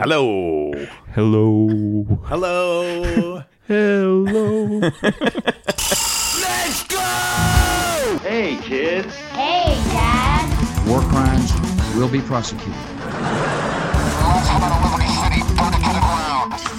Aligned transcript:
Hello. 0.00 0.72
Hello. 1.14 1.68
Hello. 2.24 3.42
Hello. 3.68 4.80
Let's 6.40 6.80
go! 6.88 7.04
Hey, 8.24 8.56
kids. 8.62 9.12
Hey, 9.36 9.74
Dad. 9.92 10.48
War 10.88 11.02
crimes 11.02 11.52
will 11.94 12.08
be 12.08 12.22
prosecuted. 12.22 12.72
Does 12.72 12.80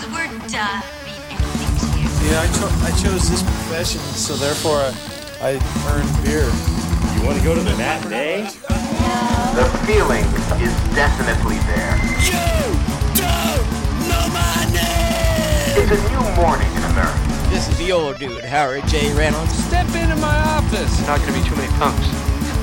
the 0.02 0.10
word 0.12 0.32
duh 0.50 0.82
mean 1.06 1.22
anything 1.30 1.70
to 1.78 1.86
you? 2.02 2.10
Yeah, 2.26 2.42
I, 2.42 2.50
cho- 2.58 2.74
I 2.82 2.90
chose 3.04 3.30
this 3.30 3.44
profession, 3.44 4.02
so 4.18 4.34
therefore 4.36 4.82
I, 4.82 4.90
I 5.42 5.52
earned 5.94 6.10
beer. 6.26 6.50
You 7.20 7.24
want 7.28 7.38
to 7.38 7.44
go 7.44 7.54
to 7.54 7.62
the 7.62 7.76
matinee? 7.78 8.50
The 9.54 9.66
feeling 9.86 10.26
is 10.64 10.74
definitely 10.96 11.58
there. 11.70 12.00
A 15.92 16.10
new 16.10 16.36
morning 16.42 16.72
in 16.72 16.84
America. 16.84 17.20
This 17.50 17.68
is 17.68 17.78
the 17.78 17.92
old 17.92 18.18
dude, 18.18 18.46
Howard 18.46 18.88
J. 18.88 19.14
Reynolds. 19.14 19.52
Step 19.52 19.88
into 19.88 20.16
my 20.16 20.38
office. 20.56 21.06
Not 21.06 21.20
going 21.20 21.34
to 21.34 21.40
be 21.42 21.46
too 21.46 21.56
many 21.58 21.68
punks. 21.74 22.08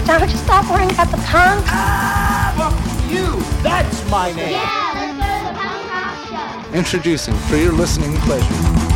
Don't 0.06 0.30
you 0.30 0.36
stop 0.38 0.70
worrying 0.70 0.90
about 0.90 1.10
the 1.10 1.18
punk. 1.18 1.62
Ah, 1.68 3.10
you, 3.10 3.38
that's 3.62 4.08
my 4.10 4.32
name. 4.32 4.52
Yeah, 4.52 4.92
let's 4.94 5.12
go 5.12 5.28
to 5.36 5.44
the 5.44 5.58
punk 5.60 6.32
rock 6.32 6.70
show. 6.70 6.78
Introducing, 6.78 7.34
for 7.34 7.56
your 7.56 7.72
listening 7.72 8.14
pleasure. 8.22 8.87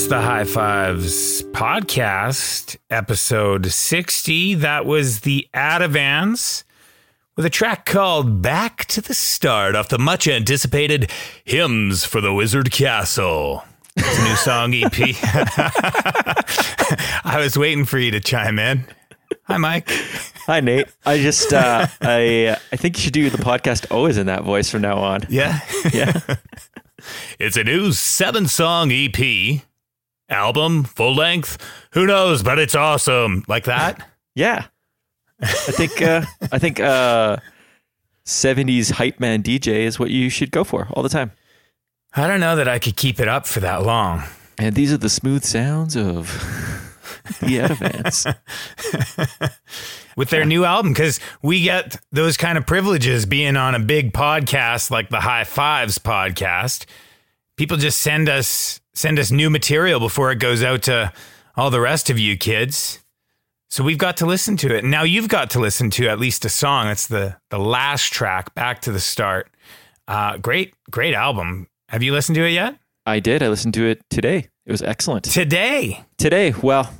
It's 0.00 0.08
the 0.08 0.22
High 0.22 0.44
Fives 0.44 1.42
podcast, 1.42 2.78
episode 2.88 3.66
60. 3.66 4.54
That 4.54 4.86
was 4.86 5.20
the 5.20 5.46
Adavans 5.52 6.64
with 7.36 7.44
a 7.44 7.50
track 7.50 7.84
called 7.84 8.40
Back 8.40 8.86
to 8.86 9.02
the 9.02 9.12
Start 9.12 9.76
off 9.76 9.90
the 9.90 9.98
much 9.98 10.26
anticipated 10.26 11.10
Hymns 11.44 12.06
for 12.06 12.22
the 12.22 12.32
Wizard 12.32 12.72
Castle. 12.72 13.62
It's 13.94 14.18
a 14.18 14.24
new 14.24 14.36
song 14.36 14.74
EP. 14.74 14.94
I 17.22 17.36
was 17.36 17.58
waiting 17.58 17.84
for 17.84 17.98
you 17.98 18.10
to 18.12 18.20
chime 18.20 18.58
in. 18.58 18.86
Hi, 19.48 19.58
Mike. 19.58 19.90
Hi 20.46 20.60
Nate. 20.60 20.86
I 21.04 21.18
just 21.18 21.52
uh, 21.52 21.86
I 22.00 22.56
I 22.72 22.76
think 22.76 22.96
you 22.96 23.02
should 23.02 23.12
do 23.12 23.28
the 23.28 23.36
podcast 23.36 23.84
always 23.90 24.16
in 24.16 24.28
that 24.28 24.44
voice 24.44 24.70
from 24.70 24.80
now 24.80 24.96
on. 24.96 25.26
Yeah. 25.28 25.60
Yeah. 25.92 26.18
It's 27.38 27.56
a 27.56 27.64
new 27.64 27.92
seven 27.92 28.46
song 28.46 28.90
EP, 28.92 29.62
album, 30.30 30.84
full 30.84 31.14
length. 31.14 31.58
Who 31.92 32.06
knows, 32.06 32.42
but 32.42 32.58
it's 32.58 32.74
awesome. 32.74 33.44
Like 33.48 33.64
that? 33.64 34.08
Yeah. 34.34 34.66
I 35.42 35.46
think 35.46 36.02
uh, 36.02 36.24
I 36.52 36.58
think 36.58 36.80
uh, 36.80 37.38
70s 38.26 38.92
hype 38.92 39.20
man 39.20 39.42
DJ 39.42 39.84
is 39.84 39.98
what 39.98 40.10
you 40.10 40.28
should 40.28 40.50
go 40.50 40.64
for 40.64 40.88
all 40.92 41.02
the 41.02 41.08
time. 41.08 41.32
I 42.14 42.26
don't 42.26 42.40
know 42.40 42.56
that 42.56 42.68
I 42.68 42.78
could 42.78 42.96
keep 42.96 43.20
it 43.20 43.28
up 43.28 43.46
for 43.46 43.60
that 43.60 43.84
long. 43.84 44.22
And 44.58 44.74
these 44.74 44.92
are 44.92 44.98
the 44.98 45.08
smooth 45.08 45.44
sounds 45.44 45.96
of 45.96 46.26
the 47.40 47.58
Advance. 47.58 48.26
with 50.16 50.30
their 50.30 50.44
new 50.44 50.64
album 50.64 50.92
because 50.92 51.18
we 51.42 51.62
get 51.62 51.96
those 52.12 52.36
kind 52.36 52.58
of 52.58 52.66
privileges 52.66 53.24
being 53.24 53.56
on 53.56 53.74
a 53.74 53.78
big 53.78 54.12
podcast 54.12 54.90
like 54.90 55.08
the 55.08 55.20
High 55.20 55.44
Fives 55.44 55.98
podcast. 55.98 56.84
People 57.56 57.76
just 57.76 57.98
send 57.98 58.28
us 58.28 58.80
send 59.00 59.18
us 59.18 59.30
new 59.30 59.48
material 59.50 59.98
before 59.98 60.30
it 60.30 60.38
goes 60.38 60.62
out 60.62 60.82
to 60.82 61.12
all 61.56 61.70
the 61.70 61.80
rest 61.80 62.10
of 62.10 62.18
you 62.18 62.36
kids. 62.36 63.02
So 63.70 63.82
we've 63.84 63.98
got 63.98 64.16
to 64.18 64.26
listen 64.26 64.56
to 64.58 64.74
it. 64.76 64.84
Now 64.84 65.04
you've 65.04 65.28
got 65.28 65.50
to 65.50 65.60
listen 65.60 65.90
to 65.90 66.08
at 66.08 66.18
least 66.18 66.44
a 66.44 66.48
song. 66.48 66.88
It's 66.88 67.06
the 67.06 67.36
the 67.50 67.58
last 67.58 68.12
track, 68.12 68.54
Back 68.54 68.80
to 68.82 68.92
the 68.92 69.00
Start. 69.00 69.48
Uh, 70.08 70.36
great, 70.38 70.74
great 70.90 71.14
album. 71.14 71.68
Have 71.88 72.02
you 72.02 72.12
listened 72.12 72.34
to 72.36 72.44
it 72.44 72.50
yet? 72.50 72.76
I 73.06 73.20
did. 73.20 73.42
I 73.42 73.48
listened 73.48 73.74
to 73.74 73.86
it 73.86 74.02
today. 74.10 74.48
It 74.66 74.72
was 74.72 74.82
excellent. 74.82 75.24
Today. 75.24 76.04
Today, 76.18 76.52
well, 76.62 76.92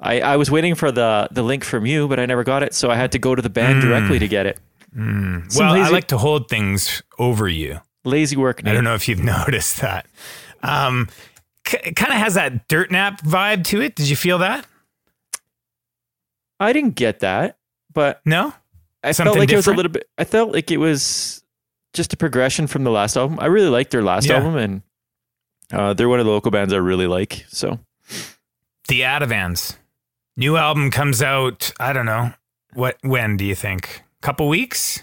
I, 0.00 0.20
I 0.20 0.36
was 0.36 0.50
waiting 0.50 0.74
for 0.74 0.90
the 0.90 1.28
the 1.30 1.42
link 1.42 1.62
from 1.62 1.84
you, 1.86 2.08
but 2.08 2.18
I 2.18 2.26
never 2.26 2.42
got 2.42 2.62
it, 2.62 2.74
so 2.74 2.90
I 2.90 2.96
had 2.96 3.12
to 3.12 3.18
go 3.18 3.34
to 3.34 3.42
the 3.42 3.50
band 3.50 3.82
directly 3.82 4.18
to 4.18 4.28
get 4.28 4.46
it. 4.46 4.58
Some 4.94 5.48
Well, 5.56 5.74
I 5.74 5.80
lazy- 5.80 5.92
like 5.92 6.08
to 6.08 6.18
hold 6.18 6.48
things 6.48 7.02
over 7.18 7.48
you. 7.48 7.80
lazy 8.04 8.36
work. 8.36 8.62
I 8.64 8.72
don't 8.72 8.84
know 8.84 8.94
if 8.94 9.08
you've 9.08 9.22
noticed 9.38 9.80
that. 9.80 10.06
Um, 10.62 11.08
it 11.72 11.96
kind 11.96 12.12
of 12.12 12.18
has 12.18 12.34
that 12.34 12.68
dirt 12.68 12.90
nap 12.90 13.22
vibe 13.22 13.64
to 13.64 13.80
it. 13.80 13.94
Did 13.96 14.08
you 14.08 14.16
feel 14.16 14.38
that? 14.38 14.66
I 16.60 16.72
didn't 16.72 16.94
get 16.94 17.20
that, 17.20 17.58
but 17.92 18.20
No. 18.24 18.54
I 19.02 19.12
Something 19.12 19.34
felt 19.34 19.38
like 19.40 19.52
it 19.52 19.56
was 19.56 19.66
a 19.66 19.72
little 19.74 19.92
bit. 19.92 20.08
I 20.16 20.24
felt 20.24 20.52
like 20.52 20.70
it 20.70 20.78
was 20.78 21.42
just 21.92 22.14
a 22.14 22.16
progression 22.16 22.66
from 22.66 22.84
the 22.84 22.90
last 22.90 23.16
album. 23.18 23.38
I 23.38 23.46
really 23.46 23.68
liked 23.68 23.90
their 23.90 24.02
last 24.02 24.26
Yeah. 24.26 24.36
album, 24.36 24.56
and 24.56 24.82
uh, 25.70 25.92
they're 25.92 26.08
one 26.08 26.20
of 26.20 26.24
the 26.26 26.32
local 26.32 26.50
bands 26.50 26.72
I 26.72 26.78
really 26.78 27.06
like. 27.06 27.44
So 27.48 27.80
The 28.88 29.02
Adavans. 29.02 29.76
New 30.36 30.56
album 30.56 30.90
comes 30.90 31.22
out, 31.22 31.70
I 31.78 31.92
don't 31.92 32.06
know. 32.06 32.32
What 32.72 32.96
when 33.02 33.36
do 33.36 33.44
you 33.44 33.54
think? 33.54 34.02
Couple 34.22 34.48
weeks? 34.48 35.00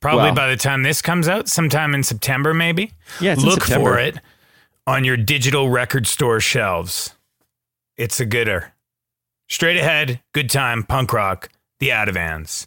Probably 0.00 0.24
Well- 0.24 0.34
by 0.34 0.48
the 0.48 0.56
time 0.56 0.82
this 0.82 1.00
comes 1.00 1.28
out, 1.28 1.48
sometime 1.48 1.94
in 1.94 2.02
September 2.02 2.52
maybe. 2.52 2.92
yeah, 3.20 3.34
Look 3.38 3.62
September. 3.62 3.92
for 3.94 3.98
it 4.00 4.18
on 4.88 5.04
your 5.04 5.18
digital 5.18 5.68
record 5.68 6.06
store 6.06 6.40
shelves. 6.40 7.14
It's 7.98 8.20
a 8.20 8.24
gooder. 8.24 8.72
Straight 9.46 9.76
ahead, 9.76 10.22
good 10.32 10.48
time, 10.48 10.82
punk 10.82 11.12
rock, 11.12 11.50
the 11.78 11.90
Adavans. 11.90 12.64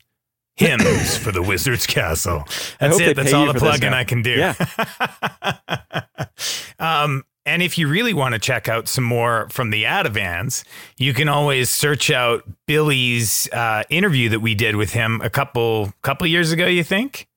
Hymns 0.56 1.18
for 1.18 1.32
the 1.32 1.42
Wizard's 1.42 1.88
Castle. 1.88 2.44
That's 2.80 3.00
it. 3.00 3.16
That's 3.16 3.34
all 3.34 3.52
the 3.52 3.58
plugging. 3.58 3.94
I 3.94 4.04
can 4.04 4.22
do. 4.22 4.34
Yeah. 4.36 4.54
um, 6.80 7.24
and 7.48 7.64
if 7.64 7.80
you 7.80 7.88
really 7.88 8.14
want 8.14 8.34
to 8.34 8.40
check 8.40 8.70
out 8.70 8.88
some 8.88 9.04
more 9.04 9.48
from 9.50 9.72
the 9.72 9.86
Adavans, 9.86 10.64
you 11.00 11.16
can 11.16 11.28
always 11.28 11.72
search 11.72 12.12
out 12.12 12.44
Billy's 12.68 13.50
uh, 13.52 13.82
interview 13.90 14.30
that 14.30 14.42
we 14.42 14.54
did 14.54 14.76
with 14.76 14.94
him 14.94 15.22
a 15.22 15.30
couple 15.32 15.92
couple 16.04 16.28
years 16.28 16.52
ago. 16.52 16.68
You 16.68 16.84
think? 16.84 17.28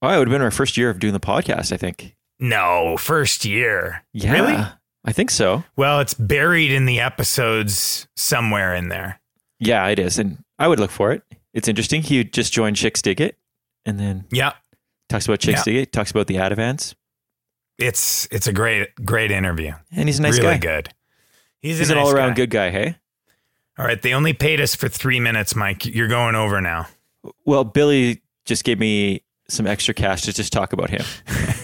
Oh, 0.00 0.10
it 0.10 0.18
would 0.18 0.28
have 0.28 0.32
been 0.32 0.42
our 0.42 0.52
first 0.52 0.76
year 0.76 0.90
of 0.90 1.00
doing 1.00 1.12
the 1.12 1.18
podcast. 1.18 1.72
I 1.72 1.76
think. 1.76 2.14
No, 2.42 2.96
first 2.98 3.44
year. 3.44 4.04
Yeah, 4.12 4.32
Really? 4.32 4.64
I 5.04 5.12
think 5.12 5.30
so. 5.30 5.64
Well, 5.76 6.00
it's 6.00 6.14
buried 6.14 6.70
in 6.72 6.84
the 6.86 7.00
episodes 7.00 8.06
somewhere 8.16 8.74
in 8.74 8.88
there. 8.88 9.20
Yeah, 9.58 9.86
it 9.88 9.98
is, 9.98 10.18
and 10.18 10.38
I 10.58 10.68
would 10.68 10.78
look 10.80 10.90
for 10.90 11.12
it. 11.12 11.22
It's 11.54 11.68
interesting. 11.68 12.02
He 12.02 12.22
just 12.24 12.52
joined 12.52 12.76
Chicks 12.76 13.00
Dig 13.02 13.20
It, 13.20 13.36
and 13.86 13.98
then 13.98 14.26
Yeah, 14.30 14.52
talks 15.08 15.26
about 15.26 15.38
Chicks 15.40 15.60
Yeah. 15.60 15.72
Dig 15.72 15.76
It. 15.82 15.92
Talks 15.92 16.10
about 16.10 16.26
the 16.26 16.36
Advance, 16.36 16.94
it's 17.78 18.28
it's 18.30 18.46
a 18.46 18.52
great 18.52 18.94
great 19.04 19.30
interview. 19.30 19.72
and 19.90 20.08
he's 20.08 20.18
a 20.18 20.22
nice 20.22 20.36
guy. 20.38 20.44
really 20.44 20.58
guy. 20.58 20.76
good. 20.76 20.88
He's, 21.60 21.78
He's 21.78 21.90
an 21.90 21.98
all 21.98 22.10
around 22.10 22.34
good 22.36 22.50
guy. 22.50 22.70
Hey. 22.70 22.96
All 23.78 23.84
right, 23.86 24.00
they 24.02 24.12
only 24.14 24.32
paid 24.32 24.60
us 24.60 24.74
for 24.74 24.88
three 24.88 25.20
minutes, 25.20 25.54
Mike. 25.56 25.86
You're 25.86 26.08
going 26.08 26.34
over 26.34 26.60
now. 26.60 26.88
Well, 27.46 27.64
Billy 27.64 28.20
just 28.44 28.64
gave 28.64 28.78
me 28.80 29.22
some 29.48 29.66
extra 29.66 29.94
cash 29.94 30.22
to 30.22 30.32
just 30.32 30.52
talk 30.52 30.72
about 30.72 30.90
him. 30.90 31.02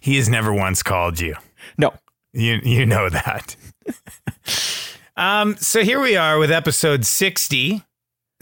he 0.00 0.16
has 0.16 0.28
never 0.28 0.52
once 0.52 0.82
called 0.82 1.20
you. 1.20 1.36
No, 1.78 1.92
You 2.32 2.60
you 2.62 2.86
know 2.86 3.08
that. 3.08 3.56
um, 5.16 5.56
so 5.56 5.82
here 5.82 6.00
we 6.00 6.16
are 6.16 6.38
with 6.38 6.50
episode 6.50 7.04
60. 7.04 7.82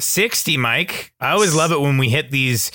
60, 0.00 0.56
Mike. 0.56 1.12
I 1.20 1.30
always 1.30 1.54
love 1.54 1.72
it 1.72 1.80
when 1.80 1.98
we 1.98 2.08
hit 2.08 2.30
these 2.30 2.70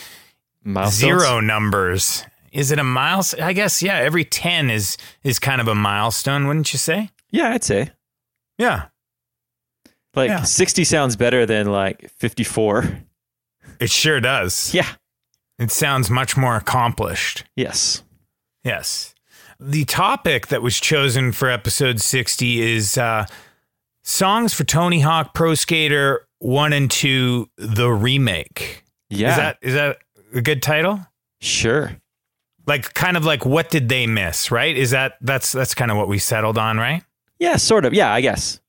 milestones. 0.64 1.00
zero 1.22 1.40
numbers. 1.40 2.26
Is 2.52 2.72
it 2.72 2.80
a 2.80 2.84
milestone? 2.84 3.42
I 3.42 3.54
guess 3.54 3.82
yeah, 3.82 3.96
every 3.98 4.26
10 4.26 4.70
is 4.70 4.98
is 5.24 5.40
kind 5.40 5.62
of 5.62 5.68
a 5.68 5.76
milestone, 5.76 6.46
wouldn't 6.48 6.72
you 6.74 6.80
say? 6.80 7.10
Yeah, 7.32 7.50
I'd 7.52 7.64
say 7.64 7.92
Yeah. 8.58 8.86
like 10.16 10.30
Yeah. 10.30 10.44
sixty 10.44 10.84
sounds 10.84 11.16
better 11.16 11.46
than 11.46 11.68
like 11.72 12.12
fifty-four. 12.18 13.00
It 13.80 13.90
sure 13.90 14.20
does. 14.20 14.74
Yeah. 14.74 14.88
It 15.58 15.72
sounds 15.72 16.10
much 16.12 16.36
more 16.38 16.56
accomplished. 16.56 17.46
Yes. 17.56 18.03
Yes. 18.64 19.14
The 19.60 19.86
topic 19.86 20.48
that 20.48 20.62
was 20.62 20.80
chosen 20.80 21.32
for 21.32 21.50
episode 21.50 22.02
60 22.02 22.62
is 22.62 22.98
uh, 22.98 23.26
songs 24.04 24.54
for 24.54 24.64
Tony 24.64 25.02
Hawk 25.02 25.34
Pro 25.34 25.56
Skater 25.56 26.28
1 26.40 26.74
and 26.74 26.92
2, 26.92 27.50
the 27.58 27.90
remake. 27.92 28.84
Yeah. 29.10 29.32
Is 29.32 29.38
that 29.38 29.58
is 29.62 29.74
that 29.76 29.98
a 30.34 30.42
good 30.42 30.62
title? 30.62 31.00
sure? 31.40 31.92
Like 32.66 32.94
kind 32.94 33.18
of 33.18 33.26
like 33.26 33.46
what 33.46 33.70
did 33.70 33.90
they 33.90 34.08
miss, 34.08 34.50
right? 34.50 34.76
Is 34.76 34.92
that 34.92 35.18
that's 35.22 35.52
that's 35.52 35.76
kind 35.76 35.92
of 35.92 35.98
what 35.98 36.08
we 36.08 36.18
settled 36.18 36.58
on, 36.58 36.78
right? 36.78 37.04
Yeah, 37.38 37.58
sort 37.58 37.84
of. 37.84 37.94
Yeah, 37.94 38.14
I 38.14 38.22
guess. 38.22 38.62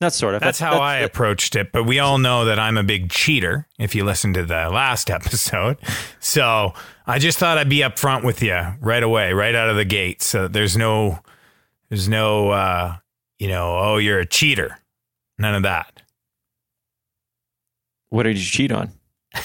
Not 0.00 0.14
sort 0.14 0.34
of. 0.34 0.40
That's 0.40 0.58
how 0.58 0.78
I 0.78 0.96
approached 0.98 1.56
it, 1.56 1.72
but 1.72 1.84
we 1.84 1.98
all 1.98 2.16
know 2.18 2.46
that 2.46 2.58
I'm 2.58 2.78
a 2.78 2.82
big 2.82 3.10
cheater 3.10 3.66
if 3.78 3.94
you 3.94 4.04
listen 4.04 4.32
to 4.34 4.44
the 4.44 4.70
last 4.70 5.10
episode. 5.10 5.76
So, 6.20 6.72
I 7.06 7.18
just 7.18 7.38
thought 7.38 7.58
I'd 7.58 7.68
be 7.68 7.80
upfront 7.80 8.24
with 8.24 8.42
you 8.42 8.58
right 8.80 9.02
away, 9.02 9.32
right 9.32 9.54
out 9.54 9.68
of 9.68 9.76
the 9.76 9.84
gate. 9.84 10.22
So 10.22 10.48
there's 10.48 10.76
no 10.76 11.18
there's 11.88 12.08
no 12.08 12.50
uh, 12.50 12.96
you 13.38 13.48
know, 13.48 13.76
oh, 13.78 13.96
you're 13.96 14.20
a 14.20 14.26
cheater. 14.26 14.78
None 15.38 15.54
of 15.54 15.62
that. 15.64 16.02
What 18.10 18.24
did 18.24 18.38
you 18.38 18.44
cheat 18.44 18.72
on? 18.72 18.92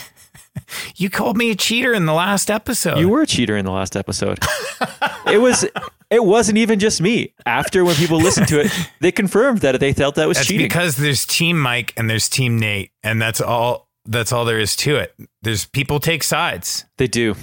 You 0.98 1.10
called 1.10 1.36
me 1.38 1.52
a 1.52 1.56
cheater 1.56 1.94
in 1.94 2.06
the 2.06 2.14
last 2.14 2.50
episode. 2.50 2.98
You 3.00 3.10
were 3.10 3.22
a 3.22 3.28
cheater 3.28 3.58
in 3.58 3.66
the 3.66 3.72
last 3.72 3.96
episode. 3.98 4.40
it 5.28 5.40
was. 5.40 5.66
It 6.12 6.24
wasn't 6.24 6.58
even 6.60 6.78
just 6.80 7.02
me. 7.02 7.34
After 7.46 7.84
when 7.84 7.96
people 7.96 8.18
listened 8.20 8.48
to 8.50 8.60
it, 8.62 8.72
they 9.02 9.12
confirmed 9.12 9.60
that 9.60 9.80
they 9.80 9.92
felt 9.94 10.16
that 10.16 10.28
was 10.28 10.38
That's 10.38 10.48
cheating. 10.48 10.66
because 10.68 10.98
there's 10.98 11.26
Team 11.26 11.60
Mike 11.60 11.94
and 11.98 12.10
there's 12.10 12.30
Team 12.30 12.60
Nate, 12.60 12.92
and 13.04 13.22
that's 13.22 13.42
all. 13.42 13.90
That's 14.06 14.32
all 14.32 14.46
there 14.46 14.60
is 14.60 14.76
to 14.78 14.98
it. 14.98 15.16
There's 15.42 15.66
people 15.66 16.00
take 16.00 16.22
sides. 16.24 16.86
they 16.98 17.08
do 17.08 17.36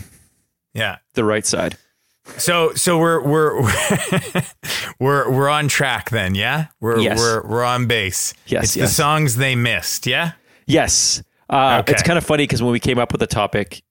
Yeah. 0.74 0.98
the 1.14 1.24
right 1.24 1.44
side. 1.44 1.76
So 2.38 2.72
so 2.74 2.98
we're 2.98 3.20
we're 3.20 3.60
we're 5.00 5.30
we're 5.30 5.48
on 5.48 5.68
track 5.68 6.10
then, 6.10 6.34
yeah? 6.34 6.66
We're 6.80 7.00
Yes. 7.00 7.18
we're 7.18 7.46
we're 7.46 7.64
on 7.64 7.86
base. 7.86 8.32
Yes, 8.46 8.64
It's 8.64 8.74
the 8.74 8.86
songs 8.88 9.36
they 9.36 9.56
missed, 9.56 10.06
yeah? 10.06 10.32
Yes. 10.66 11.22
Uh, 11.50 11.78
Okay. 11.80 11.92
It's 11.92 12.02
kind 12.02 12.16
of 12.16 12.24
funny 12.24 12.44
because 12.44 12.62
when 12.62 12.72
we 12.72 12.80
came 12.80 12.98
up 12.98 13.12
with 13.12 13.18
the 13.20 13.26
topic, 13.26 13.82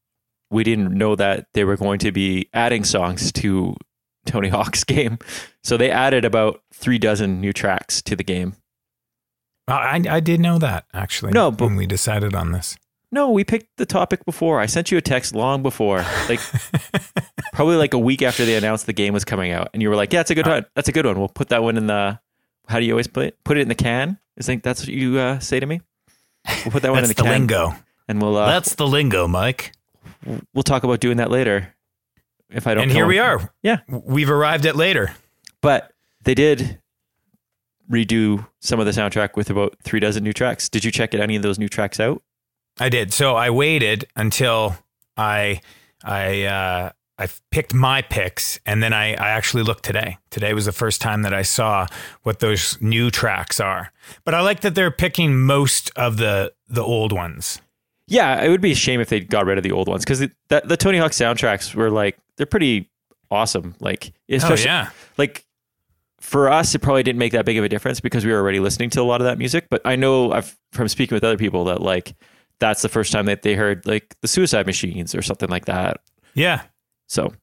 we 0.50 0.64
didn't 0.64 0.92
know 0.98 1.16
that 1.16 1.48
they 1.54 1.64
were 1.66 1.76
going 1.78 2.00
to 2.00 2.12
be 2.12 2.48
adding 2.54 2.84
songs 2.84 3.32
to 3.34 3.76
Tony 4.26 4.50
Hawk's 4.50 4.84
game. 4.96 5.18
So 5.64 5.78
they 5.78 5.90
added 5.92 6.26
about 6.26 6.62
three 6.74 6.98
dozen 7.00 7.40
new 7.42 7.54
tracks 7.54 8.02
to 8.04 8.16
the 8.16 8.24
game. 8.24 8.56
I 9.68 10.02
I 10.10 10.20
did 10.20 10.40
know 10.40 10.58
that 10.58 10.86
actually. 10.94 11.32
No, 11.32 11.52
but- 11.52 11.66
when 11.66 11.76
we 11.76 11.86
decided 11.86 12.36
on 12.36 12.52
this. 12.52 12.76
No, 13.14 13.30
we 13.30 13.44
picked 13.44 13.76
the 13.76 13.86
topic 13.86 14.24
before. 14.24 14.62
I 14.62 14.68
sent 14.68 14.90
you 14.90 14.98
a 14.98 15.02
text 15.02 15.36
long 15.36 15.62
before, 15.62 16.06
like 16.30 16.40
probably 17.54 17.76
like 17.76 17.94
a 17.94 18.00
week 18.00 18.22
after 18.22 18.46
they 18.46 18.56
announced 18.56 18.86
the 18.86 18.94
game 18.94 19.14
was 19.14 19.26
coming 19.26 19.52
out, 19.52 19.70
and 19.74 19.82
you 19.82 19.90
were 19.90 19.98
like, 19.98 20.14
"Yeah, 20.14 20.22
it's 20.22 20.32
a 20.32 20.36
good 20.36 20.48
one. 20.48 20.66
That's 20.76 20.88
a 20.88 20.94
good 20.94 21.06
one. 21.06 21.20
We'll 21.20 21.28
put 21.28 21.50
that 21.50 21.62
one 21.62 21.76
in 21.76 21.88
the. 21.88 22.20
How 22.70 22.80
do 22.80 22.86
you 22.86 22.94
always 22.94 23.08
put 23.08 23.26
it? 23.26 23.44
Put 23.44 23.58
it 23.58 23.62
in 23.62 23.68
the 23.68 23.76
can. 23.76 24.18
I 24.40 24.44
think 24.44 24.64
that's 24.64 24.80
what 24.84 24.88
you 24.88 25.18
uh, 25.20 25.40
say 25.40 25.60
to 25.60 25.66
me. 25.66 25.82
We'll 26.64 26.72
put 26.72 26.84
that 26.84 26.92
one 26.92 27.04
in 27.04 27.10
the 27.10 27.14
can. 27.14 27.26
That's 27.26 27.32
the, 27.42 27.48
the 27.48 27.56
can, 27.58 27.66
lingo. 27.68 27.76
and 28.08 28.22
we'll 28.22 28.38
uh, 28.38 28.46
That's 28.48 28.76
the 28.76 28.88
lingo, 28.88 29.28
Mike. 29.28 29.74
we'll 30.54 30.64
talk 30.64 30.86
about 30.86 31.02
doing 31.02 31.18
that 31.18 31.30
later. 31.30 31.76
If 32.52 32.68
I 32.68 32.74
don't, 32.74 32.84
And 32.84 32.92
here 32.92 33.06
we 33.06 33.20
are. 33.20 33.54
Yeah. 33.64 33.80
We've 33.88 34.30
arrived 34.30 34.66
at 34.66 34.76
later. 34.76 35.14
But 35.62 35.92
they 36.24 36.34
did 36.36 36.80
redo 37.90 38.48
some 38.60 38.80
of 38.80 38.86
the 38.86 38.92
soundtrack 38.92 39.36
with 39.36 39.50
about 39.50 39.76
three 39.84 40.00
dozen 40.00 40.24
new 40.24 40.34
tracks. 40.34 40.70
Did 40.70 40.84
you 40.84 40.92
check 40.92 41.14
any 41.14 41.36
of 41.36 41.44
those 41.44 41.60
new 41.60 41.70
tracks 41.70 42.00
out? 42.00 42.22
I 42.80 42.90
did. 42.90 43.14
So 43.14 43.36
I 43.36 43.50
waited 43.50 44.06
until 44.16 44.78
I 45.18 45.62
I 46.04 46.44
uh 46.44 46.92
I 47.18 47.28
picked 47.52 47.74
my 47.74 48.02
picks 48.02 48.60
and 48.66 48.82
then 48.82 48.94
I, 48.94 49.14
I 49.14 49.30
actually 49.30 49.62
looked 49.62 49.84
today. 49.84 50.18
Today 50.32 50.54
was 50.56 50.66
the 50.66 50.72
first 50.72 51.02
time 51.02 51.22
that 51.22 51.34
I 51.36 51.44
saw 51.44 51.86
what 52.24 52.40
those 52.40 52.82
new 52.82 53.12
tracks 53.12 53.60
are. 53.60 53.92
But 54.24 54.34
I 54.34 54.42
like 54.42 54.62
that 54.62 54.74
they're 54.74 54.90
picking 54.90 55.40
most 55.40 55.92
of 55.96 56.18
the 56.18 56.54
the 56.68 56.84
old 56.84 57.12
ones. 57.12 57.62
Yeah, 58.08 58.42
it 58.44 58.50
would 58.50 58.62
be 58.62 58.72
a 58.72 58.76
shame 58.76 59.00
if 59.00 59.10
they 59.10 59.20
got 59.20 59.46
rid 59.46 59.58
of 59.58 59.64
the 59.64 59.72
old 59.72 59.88
ones 59.88 60.04
because 60.04 60.20
the, 60.20 60.32
the 60.66 60.76
Tony 60.76 60.98
Hawk 60.98 61.12
soundtracks 61.12 61.76
were 61.76 61.90
like 61.92 62.18
they're 62.38 62.46
pretty 62.46 62.90
awesome. 63.30 63.76
Like 63.80 64.14
oh, 64.32 64.36
especially 64.36 64.70
oh 64.70 64.74
yeah. 64.74 64.90
like 65.18 65.46
for 66.20 66.50
us, 66.50 66.76
it 66.76 66.80
probably 66.80 67.04
didn't 67.04 67.20
make 67.20 67.32
that 67.32 67.46
big 67.46 67.58
of 67.58 67.64
a 67.64 67.70
difference 67.70 68.00
because 68.00 68.24
we 68.24 68.32
were 68.32 68.38
already 68.38 68.60
listening 68.60 68.92
to 68.92 69.02
a 69.02 69.04
lot 69.04 69.22
of 69.22 69.26
that 69.26 69.38
music. 69.38 69.68
But 69.70 69.82
I 69.86 69.96
know 69.96 70.32
I've 70.32 70.56
from 70.72 70.88
speaking 70.88 71.16
with 71.16 71.24
other 71.24 71.38
people 71.38 71.66
that 71.66 71.82
like 71.82 72.14
that's 72.60 72.84
the 72.84 72.90
first 72.90 73.12
time 73.12 73.26
that 73.26 73.42
they 73.42 73.56
heard 73.56 73.86
like 73.86 74.16
the 74.22 74.28
Suicide 74.28 74.66
Machines 74.66 75.16
or 75.16 75.22
something 75.22 75.50
like 75.50 75.66
that. 75.66 76.02
Yeah. 76.36 76.62
So 77.08 77.34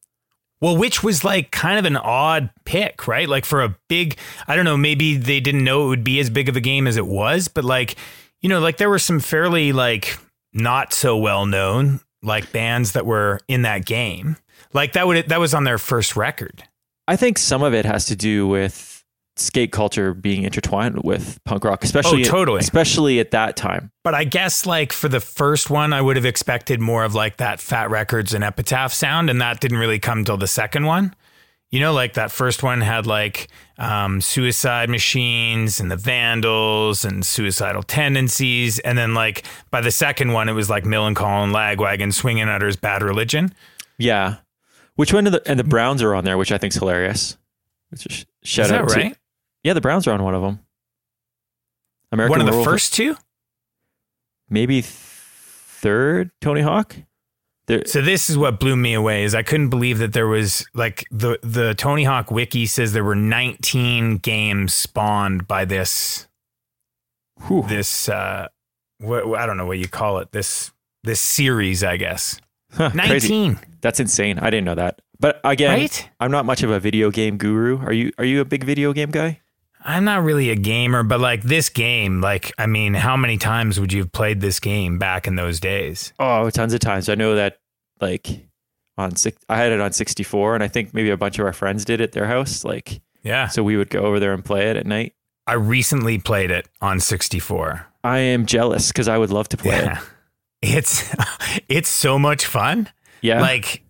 Well, 0.60 0.76
which 0.76 1.02
was 1.02 1.24
like 1.24 1.50
kind 1.50 1.78
of 1.78 1.84
an 1.84 1.96
odd 1.96 2.50
pick, 2.64 3.06
right? 3.06 3.28
Like 3.28 3.44
for 3.44 3.62
a 3.62 3.76
big, 3.88 4.16
I 4.46 4.56
don't 4.56 4.64
know, 4.64 4.76
maybe 4.76 5.16
they 5.16 5.40
didn't 5.40 5.64
know 5.64 5.86
it 5.86 5.88
would 5.88 6.04
be 6.04 6.20
as 6.20 6.30
big 6.30 6.48
of 6.48 6.56
a 6.56 6.60
game 6.60 6.86
as 6.86 6.96
it 6.96 7.06
was, 7.06 7.48
but 7.48 7.64
like, 7.64 7.96
you 8.40 8.48
know, 8.48 8.60
like 8.60 8.76
there 8.76 8.88
were 8.88 8.98
some 9.00 9.20
fairly 9.20 9.72
like 9.72 10.18
not 10.52 10.92
so 10.92 11.16
well 11.16 11.44
known 11.44 12.00
like 12.22 12.52
bands 12.52 12.92
that 12.92 13.04
were 13.04 13.40
in 13.48 13.62
that 13.62 13.84
game. 13.84 14.36
Like 14.72 14.92
that 14.92 15.06
would 15.06 15.28
that 15.28 15.40
was 15.40 15.54
on 15.54 15.64
their 15.64 15.78
first 15.78 16.16
record. 16.16 16.64
I 17.06 17.16
think 17.16 17.38
some 17.38 17.62
of 17.62 17.72
it 17.74 17.84
has 17.86 18.06
to 18.06 18.16
do 18.16 18.46
with 18.46 18.94
skate 19.36 19.70
culture 19.70 20.12
being 20.14 20.42
intertwined 20.42 21.02
with 21.04 21.38
punk 21.44 21.64
rock, 21.64 21.84
especially 21.84 22.22
Oh, 22.22 22.28
totally. 22.28 22.58
especially 22.58 23.20
at 23.20 23.30
that 23.30 23.56
time. 23.56 23.92
But 24.02 24.14
I 24.14 24.24
guess 24.24 24.66
like 24.66 24.92
for 24.92 25.08
the 25.08 25.20
first 25.20 25.70
one, 25.70 25.92
I 25.92 26.00
would 26.02 26.16
have 26.16 26.26
expected 26.26 26.80
more 26.80 27.04
of 27.04 27.14
like 27.14 27.36
that 27.36 27.60
Fat 27.60 27.88
Records 27.88 28.34
and 28.34 28.42
Epitaph 28.42 28.92
sound, 28.92 29.30
and 29.30 29.40
that 29.40 29.60
didn't 29.60 29.78
really 29.78 30.00
come 30.00 30.24
till 30.24 30.36
the 30.36 30.48
second 30.48 30.86
one. 30.86 31.14
You 31.70 31.80
know, 31.80 31.92
like 31.92 32.14
that 32.14 32.30
first 32.32 32.62
one 32.62 32.80
had 32.80 33.06
like 33.06 33.48
um, 33.78 34.20
suicide 34.20 34.88
machines 34.90 35.78
and 35.80 35.90
the 35.90 35.96
vandals 35.96 37.04
and 37.04 37.24
suicidal 37.24 37.82
tendencies, 37.84 38.78
and 38.80 38.98
then 38.98 39.14
like 39.14 39.44
by 39.70 39.80
the 39.80 39.90
second 39.90 40.32
one, 40.32 40.48
it 40.48 40.52
was 40.54 40.68
like 40.68 40.84
Millencolin 40.84 41.44
and 41.44 41.54
Lagwagon, 41.54 42.12
Swinging 42.12 42.48
Utters, 42.48 42.76
Bad 42.76 43.02
Religion. 43.02 43.52
Yeah. 43.98 44.36
Which 44.98 45.12
one 45.12 45.26
of 45.26 45.32
the 45.32 45.40
and 45.48 45.58
the 45.60 45.64
Browns 45.64 46.02
are 46.02 46.12
on 46.14 46.24
there, 46.24 46.36
which 46.36 46.50
I 46.50 46.58
think's 46.58 46.74
hilarious. 46.76 47.38
Which 47.90 48.04
is 48.06 48.26
shout 48.42 48.64
Is 48.66 48.70
that 48.72 48.80
out 48.82 48.88
to- 48.88 48.94
right? 48.96 49.16
yeah, 49.62 49.72
the 49.72 49.80
Browns 49.80 50.06
are 50.08 50.12
on 50.12 50.22
one 50.24 50.34
of 50.34 50.42
them. 50.42 50.58
American 52.10 52.38
one 52.38 52.48
of 52.48 52.52
the 52.54 52.64
first 52.64 52.94
two. 52.94 53.16
maybe 54.50 54.80
third 54.82 56.30
Tony 56.40 56.62
Hawk. 56.62 56.96
There, 57.66 57.84
So 57.86 58.00
this 58.00 58.30
is 58.30 58.36
what 58.38 58.58
blew 58.58 58.76
me 58.76 58.94
away 58.94 59.24
is 59.24 59.34
I 59.34 59.42
couldn't 59.42 59.68
believe 59.68 59.98
that 59.98 60.14
there 60.14 60.26
was 60.26 60.66
like 60.74 61.04
the 61.10 61.38
the 61.42 61.74
Tony 61.74 62.04
Hawk 62.04 62.30
wiki 62.30 62.64
says 62.66 62.92
there 62.94 63.04
were 63.04 63.14
19 63.14 64.16
games 64.16 64.72
spawned 64.74 65.46
by 65.46 65.64
this 65.66 66.26
whew. 67.46 67.64
this 67.68 68.08
uh 68.08 68.48
what 69.00 69.38
I 69.38 69.44
don't 69.46 69.58
know 69.58 69.66
what 69.66 69.76
you 69.78 69.86
call 69.86 70.18
it 70.18 70.32
this 70.32 70.72
this 71.04 71.20
series 71.20 71.84
I 71.84 71.98
guess 71.98 72.40
Huh, 72.72 72.90
crazy. 72.90 73.56
19 73.78 73.80
That's 73.80 74.00
insane. 74.00 74.38
I 74.38 74.50
didn't 74.50 74.64
know 74.64 74.74
that. 74.74 75.00
But 75.20 75.40
again, 75.44 75.78
Right? 75.78 76.10
I'm 76.20 76.30
not 76.30 76.44
much 76.44 76.62
of 76.62 76.70
a 76.70 76.78
video 76.80 77.10
game 77.10 77.36
guru. 77.38 77.78
Are 77.78 77.92
you? 77.92 78.12
Are 78.18 78.24
you 78.24 78.40
a 78.40 78.44
big 78.44 78.64
video 78.64 78.92
game 78.92 79.10
guy? 79.10 79.40
I'm 79.84 80.04
not 80.04 80.22
really 80.24 80.50
a 80.50 80.56
gamer 80.56 81.04
but 81.04 81.20
like 81.20 81.42
this 81.42 81.68
game 81.68 82.20
like 82.20 82.52
I 82.58 82.66
mean 82.66 82.94
how 82.94 83.16
many 83.16 83.38
times 83.38 83.78
would 83.78 83.92
you 83.92 84.00
have 84.00 84.10
played 84.12 84.40
this 84.40 84.58
game 84.58 84.98
back 84.98 85.28
in 85.28 85.36
those 85.36 85.60
days 85.60 86.12
Oh, 86.18 86.50
tons 86.50 86.74
of 86.74 86.80
times. 86.80 87.08
I 87.08 87.14
know 87.14 87.36
that 87.36 87.60
like 88.00 88.48
on 88.98 89.14
six, 89.14 89.40
I 89.48 89.56
had 89.56 89.70
it 89.70 89.80
on 89.80 89.92
64, 89.92 90.56
and 90.56 90.64
I 90.64 90.68
think 90.68 90.92
maybe 90.92 91.10
a 91.10 91.16
bunch 91.16 91.38
of 91.38 91.46
our 91.46 91.52
friends 91.52 91.84
did 91.84 92.00
at 92.00 92.10
their 92.10 92.26
house. 92.26 92.64
Like, 92.64 93.00
yeah 93.22 93.46
so 93.46 93.62
we 93.62 93.76
would 93.76 93.88
go 93.88 94.00
over 94.00 94.18
there 94.18 94.34
and 94.34 94.44
play 94.44 94.68
it 94.68 94.76
at 94.76 94.84
night. 94.86 95.14
I 95.46 95.54
recently 95.54 96.18
played 96.18 96.50
it 96.50 96.68
on 96.82 96.98
64 97.00 97.86
I 98.02 98.18
am 98.18 98.46
jealous 98.46 98.88
because 98.88 99.06
I 99.08 99.16
would 99.16 99.30
love 99.30 99.48
to 99.50 99.56
play 99.56 99.76
yeah 99.76 100.00
it. 100.00 100.08
it's 100.76 101.14
it's 101.68 101.88
so 101.88 102.18
much 102.18 102.44
fun 102.46 102.88
Yeah, 103.20 103.40
like 103.40 103.82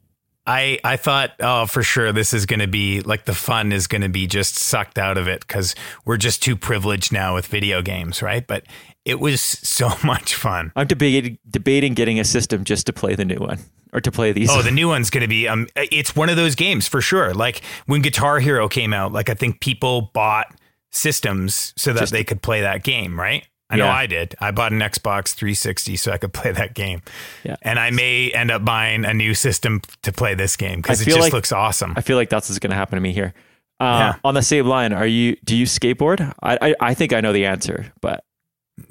I 0.47 0.78
I 0.85 0.97
thought 0.97 1.32
oh 1.40 1.66
for 1.66 1.82
sure 1.82 2.12
this 2.12 2.32
is 2.32 2.47
going 2.47 2.61
to 2.61 2.66
be 2.66 3.00
like 3.02 3.25
the 3.26 3.35
fun 3.35 3.73
is 3.73 3.87
going 3.87 4.02
to 4.02 4.08
be 4.08 4.26
just 4.26 4.56
sucked 4.56 4.99
out 4.99 5.18
of 5.18 5.28
it 5.28 5.47
cuz 5.47 5.75
we're 6.04 6.16
just 6.16 6.42
too 6.42 6.56
privileged 6.56 7.12
now 7.12 7.35
with 7.35 7.47
video 7.47 7.82
games 7.82 8.23
right? 8.23 8.47
But 8.47 8.64
it 9.04 9.20
was 9.20 9.40
so 9.42 9.90
much 10.04 10.35
fun. 10.35 10.73
I'm 10.76 10.87
debating 10.87 11.38
debating 11.49 11.94
getting 11.94 12.18
a 12.18 12.25
system 12.25 12.64
just 12.64 12.87
to 12.87 12.92
play 12.92 13.14
the 13.14 13.25
new 13.25 13.37
one 13.38 13.58
or 13.92 14.00
to 14.00 14.11
play 14.11 14.32
these. 14.32 14.49
oh 14.50 14.62
the 14.62 14.70
new 14.70 14.88
one's 14.88 15.11
going 15.11 15.23
to 15.23 15.28
be 15.28 15.47
um 15.49 15.66
it's 15.76 16.16
one 16.16 16.28
of 16.30 16.37
those 16.37 16.54
games 16.54 16.88
for 16.88 17.00
sure. 17.02 17.35
Like 17.35 17.62
when 17.87 18.00
Guitar 18.02 18.38
Hero 18.40 18.68
came 18.68 18.92
out 18.94 19.12
like 19.12 19.28
I 19.28 19.35
think 19.35 19.61
people 19.61 20.11
bought 20.14 20.54
systems 20.90 21.75
so 21.76 21.92
that 21.92 22.00
Just- 22.00 22.12
they 22.12 22.25
could 22.25 22.40
play 22.42 22.62
that 22.62 22.82
game 22.82 23.18
right 23.20 23.47
I 23.70 23.76
know 23.76 23.84
Yeah. 23.84 23.92
I 23.94 24.06
did. 24.06 24.34
I 24.40 24.50
bought 24.50 24.72
an 24.72 24.78
Xbox 24.80 25.34
360 25.34 25.96
so 25.96 26.10
I 26.12 26.18
could 26.18 26.32
play 26.40 26.52
that 26.52 26.75
game. 26.75 27.02
Yeah. 27.44 27.56
And 27.62 27.78
I 27.78 27.90
may 27.90 28.30
end 28.30 28.50
up 28.50 28.64
buying 28.64 29.04
a 29.04 29.12
new 29.12 29.34
system 29.34 29.82
to 30.02 30.12
play 30.12 30.34
this 30.34 30.56
game 30.56 30.80
because 30.80 31.00
it 31.02 31.04
just 31.06 31.18
like- 31.20 31.32
looks 31.32 31.52
awesome. 31.52 31.92
I 31.96 32.00
feel 32.00 32.16
like 32.16 32.30
that's 32.30 32.48
what's 32.48 32.58
going 32.58 32.70
to 32.70 32.76
happen 32.76 32.96
to 32.96 33.00
me 33.00 33.12
here. 33.12 33.34
Uh, 33.80 33.84
Yeah. 33.84 34.14
On 34.25 34.34
the 34.34 34.42
same 34.42 34.66
line, 34.66 34.92
are 34.92 35.06
you? 35.06 35.37
Do 35.44 35.54
you 35.56 35.66
skateboard? 35.66 36.32
I, 36.42 36.58
I 36.60 36.75
I 36.80 36.94
think 36.94 37.12
I 37.12 37.20
know 37.20 37.32
the 37.32 37.46
answer, 37.46 37.92
but 38.00 38.25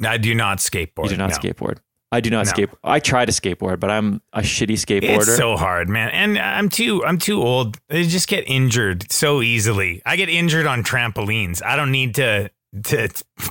I 0.05 0.17
do 0.17 0.33
not 0.35 0.59
skateboard. 0.59 1.03
you 1.05 1.09
do 1.09 1.17
not 1.17 1.31
no. 1.31 1.35
skateboard. 1.37 1.79
I 2.09 2.21
do 2.21 2.29
not 2.29 2.45
No. 2.45 2.49
skate. 2.51 2.69
I 2.85 3.01
try 3.01 3.25
to 3.25 3.33
skateboard, 3.33 3.81
but 3.81 3.89
I'm 3.91 4.21
a 4.31 4.39
shitty 4.39 4.75
skateboarder. 4.79 5.17
It's 5.27 5.35
so 5.35 5.57
hard, 5.57 5.89
man. 5.89 6.09
And 6.11 6.37
I'm 6.39 6.69
too 6.69 7.03
I'm 7.03 7.17
too 7.17 7.41
old. 7.41 7.77
I 7.89 8.03
just 8.03 8.29
get 8.29 8.45
injured 8.47 9.11
so 9.11 9.41
easily. 9.41 10.01
I 10.05 10.15
get 10.15 10.29
injured 10.29 10.65
on 10.67 10.83
trampolines. 10.83 11.61
I 11.65 11.75
don't 11.75 11.91
need 11.91 12.15
to 12.15 12.49
to 12.83 13.09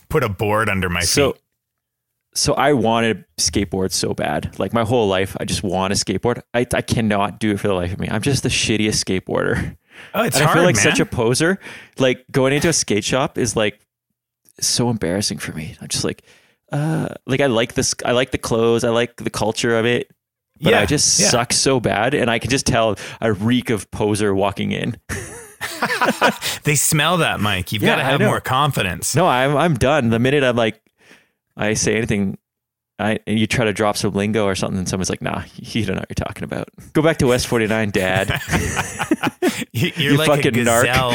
put 0.08 0.22
a 0.22 0.28
board 0.28 0.68
under 0.68 0.88
my 0.88 1.00
so 1.00 1.32
feet. 1.32 1.42
so 2.34 2.54
I 2.54 2.72
wanted 2.74 3.24
skateboard 3.38 3.92
so 3.92 4.14
bad. 4.14 4.58
Like 4.58 4.72
my 4.72 4.84
whole 4.84 5.08
life, 5.08 5.36
I 5.40 5.44
just 5.44 5.62
want 5.62 5.92
a 5.92 5.96
skateboard. 5.96 6.42
I, 6.54 6.66
I 6.74 6.82
cannot 6.82 7.40
do 7.40 7.52
it 7.52 7.60
for 7.60 7.68
the 7.68 7.74
life 7.74 7.92
of 7.92 7.98
me. 8.00 8.08
I'm 8.10 8.22
just 8.22 8.42
the 8.42 8.48
shittiest 8.48 9.04
skateboarder. 9.04 9.76
Oh, 10.14 10.22
it's 10.24 10.36
and 10.36 10.44
hard, 10.44 10.58
I 10.58 10.60
feel 10.60 10.66
like 10.66 10.76
man. 10.76 10.84
such 10.84 11.00
a 11.00 11.06
poser. 11.06 11.58
Like 11.98 12.24
going 12.30 12.52
into 12.52 12.68
a 12.68 12.72
skate 12.72 13.04
shop 13.04 13.38
is 13.38 13.56
like 13.56 13.80
so 14.60 14.90
embarrassing 14.90 15.38
for 15.38 15.52
me. 15.52 15.76
I'm 15.80 15.88
just 15.88 16.04
like, 16.04 16.22
uh, 16.72 17.08
like 17.26 17.40
I 17.40 17.46
like 17.46 17.74
this. 17.74 17.94
I 18.04 18.12
like 18.12 18.30
the 18.30 18.38
clothes. 18.38 18.84
I 18.84 18.90
like 18.90 19.16
the 19.16 19.30
culture 19.30 19.76
of 19.78 19.86
it. 19.86 20.10
But 20.60 20.72
Yeah, 20.72 20.80
I 20.80 20.86
just 20.86 21.18
yeah. 21.20 21.28
suck 21.28 21.52
so 21.52 21.80
bad, 21.80 22.14
and 22.14 22.30
I 22.30 22.38
can 22.38 22.50
just 22.50 22.66
tell 22.66 22.96
a 23.20 23.32
reek 23.32 23.70
of 23.70 23.90
poser 23.90 24.34
walking 24.34 24.72
in. 24.72 24.96
they 26.64 26.74
smell 26.74 27.18
that, 27.18 27.40
Mike. 27.40 27.72
You've 27.72 27.82
Yeah, 27.82 27.90
got 27.90 27.96
to 27.96 28.04
have 28.04 28.20
more 28.20 28.40
confidence. 28.40 29.14
No, 29.16 29.26
I'm 29.26 29.56
I'm 29.56 29.74
done. 29.74 30.10
The 30.10 30.18
minute 30.18 30.42
I'm 30.44 30.56
like, 30.56 30.80
I 31.56 31.74
say 31.74 31.96
anything, 31.96 32.38
I 32.98 33.18
and 33.26 33.38
you 33.38 33.46
try 33.46 33.64
to 33.64 33.72
drop 33.72 33.96
some 33.96 34.12
lingo 34.14 34.44
or 34.44 34.54
something, 34.54 34.78
and 34.78 34.88
someone's 34.88 35.10
like, 35.10 35.22
"Nah, 35.22 35.42
you 35.56 35.84
don't 35.84 35.96
know 35.96 36.00
what 36.00 36.10
you're 36.10 36.26
talking 36.26 36.44
about." 36.44 36.68
Go 36.92 37.02
back 37.02 37.18
to 37.18 37.26
West 37.26 37.46
49, 37.46 37.90
Dad. 37.90 38.40
You- 39.72 39.92
You're 39.96 40.12
You 40.12 40.18
like 40.18 40.28
fucking 40.28 40.52
narc. 40.52 40.84
gazelle, 40.84 41.12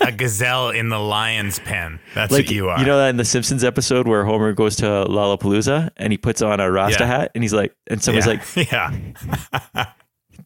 a 0.08 0.12
gazelle 0.12 0.70
in 0.70 0.88
the 0.88 0.98
lion's 0.98 1.58
pen. 1.60 1.98
That's 2.14 2.32
like 2.32 2.46
what 2.46 2.54
you 2.54 2.68
are. 2.68 2.78
You 2.78 2.86
know 2.86 2.98
that 2.98 3.08
in 3.10 3.16
the 3.16 3.24
Simpsons 3.24 3.62
episode 3.64 4.06
where 4.08 4.24
Homer 4.24 4.52
goes 4.52 4.76
to 4.76 4.84
Lollapalooza 4.84 5.90
and 5.96 6.12
he 6.12 6.16
puts 6.18 6.42
on 6.42 6.60
a 6.60 6.70
Rasta 6.70 7.04
Yeah. 7.04 7.06
hat 7.06 7.30
and 7.34 7.42
he's 7.44 7.52
like, 7.52 7.74
and 7.88 8.02
someone's 8.02 8.26
like, 8.26 8.40
yeah. 8.56 8.92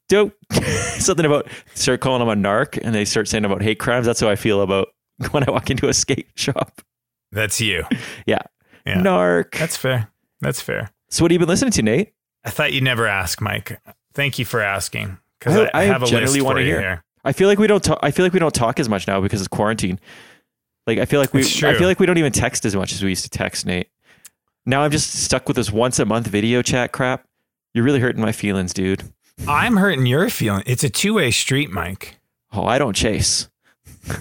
"Dope," 0.08 0.34
something 0.52 1.26
about 1.26 1.48
start 1.74 2.00
calling 2.00 2.20
them 2.26 2.28
a 2.28 2.48
narc, 2.48 2.78
and 2.82 2.94
they 2.94 3.04
start 3.04 3.28
saying 3.28 3.44
about 3.44 3.62
hate 3.62 3.78
crimes. 3.78 4.06
That's 4.06 4.20
how 4.20 4.28
I 4.28 4.36
feel 4.36 4.60
about 4.62 4.88
when 5.30 5.48
I 5.48 5.50
walk 5.50 5.70
into 5.70 5.88
a 5.88 5.94
skate 5.94 6.28
shop. 6.34 6.80
That's 7.32 7.60
you. 7.60 7.84
Yeah, 8.26 8.42
Yeah. 8.86 8.96
narc. 9.02 9.58
That's 9.58 9.76
fair. 9.76 10.08
That's 10.40 10.60
fair. 10.60 10.90
So 11.10 11.24
what 11.24 11.30
have 11.30 11.34
you 11.34 11.38
been 11.40 11.48
listening 11.48 11.72
to, 11.72 11.82
Nate? 11.82 12.12
I 12.44 12.50
thought 12.50 12.72
you'd 12.72 12.84
never 12.84 13.06
ask, 13.06 13.40
Mike. 13.40 13.80
Thank 14.14 14.38
you 14.38 14.44
for 14.44 14.60
asking. 14.60 15.18
Because 15.38 15.56
I- 15.56 15.62
I, 15.64 15.70
I 15.74 15.80
I 15.80 15.84
have 15.84 16.02
a 16.02 16.06
generally 16.06 16.40
for 16.40 16.58
you 16.60 16.66
hear. 16.66 16.80
here. 16.80 17.04
I 17.24 17.32
feel 17.32 17.48
like 17.48 17.58
we 17.58 17.66
don't 17.66 17.82
talk. 17.82 17.98
I 18.02 18.10
feel 18.12 18.24
like 18.24 18.32
we 18.32 18.38
don't 18.38 18.54
talk 18.54 18.78
as 18.78 18.88
much 18.88 19.06
now 19.08 19.20
because 19.20 19.40
it's 19.40 19.48
quarantine. 19.48 19.98
Like 20.86 20.98
I 20.98 21.04
feel 21.06 21.18
like 21.20 21.34
we. 21.34 21.40
I 21.40 21.74
feel 21.74 21.88
like 21.88 21.98
we 21.98 22.06
don't 22.06 22.18
even 22.18 22.30
text 22.32 22.64
as 22.64 22.76
much 22.76 22.92
as 22.92 23.02
we 23.02 23.08
used 23.10 23.24
to 23.24 23.30
text, 23.30 23.66
Nate. 23.66 23.88
Now 24.64 24.82
I'm 24.82 24.90
just 24.92 25.12
stuck 25.12 25.48
with 25.48 25.56
this 25.56 25.70
once 25.72 25.98
a 25.98 26.04
month 26.04 26.28
video 26.28 26.62
chat 26.62 26.92
crap. 26.92 27.24
You're 27.74 27.84
really 27.84 27.98
hurting 28.00 28.22
my 28.22 28.30
feelings, 28.32 28.72
dude. 28.72 29.02
I'm 29.46 29.76
hurting 29.76 30.06
your 30.06 30.28
feeling. 30.30 30.62
It's 30.66 30.84
a 30.84 30.90
two 30.90 31.14
way 31.14 31.30
street, 31.30 31.70
Mike. 31.70 32.18
Oh, 32.52 32.64
I 32.64 32.78
don't 32.78 32.94
chase. 32.94 33.48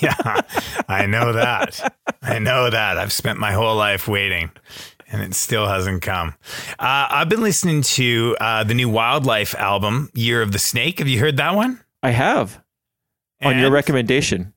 Yeah, 0.00 0.40
I 0.88 1.06
know 1.06 1.32
that. 1.34 1.94
I 2.22 2.40
know 2.40 2.68
that. 2.68 2.98
I've 2.98 3.12
spent 3.12 3.38
my 3.38 3.52
whole 3.52 3.76
life 3.76 4.08
waiting, 4.08 4.50
and 5.12 5.22
it 5.22 5.32
still 5.34 5.68
hasn't 5.68 6.02
come. 6.02 6.34
Uh, 6.76 7.06
I've 7.08 7.28
been 7.28 7.40
listening 7.42 7.82
to 7.82 8.36
uh, 8.40 8.64
the 8.64 8.74
new 8.74 8.88
Wildlife 8.88 9.54
album, 9.54 10.10
Year 10.12 10.42
of 10.42 10.50
the 10.50 10.58
Snake. 10.58 10.98
Have 10.98 11.06
you 11.06 11.20
heard 11.20 11.36
that 11.36 11.54
one? 11.54 11.78
I 12.02 12.10
have 12.10 12.60
on 13.42 13.58
your 13.60 13.70
recommendation. 13.70 14.54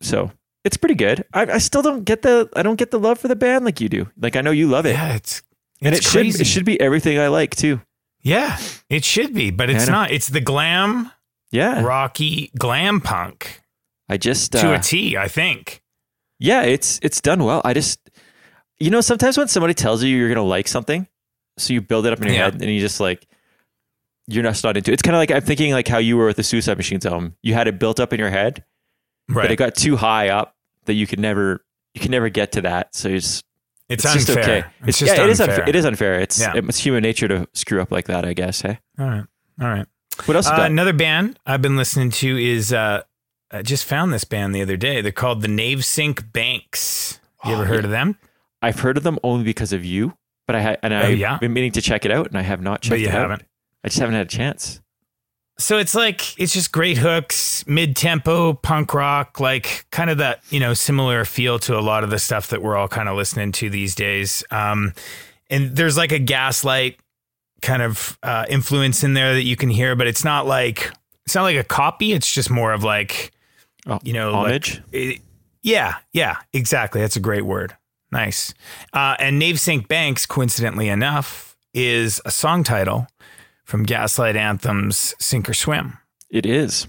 So 0.00 0.32
it's 0.64 0.76
pretty 0.76 0.96
good. 0.96 1.24
I, 1.32 1.42
I 1.42 1.58
still 1.58 1.82
don't 1.82 2.02
get 2.04 2.22
the. 2.22 2.48
I 2.56 2.64
don't 2.64 2.74
get 2.76 2.90
the 2.90 2.98
love 2.98 3.20
for 3.20 3.28
the 3.28 3.36
band 3.36 3.64
like 3.64 3.80
you 3.80 3.88
do. 3.88 4.08
Like 4.20 4.34
I 4.34 4.40
know 4.40 4.50
you 4.50 4.66
love 4.66 4.84
it, 4.84 4.94
Yeah, 4.94 5.14
it's 5.14 5.42
and 5.80 5.94
it 5.94 6.04
crazy. 6.04 6.32
should. 6.32 6.40
It 6.40 6.46
should 6.46 6.64
be 6.64 6.80
everything 6.80 7.20
I 7.20 7.28
like 7.28 7.54
too. 7.54 7.80
Yeah, 8.22 8.58
it 8.88 9.04
should 9.04 9.34
be, 9.34 9.50
but 9.50 9.68
it's 9.68 9.88
not. 9.88 10.10
It's 10.12 10.28
the 10.28 10.40
glam, 10.40 11.10
Yeah. 11.50 11.82
rocky 11.82 12.50
glam 12.56 13.00
punk 13.00 13.60
I 14.08 14.16
just 14.16 14.52
to 14.52 14.72
uh, 14.74 14.78
a 14.78 14.78
T. 14.78 15.16
I 15.16 15.28
think. 15.28 15.82
Yeah, 16.38 16.62
it's 16.62 17.00
it's 17.02 17.20
done 17.20 17.42
well. 17.44 17.60
I 17.64 17.72
just 17.74 17.98
you 18.78 18.90
know, 18.90 19.00
sometimes 19.00 19.38
when 19.38 19.48
somebody 19.48 19.74
tells 19.74 20.02
you 20.02 20.16
you're 20.16 20.28
gonna 20.28 20.42
like 20.46 20.68
something, 20.68 21.06
so 21.58 21.72
you 21.72 21.80
build 21.80 22.06
it 22.06 22.12
up 22.12 22.20
in 22.20 22.26
your 22.28 22.34
Yeah. 22.36 22.44
head 22.44 22.54
and 22.54 22.64
you 22.72 22.80
just 22.80 23.00
like 23.00 23.26
you're 24.28 24.42
just 24.44 24.62
not 24.62 24.76
into 24.76 24.90
it. 24.92 24.94
It's 24.94 25.02
kind 25.02 25.16
of 25.16 25.18
like 25.20 25.30
I'm 25.32 25.42
thinking 25.42 25.72
like 25.72 25.88
how 25.88 25.98
you 25.98 26.16
were 26.16 26.26
with 26.26 26.36
the 26.36 26.42
Suicide 26.44 26.76
Machines 26.76 27.04
album. 27.06 27.36
You 27.42 27.54
had 27.54 27.66
it 27.68 27.78
built 27.80 27.98
up 28.00 28.12
in 28.12 28.20
your 28.20 28.30
head 28.30 28.64
Right. 29.28 29.42
but 29.44 29.50
it 29.50 29.56
got 29.56 29.74
too 29.74 29.96
high 29.96 30.28
up 30.28 30.54
that 30.84 30.94
you 30.94 31.06
could 31.06 31.18
never 31.20 31.64
you 31.94 32.00
can 32.00 32.10
never 32.12 32.28
get 32.28 32.52
to 32.52 32.60
that. 32.62 32.94
So 32.94 33.08
it's 33.88 34.04
it's, 34.04 34.14
it's 34.14 34.24
just 34.26 34.38
unfair. 34.38 34.42
okay. 34.58 34.68
It's, 34.80 34.88
It's, 34.88 34.98
just 35.00 35.16
yeah, 35.16 35.24
it 35.24 35.30
is 35.30 35.40
unfair. 35.40 35.54
unfair. 35.56 35.68
It 35.68 35.76
is 35.76 35.84
unfair. 35.84 36.20
It's 36.20 36.40
Yeah. 36.40 36.52
it's 36.54 36.78
human 36.78 37.02
nature 37.02 37.28
to 37.28 37.46
screw 37.52 37.80
up 37.82 37.90
like 37.92 38.06
that. 38.06 38.24
I 38.24 38.32
guess. 38.32 38.60
Hey, 38.62 38.78
All 38.98 39.06
right. 39.06 39.24
All 39.60 39.68
right. 39.68 39.86
what 40.26 40.36
else? 40.36 40.46
Uh, 40.48 40.56
another 40.60 40.92
band 40.92 41.38
I've 41.46 41.62
been 41.62 41.76
listening 41.76 42.10
to 42.12 42.42
is 42.42 42.72
uh, 42.72 43.02
I 43.50 43.62
just 43.62 43.84
found 43.84 44.12
this 44.12 44.24
band 44.24 44.54
the 44.54 44.62
other 44.62 44.76
day. 44.76 45.00
They're 45.00 45.12
called 45.12 45.42
the 45.42 45.48
Navesink 45.48 46.32
Banks. 46.32 47.20
You 47.44 47.52
ever 47.54 47.62
Oh, 47.62 47.66
heard 47.66 47.80
yeah. 47.80 47.84
of 47.84 47.90
them? 47.90 48.18
I've 48.62 48.80
heard 48.80 48.96
of 48.96 49.02
them 49.02 49.18
only 49.24 49.44
because 49.44 49.72
of 49.72 49.84
you, 49.84 50.16
but 50.46 50.54
I 50.56 50.62
ha- 50.62 50.76
and 50.82 50.94
I've 50.94 51.04
Oh, 51.06 51.08
yeah? 51.08 51.38
been 51.38 51.52
meaning 51.52 51.72
to 51.72 51.82
check 51.82 52.04
it 52.04 52.10
out, 52.12 52.28
and 52.28 52.38
I 52.38 52.42
have 52.42 52.60
not 52.62 52.82
checked 52.82 52.90
But 52.90 53.00
you 53.00 53.08
it 53.08 53.14
out. 53.14 53.22
haven't. 53.30 53.42
I 53.84 53.88
just 53.88 53.98
haven't 53.98 54.14
had 54.14 54.26
a 54.26 54.28
chance. 54.28 54.80
So 55.58 55.78
it's 55.78 55.94
like 55.94 56.38
it's 56.40 56.52
just 56.52 56.72
great 56.72 56.98
hooks, 56.98 57.64
mid-tempo 57.66 58.54
punk 58.54 58.94
rock, 58.94 59.38
like 59.38 59.86
kind 59.90 60.10
of 60.10 60.18
that 60.18 60.40
you 60.50 60.58
know 60.58 60.74
similar 60.74 61.24
feel 61.24 61.58
to 61.60 61.78
a 61.78 61.80
lot 61.80 62.04
of 62.04 62.10
the 62.10 62.18
stuff 62.18 62.48
that 62.48 62.62
we're 62.62 62.76
all 62.76 62.88
kind 62.88 63.08
of 63.08 63.16
listening 63.16 63.52
to 63.52 63.70
these 63.70 63.94
days. 63.94 64.42
Um, 64.50 64.92
and 65.50 65.76
there's 65.76 65.96
like 65.96 66.10
a 66.12 66.18
gaslight 66.18 66.98
kind 67.60 67.82
of 67.82 68.18
uh, 68.22 68.44
influence 68.48 69.04
in 69.04 69.14
there 69.14 69.34
that 69.34 69.42
you 69.44 69.54
can 69.56 69.68
hear, 69.68 69.94
but 69.94 70.06
it's 70.06 70.24
not 70.24 70.46
like 70.46 70.90
it's 71.26 71.34
not 71.34 71.42
like 71.42 71.56
a 71.56 71.64
copy. 71.64 72.12
It's 72.12 72.32
just 72.32 72.50
more 72.50 72.72
of 72.72 72.82
like 72.82 73.30
Oh, 73.86 74.00
you 74.02 74.12
know 74.14 74.32
like- 74.32 74.46
homage. 74.46 74.82
it- 74.90 75.20
yeah, 75.64 75.94
yeah, 76.12 76.38
exactly. 76.52 77.00
That's 77.00 77.14
a 77.14 77.20
great 77.20 77.44
word. 77.44 77.76
Nice. 78.10 78.52
Uh, 78.92 79.14
and 79.20 79.40
Navesink 79.40 79.86
Banks, 79.86 80.26
coincidentally 80.26 80.88
enough, 80.88 81.56
is 81.72 82.20
a 82.24 82.32
song 82.32 82.64
title 82.64 83.06
from 83.64 83.84
Gaslight 83.84 84.36
Anthem's 84.36 85.14
Sink 85.18 85.48
or 85.48 85.54
Swim. 85.54 85.98
it 86.30 86.46
is. 86.46 86.86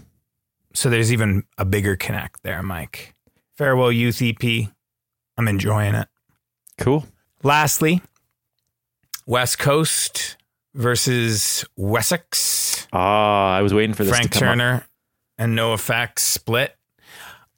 So 0.73 0.89
there's 0.89 1.13
even 1.13 1.43
a 1.57 1.65
bigger 1.65 1.95
connect 1.95 2.41
there, 2.41 2.63
Mike. 2.63 3.13
Farewell 3.55 3.91
Youth 3.91 4.21
EP. 4.23 4.67
I'm 5.37 5.47
enjoying 5.47 5.93
it. 5.93 6.07
Cool. 6.79 7.05
Lastly, 7.43 8.01
West 9.27 9.59
Coast 9.59 10.37
versus 10.73 11.63
Wessex. 11.77 12.87
Ah, 12.91 13.53
I 13.55 13.61
was 13.61 13.73
waiting 13.73 13.93
for 13.93 14.03
this 14.03 14.15
Frank 14.15 14.31
come 14.31 14.43
up. 14.43 14.49
Turner 14.49 14.87
and 15.37 15.57
NoFX 15.57 16.19
split. 16.19 16.75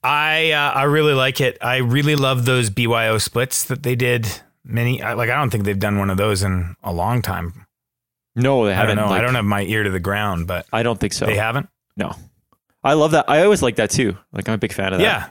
I 0.03 0.51
uh, 0.51 0.71
I 0.71 0.83
really 0.83 1.13
like 1.13 1.41
it. 1.41 1.57
I 1.61 1.77
really 1.77 2.15
love 2.15 2.45
those 2.45 2.69
BYO 2.69 3.17
splits 3.17 3.63
that 3.65 3.83
they 3.83 3.95
did. 3.95 4.27
Many 4.63 5.01
like 5.01 5.29
I 5.29 5.35
don't 5.37 5.49
think 5.49 5.63
they've 5.63 5.79
done 5.79 5.97
one 5.99 6.09
of 6.09 6.17
those 6.17 6.43
in 6.43 6.75
a 6.83 6.91
long 6.93 7.21
time. 7.21 7.64
No, 8.35 8.65
they 8.65 8.71
I 8.71 8.75
haven't. 8.75 8.97
don't 8.97 9.05
know. 9.05 9.11
I 9.13 9.17
like- 9.17 9.21
don't 9.25 9.35
have 9.35 9.45
my 9.45 9.61
ear 9.63 9.83
to 9.83 9.89
the 9.89 9.99
ground, 9.99 10.47
but 10.47 10.65
I 10.73 10.83
don't 10.83 10.99
think 10.99 11.13
so. 11.13 11.25
they 11.25 11.35
haven't. 11.37 11.69
No, 11.97 12.15
I 12.83 12.93
love 12.93 13.11
that. 13.11 13.25
I 13.29 13.43
always 13.43 13.61
like 13.61 13.77
that 13.77 13.89
too. 13.89 14.17
Like 14.33 14.47
I'm 14.49 14.55
a 14.55 14.57
big 14.57 14.73
fan 14.73 14.93
of 14.93 14.99
that. 14.99 15.03
Yeah. 15.03 15.27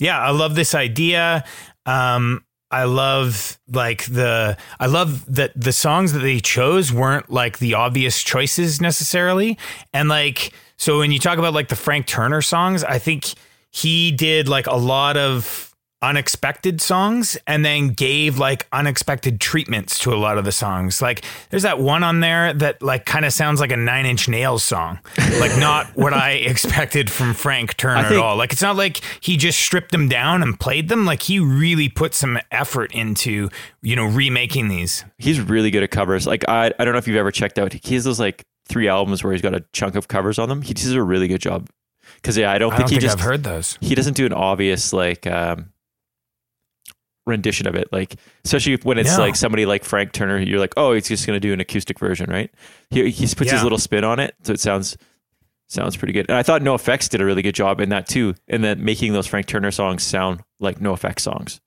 Yeah, 0.00 0.18
I 0.20 0.30
love 0.30 0.54
this 0.54 0.74
idea. 0.74 1.44
Um 1.86 2.44
I 2.70 2.84
love 2.84 3.58
like 3.70 4.04
the 4.06 4.56
I 4.80 4.86
love 4.86 5.24
that 5.32 5.52
the 5.54 5.72
songs 5.72 6.12
that 6.12 6.18
they 6.20 6.40
chose 6.40 6.92
weren't 6.92 7.30
like 7.30 7.58
the 7.58 7.74
obvious 7.74 8.20
choices 8.22 8.80
necessarily. 8.80 9.56
And 9.92 10.08
like 10.08 10.52
so 10.76 10.98
when 10.98 11.12
you 11.12 11.20
talk 11.20 11.38
about 11.38 11.54
like 11.54 11.68
the 11.68 11.76
Frank 11.76 12.06
Turner 12.06 12.42
songs, 12.42 12.82
I 12.82 12.98
think 12.98 13.26
he 13.70 14.10
did 14.10 14.48
like 14.48 14.66
a 14.66 14.74
lot 14.76 15.16
of 15.16 15.73
unexpected 16.04 16.80
songs 16.80 17.36
and 17.46 17.64
then 17.64 17.88
gave 17.88 18.38
like 18.38 18.66
unexpected 18.72 19.40
treatments 19.40 19.98
to 20.00 20.12
a 20.12 20.16
lot 20.16 20.38
of 20.38 20.44
the 20.44 20.52
songs. 20.52 21.00
Like 21.00 21.24
there's 21.50 21.62
that 21.62 21.78
one 21.80 22.02
on 22.04 22.20
there 22.20 22.52
that 22.54 22.82
like 22.82 23.06
kind 23.06 23.24
of 23.24 23.32
sounds 23.32 23.58
like 23.60 23.72
a 23.72 23.76
Nine 23.76 24.06
Inch 24.06 24.28
Nails 24.28 24.62
song. 24.62 24.98
Like 25.40 25.58
not 25.58 25.86
what 25.96 26.12
I 26.12 26.30
expected 26.52 27.10
from 27.10 27.34
Frank 27.34 27.76
Turner 27.76 28.06
at 28.06 28.16
all. 28.16 28.36
Like 28.36 28.52
it's 28.52 28.62
not 28.62 28.76
like 28.76 29.00
he 29.20 29.36
just 29.36 29.58
stripped 29.58 29.92
them 29.92 30.08
down 30.08 30.42
and 30.42 30.58
played 30.60 30.88
them. 30.88 31.06
Like 31.06 31.22
he 31.22 31.38
really 31.38 31.88
put 31.88 32.14
some 32.14 32.38
effort 32.50 32.94
into, 32.94 33.48
you 33.82 33.96
know, 33.96 34.06
remaking 34.06 34.68
these. 34.68 35.04
he's 35.18 35.40
really 35.40 35.70
good 35.70 35.82
at 35.82 35.90
covers. 35.90 36.26
Like 36.26 36.44
I, 36.48 36.72
I 36.78 36.84
don't 36.84 36.92
know 36.92 36.98
if 36.98 37.08
you've 37.08 37.16
ever 37.16 37.30
checked 37.30 37.58
out. 37.58 37.72
He 37.72 37.94
has 37.94 38.04
those 38.04 38.20
like 38.20 38.44
three 38.68 38.88
albums 38.88 39.24
where 39.24 39.32
he's 39.32 39.42
got 39.42 39.54
a 39.54 39.64
chunk 39.72 39.94
of 39.94 40.08
covers 40.08 40.38
on 40.38 40.48
them. 40.48 40.62
He 40.62 40.74
does 40.74 40.92
a 40.92 41.02
really 41.02 41.28
good 41.28 41.40
job. 41.40 41.68
Because 42.16 42.36
yeah, 42.36 42.50
I 42.52 42.58
don't 42.58 42.72
I 42.72 42.76
think 42.76 42.88
don't 42.88 42.94
he 42.94 43.00
think 43.00 43.10
just 43.10 43.18
I've 43.18 43.24
heard 43.24 43.44
those. 43.44 43.78
he 43.80 43.94
doesn't 43.94 44.14
do 44.14 44.26
an 44.26 44.32
obvious 44.34 44.92
like 44.92 45.26
um 45.26 45.70
rendition 47.26 47.66
of 47.66 47.74
it 47.74 47.88
like 47.90 48.16
especially 48.44 48.76
when 48.82 48.98
it's 48.98 49.16
No. 49.16 49.22
like 49.24 49.34
somebody 49.36 49.64
like 49.64 49.82
frank 49.84 50.12
turner 50.12 50.38
you're 50.38 50.58
like 50.58 50.74
oh 50.76 50.92
he's 50.92 51.08
just 51.08 51.26
going 51.26 51.36
to 51.36 51.40
do 51.40 51.52
an 51.54 51.60
acoustic 51.60 51.98
version 51.98 52.28
right 52.30 52.50
he, 52.90 53.10
he 53.10 53.26
puts 53.34 53.50
his 53.50 53.62
little 53.62 53.78
spin 53.78 54.04
on 54.04 54.20
it 54.20 54.34
so 54.42 54.52
it 54.52 54.60
sounds 54.60 54.96
sounds 55.68 55.96
pretty 55.96 56.12
good 56.12 56.26
and 56.28 56.36
i 56.36 56.42
thought 56.42 56.60
NoFX 56.60 57.08
did 57.08 57.20
a 57.20 57.24
really 57.24 57.40
good 57.42 57.54
job 57.54 57.80
in 57.80 57.88
that 57.88 58.06
too 58.06 58.34
in 58.46 58.60
that 58.62 58.78
making 58.78 59.12
those 59.14 59.26
frank 59.26 59.46
turner 59.46 59.70
songs 59.70 60.02
sound 60.02 60.40
like 60.60 60.78
NoFX 60.80 61.20
songs 61.20 61.60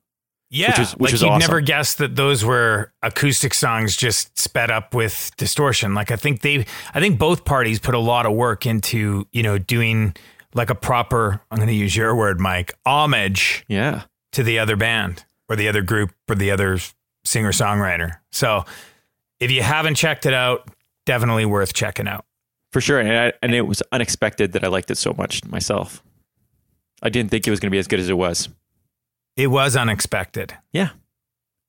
Yeah, 0.49 0.79
is- 0.79 0.91
which 0.93 0.99
like 1.11 1.13
is 1.15 1.21
you'd 1.23 1.29
awesome. 1.29 1.39
never 1.39 1.61
guess 1.61 1.95
that 1.95 2.15
those 2.15 2.45
were 2.45 2.93
acoustic 3.01 3.53
songs 3.55 3.97
just 3.97 4.37
sped 4.39 4.71
up 4.71 4.93
with 4.93 5.31
distortion. 5.37 5.93
Like 5.93 6.09
I 6.11 6.15
think 6.15 6.41
they, 6.41 6.65
I 6.93 7.01
think 7.01 7.19
both 7.19 7.43
parties 7.43 7.79
put 7.79 7.95
a 7.95 7.99
lot 7.99 8.25
of 8.25 8.31
work 8.33 8.65
into 8.65 9.27
you 9.33 9.43
know 9.43 9.57
doing 9.57 10.15
like 10.53 10.69
a 10.69 10.75
proper. 10.75 11.41
I'm 11.51 11.57
going 11.57 11.67
to 11.67 11.73
use 11.73 11.95
your 11.97 12.15
word, 12.15 12.39
Mike, 12.39 12.73
homage 12.85 13.65
yeah 13.67 14.03
to 14.31 14.41
the 14.43 14.57
other 14.59 14.77
band 14.77 15.25
or 15.49 15.55
the 15.55 15.67
other 15.67 15.81
group 15.81 16.11
or 16.29 16.35
the 16.35 16.51
other 16.51 16.77
singer 17.23 17.51
songwriter. 17.51 18.17
So 18.31 18.65
if 19.39 19.51
you 19.51 19.61
haven't 19.61 19.95
checked 19.95 20.25
it 20.25 20.33
out, 20.33 20.67
definitely 21.05 21.45
worth 21.45 21.73
checking 21.73 22.07
out. 22.07 22.25
for 22.73 22.81
sure 22.81 22.99
and, 22.99 23.09
I, 23.11 23.33
and 23.41 23.55
it 23.55 23.61
was 23.61 23.81
unexpected 23.93 24.51
that 24.51 24.63
i 24.65 24.67
liked 24.67 24.91
it 24.91 24.97
so 24.97 25.13
much 25.17 25.41
myself 25.45 26.03
i 27.01 27.07
didn't 27.07 27.31
think 27.31 27.47
it 27.47 27.49
was 27.49 27.61
going 27.61 27.69
to 27.69 27.75
be 27.75 27.77
as 27.79 27.87
good 27.87 28.01
as 28.01 28.09
it 28.09 28.17
was 28.17 28.49
It 29.37 29.47
was 29.47 29.77
unexpected. 29.77 30.53
yeah 30.73 30.89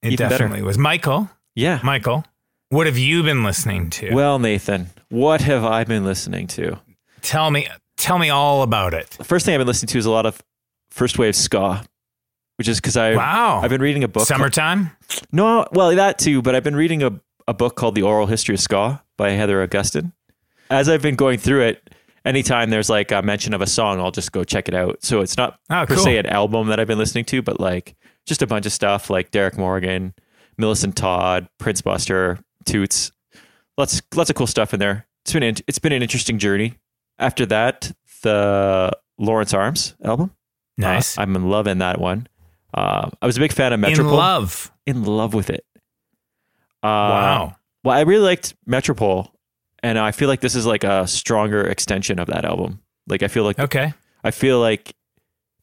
It 0.03 0.13
Even 0.15 0.17
better. 0.29 0.39
definitely 0.39 0.63
was. 0.65 0.77
Michael, 0.77 1.31
yeah 1.55 1.79
Michael, 1.85 2.25
what 2.71 2.87
have 2.89 2.99
you 2.99 3.23
been 3.23 3.45
listening 3.45 3.91
to? 3.91 4.13
well 4.13 4.41
nathan 4.41 4.89
what 5.09 5.41
have 5.43 5.65
i 5.65 5.85
been 5.85 6.05
listening 6.05 6.49
to 6.49 6.79
tell 7.23 7.51
me, 7.53 7.69
tell 7.97 8.19
me 8.19 8.29
all 8.31 8.63
about 8.63 8.93
it. 8.93 9.11
the 9.11 9.25
first 9.25 9.47
thing 9.47 9.55
I've 9.55 9.61
been 9.61 9.69
listening 9.69 9.89
to 9.91 9.99
is 9.99 10.07
a 10.07 10.11
lot 10.11 10.27
of 10.27 10.43
first 10.91 11.17
wave 11.17 11.37
ska, 11.37 11.85
which 12.59 12.69
is 12.69 12.79
because 12.81 12.97
I 12.97 13.15
Wow. 13.17 13.61
I've 13.63 13.71
been 13.71 13.81
reading 13.81 14.05
a 14.05 14.09
book. 14.09 14.27
Summertime. 14.27 14.91
called- 15.09 15.23
no, 15.33 15.67
well 15.73 15.95
that 15.95 16.19
too, 16.19 16.43
but 16.43 16.55
I've 16.55 16.65
been 16.65 16.77
reading 16.77 17.03
a, 17.03 17.19
a 17.47 17.55
book 17.55 17.77
called 17.77 17.95
The 17.95 18.03
Oral 18.03 18.27
History 18.27 18.55
of 18.55 18.61
Ska 18.61 19.03
by 19.17 19.31
Heather 19.31 19.67
Augustyn. 19.67 20.13
As 20.71 20.89
I've 20.89 21.01
been 21.03 21.15
going 21.17 21.39
through 21.39 21.63
it, 21.63 21.95
anytime 22.25 22.71
there's 22.71 22.91
like 22.91 23.11
a 23.13 23.23
mention 23.23 23.55
of 23.55 23.63
a 23.63 23.67
song, 23.67 24.01
I'll 24.01 24.11
just 24.11 24.33
go 24.33 24.45
check 24.45 24.69
it 24.69 24.75
out. 24.75 25.03
So 25.03 25.21
it's 25.21 25.37
not 25.37 25.59
Oh, 25.71 25.85
per 25.87 25.95
cool. 25.95 26.05
se 26.05 26.19
an 26.19 26.27
album 26.27 26.69
that 26.69 26.79
I've 26.79 26.87
been 26.87 26.99
listening 26.99 27.25
to, 27.27 27.41
but 27.43 27.59
like 27.61 27.95
just 28.27 28.43
a 28.43 28.47
bunch 28.47 28.67
of 28.67 28.73
stuff 28.73 29.09
like 29.09 29.31
Derrick 29.31 29.57
Morgan, 29.57 30.13
Millicent 30.59 30.97
Todd, 30.97 31.49
Prince 31.59 31.81
Buster, 31.81 32.39
Toots, 32.67 33.13
lots 33.79 34.03
lots 34.15 34.29
of 34.29 34.37
cool 34.37 34.47
stuff 34.47 34.75
in 34.75 34.81
there. 34.81 35.07
It's 35.25 35.33
been 35.33 35.43
in- 35.43 35.57
it's 35.67 35.79
been 35.79 35.93
an 35.93 36.03
interesting 36.03 36.39
journey. 36.39 36.75
After 37.19 37.47
that, 37.47 37.93
the 38.23 38.93
Lawrence 39.19 39.55
Arms 39.55 39.95
album. 40.05 40.33
Nice. 40.77 41.17
Uh, 41.19 41.23
I'm 41.23 41.35
in 41.35 41.49
love 41.49 41.67
in 41.67 41.79
that 41.79 41.99
one. 42.01 42.28
Uh, 42.75 43.11
I 43.23 43.27
was 43.27 43.37
a 43.37 43.41
big 43.41 43.53
fan 43.53 43.73
of 43.73 43.81
Metropole. 43.81 44.13
In 44.13 44.17
love. 44.17 44.73
In 44.87 45.05
love 45.05 45.35
with 45.35 45.51
it. 45.51 45.65
Uh, 46.83 46.87
Wow. 46.87 47.57
Well, 47.85 47.97
I 47.97 48.01
really 48.03 48.25
liked 48.25 48.55
Metropole, 48.67 49.33
and 49.83 49.99
I 49.99 50.11
feel 50.11 50.29
like 50.29 50.41
this 50.41 50.55
is 50.55 50.67
like 50.67 50.85
a 50.85 51.07
stronger 51.07 51.65
extension 51.65 52.19
of 52.19 52.27
that 52.27 52.45
album. 52.45 52.81
Like 53.07 53.23
I 53.23 53.29
feel 53.29 53.45
like 53.45 53.59
Okay. 53.59 53.95
I 54.25 54.31
feel 54.31 54.61
like 54.61 54.95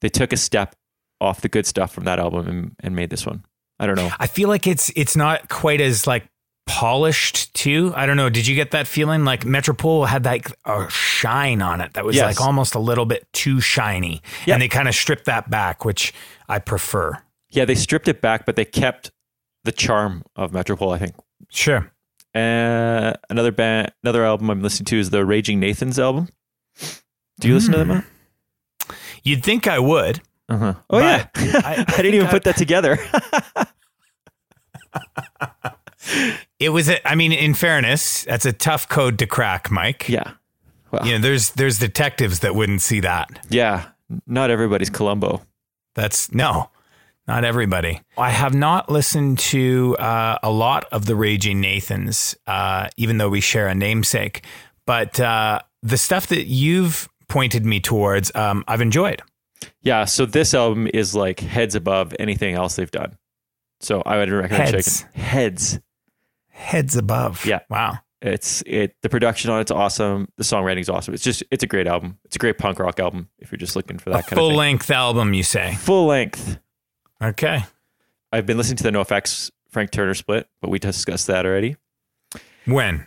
they 0.02 0.10
took 0.10 0.34
a 0.34 0.38
step 0.38 0.76
off 1.22 1.42
the 1.42 1.50
good 1.50 1.66
stuff 1.66 1.94
from 1.94 2.06
that 2.06 2.20
album 2.20 2.48
and, 2.48 2.76
and 2.80 2.96
made 2.96 3.10
this 3.10 3.26
one. 3.26 3.46
I 3.80 3.86
don't 3.86 3.96
know. 3.96 4.10
I 4.20 4.28
feel 4.28 4.48
like 4.50 4.66
it's 4.68 4.92
it's 4.96 5.16
not 5.16 5.50
quite 5.50 5.82
as 5.82 6.08
like 6.08 6.26
polished 6.66 7.54
too. 7.54 7.94
I 7.96 8.06
don't 8.06 8.18
know. 8.18 8.30
Did 8.30 8.48
you 8.48 8.56
get 8.56 8.72
that 8.72 8.88
feeling? 8.88 9.24
Like 9.26 9.46
Metropole 9.46 10.06
had 10.06 10.26
like 10.26 10.52
a 10.66 10.90
shine 10.90 11.62
on 11.62 11.82
it 11.82 11.94
that 11.94 12.04
was 12.06 12.16
Yes. 12.16 12.26
like 12.40 12.46
almost 12.46 12.76
a 12.76 12.80
little 12.80 13.06
bit 13.06 13.28
too 13.34 13.62
shiny, 13.62 14.22
Yeah. 14.46 14.56
and 14.56 14.62
they 14.62 14.68
kind 14.68 14.88
of 14.88 14.96
stripped 14.96 15.26
that 15.26 15.50
back, 15.50 15.86
which 15.86 16.14
I 16.50 16.60
prefer. 16.60 17.22
Yeah, 17.50 17.66
they 17.66 17.76
stripped 17.76 18.08
it 18.08 18.20
back, 18.22 18.46
but 18.46 18.56
they 18.56 18.66
kept 18.66 19.12
the 19.64 19.72
charm 19.72 20.24
of 20.36 20.52
Metropole. 20.54 20.92
I 20.92 20.98
think. 20.98 21.14
Sure. 21.50 21.92
Uh, 22.34 23.14
another 23.30 23.52
band, 23.52 23.92
another 24.04 24.26
album 24.26 24.50
I'm 24.50 24.62
listening 24.62 24.86
to 24.88 25.00
is 25.00 25.10
the 25.12 25.24
Raging 25.26 25.60
Nathans 25.60 25.98
album. 25.98 26.28
Do 27.40 27.48
you 27.48 27.54
listen 27.56 27.72
to 27.72 27.78
them? 27.80 27.88
Matt? 27.88 28.06
You'd 29.24 29.44
think 29.44 29.68
I 29.68 29.80
would. 29.80 30.22
Uh-huh. 30.50 30.74
Oh 30.90 31.00
yeah, 31.00 31.28
I- 31.36 31.86
I, 31.88 31.92
didn't 32.02 32.14
even 32.16 32.28
put 32.28 32.44
that 32.44 32.58
together. 32.58 32.98
It 36.60 36.70
was. 36.70 36.90
A, 36.90 37.06
I 37.08 37.16
mean, 37.16 37.32
in 37.32 37.54
fairness, 37.54 38.24
that's 38.24 38.46
a 38.46 38.54
tough 38.54 38.88
code 38.88 39.20
to 39.20 39.28
crack, 39.28 39.70
Mike. 39.72 40.08
yeah, 40.10 40.32
well, 40.92 41.06
You 41.06 41.14
know, 41.14 41.20
there's 41.20 41.52
there's 41.52 41.80
detectives 41.80 42.40
that 42.40 42.56
wouldn't 42.56 42.82
see 42.82 43.00
that. 43.02 43.46
yeah. 43.50 43.86
Not 44.28 44.52
everybody's 44.52 44.92
Columbo. 44.92 45.42
That's 45.96 46.32
no, 46.32 46.70
not 47.28 47.44
everybody. 47.44 48.02
I 48.20 48.30
have 48.30 48.54
not 48.54 48.88
listened 48.88 49.40
to 49.40 49.98
uh, 49.98 50.38
a 50.44 50.52
lot 50.52 50.86
of 50.92 51.08
the 51.08 51.16
Raging 51.16 51.60
Nathans, 51.60 52.36
uh, 52.46 52.90
even 52.98 53.18
though 53.18 53.30
we 53.30 53.42
share 53.42 53.68
a 53.68 53.74
namesake. 53.74 54.46
But 54.86 55.20
uh, 55.20 55.62
the 55.82 55.98
stuff 55.98 56.28
that 56.28 56.46
you've 56.46 57.10
pointed 57.28 57.66
me 57.66 57.80
towards, 57.80 58.34
um, 58.36 58.64
I've 58.68 58.82
enjoyed. 58.82 59.24
Yeah, 59.82 60.06
so 60.06 60.28
this 60.28 60.54
album 60.54 60.88
is 60.94 61.16
like 61.16 61.40
heads 61.40 61.74
above 61.74 62.14
anything 62.20 62.54
else 62.54 62.76
they've 62.76 62.92
done. 62.92 63.18
So 63.80 64.04
I 64.06 64.18
would 64.18 64.30
recommend 64.30 64.76
Heads. 64.76 65.02
checking 65.02 65.22
heads. 65.22 65.80
Heads 66.56 66.96
above. 66.96 67.46
Yeah. 67.46 67.60
Wow. 67.70 68.00
It's 68.22 68.64
it 68.66 68.96
the 69.02 69.10
production 69.10 69.52
on 69.52 69.60
it's 69.60 69.72
awesome. 69.72 70.30
The 70.38 70.44
songwriting's 70.44 70.90
awesome. 70.90 71.14
It's 71.14 71.22
just 71.22 71.44
it's 71.52 71.64
a 71.64 71.68
great 71.68 71.86
album. 71.86 72.18
It's 72.24 72.38
a 72.38 72.40
great 72.40 72.58
punk 72.58 72.80
rock 72.80 73.00
album 73.00 73.30
if 73.40 73.52
you're 73.52 73.58
just 73.60 73.76
looking 73.76 74.00
for 74.00 74.10
that 74.12 74.20
A 74.20 74.24
kind 74.24 74.38
full 74.38 74.48
of 74.48 74.52
full 74.54 74.58
length 74.58 74.90
album, 74.90 75.34
you 75.34 75.44
say? 75.44 75.76
Full 75.76 76.08
length. 76.08 76.58
Okay. 77.22 77.64
I've 78.32 78.46
been 78.46 78.58
listening 78.58 78.78
to 78.78 78.84
the 78.84 78.90
NoFX 78.92 79.52
Frank 79.70 79.92
Turner 79.92 80.14
split, 80.14 80.48
but 80.62 80.70
we 80.70 80.80
discussed 80.80 81.28
that 81.28 81.46
already. 81.46 81.76
When? 82.66 83.06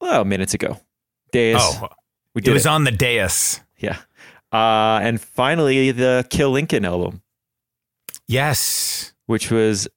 Well, 0.00 0.24
minutes 0.24 0.54
ago. 0.54 0.78
Days. 1.32 1.56
Oh, 1.58 1.88
we 2.34 2.42
did 2.42 2.50
it 2.50 2.54
was 2.54 2.66
it. 2.66 2.68
on 2.68 2.84
the 2.84 2.92
dais. 2.92 3.60
Yeah. 3.78 3.96
Uh, 4.52 5.00
and 5.02 5.20
finally, 5.20 5.90
the 5.92 6.26
Kill 6.30 6.50
Lincoln 6.50 6.84
album, 6.84 7.22
Yes. 8.28 9.12
which 9.26 9.50
was 9.50 9.88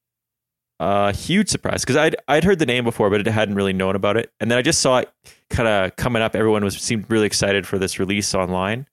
a 0.80 1.14
huge 1.14 1.50
surprise 1.50 1.82
because 1.82 1.96
I'd 1.96 2.16
I'd 2.28 2.44
heard 2.44 2.60
the 2.60 2.66
name 2.66 2.84
before, 2.84 3.10
but 3.10 3.28
I 3.28 3.32
hadn't 3.32 3.56
really 3.56 3.74
known 3.74 3.96
about 3.96 4.18
it. 4.18 4.32
And 4.40 4.52
then 4.52 4.58
I 4.58 4.62
just 4.62 4.82
saw 4.82 4.98
it 5.00 5.12
kind 5.50 5.68
of 5.68 5.96
coming 5.96 6.22
up. 6.22 6.36
Everyone 6.36 6.64
was 6.64 6.78
seemed 6.78 7.10
really 7.10 7.26
excited 7.26 7.66
for 7.66 7.78
this 7.78 8.00
release 8.00 8.34
online, 8.36 8.88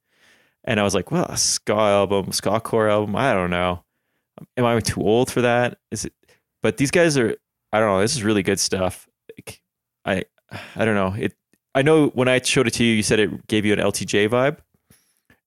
and 0.64 0.79
I 0.79 0.85
was 0.85 0.95
like, 0.95 1.11
"Well, 1.11 1.25
a 1.25 1.37
ska 1.37 1.75
album, 1.75 2.33
ska 2.33 2.61
core 2.61 2.88
album. 2.88 3.16
I 3.16 3.33
don't 3.35 3.51
know. 3.51 3.83
Am 4.57 4.64
I 4.64 4.79
too 4.81 5.01
old 5.01 5.31
for 5.31 5.40
that? 5.42 5.79
Is 5.90 6.05
it?" 6.05 6.12
But 6.62 6.77
these 6.77 6.90
guys 6.90 7.18
are. 7.18 7.37
I 7.73 7.81
don't 7.81 7.88
know. 7.88 8.01
This 8.01 8.14
is 8.14 8.23
really 8.23 8.42
good 8.42 8.61
stuff. 8.61 9.09
Like, 9.37 9.61
I 10.05 10.25
I 10.77 10.85
don't 10.85 10.95
know. 10.95 11.14
It. 11.18 11.35
I 11.75 11.83
know 11.83 12.09
when 12.09 12.29
I 12.29 12.40
showed 12.40 12.66
it 12.66 12.75
to 12.75 12.85
you, 12.85 12.95
you 12.95 13.03
said 13.03 13.18
it 13.18 13.47
gave 13.49 13.64
you 13.64 13.73
an 13.73 13.79
LTJ 13.79 14.29
vibe, 14.29 14.59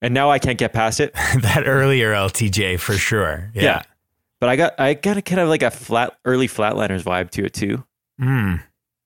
and 0.01 0.13
now 0.13 0.31
I 0.31 0.39
can't 0.39 0.57
get 0.57 0.73
past 0.73 0.99
it. 0.99 1.13
that 1.41 1.63
earlier 1.65 2.11
LTJ 2.13 2.79
for 2.79 2.93
sure. 2.93 3.51
Yeah. 3.53 3.63
Yeah. 3.63 3.81
But 4.39 4.49
I 4.49 4.55
got 4.55 4.79
I 4.79 4.93
got 4.93 5.17
a 5.17 5.21
kind 5.21 5.39
of 5.41 5.49
like 5.49 5.63
a 5.63 5.71
flat 5.71 6.17
early 6.25 6.47
flatliners 6.47 7.03
vibe 7.03 7.29
to 7.31 7.45
it 7.45 7.53
too. 7.53 7.83
Mm, 8.21 8.61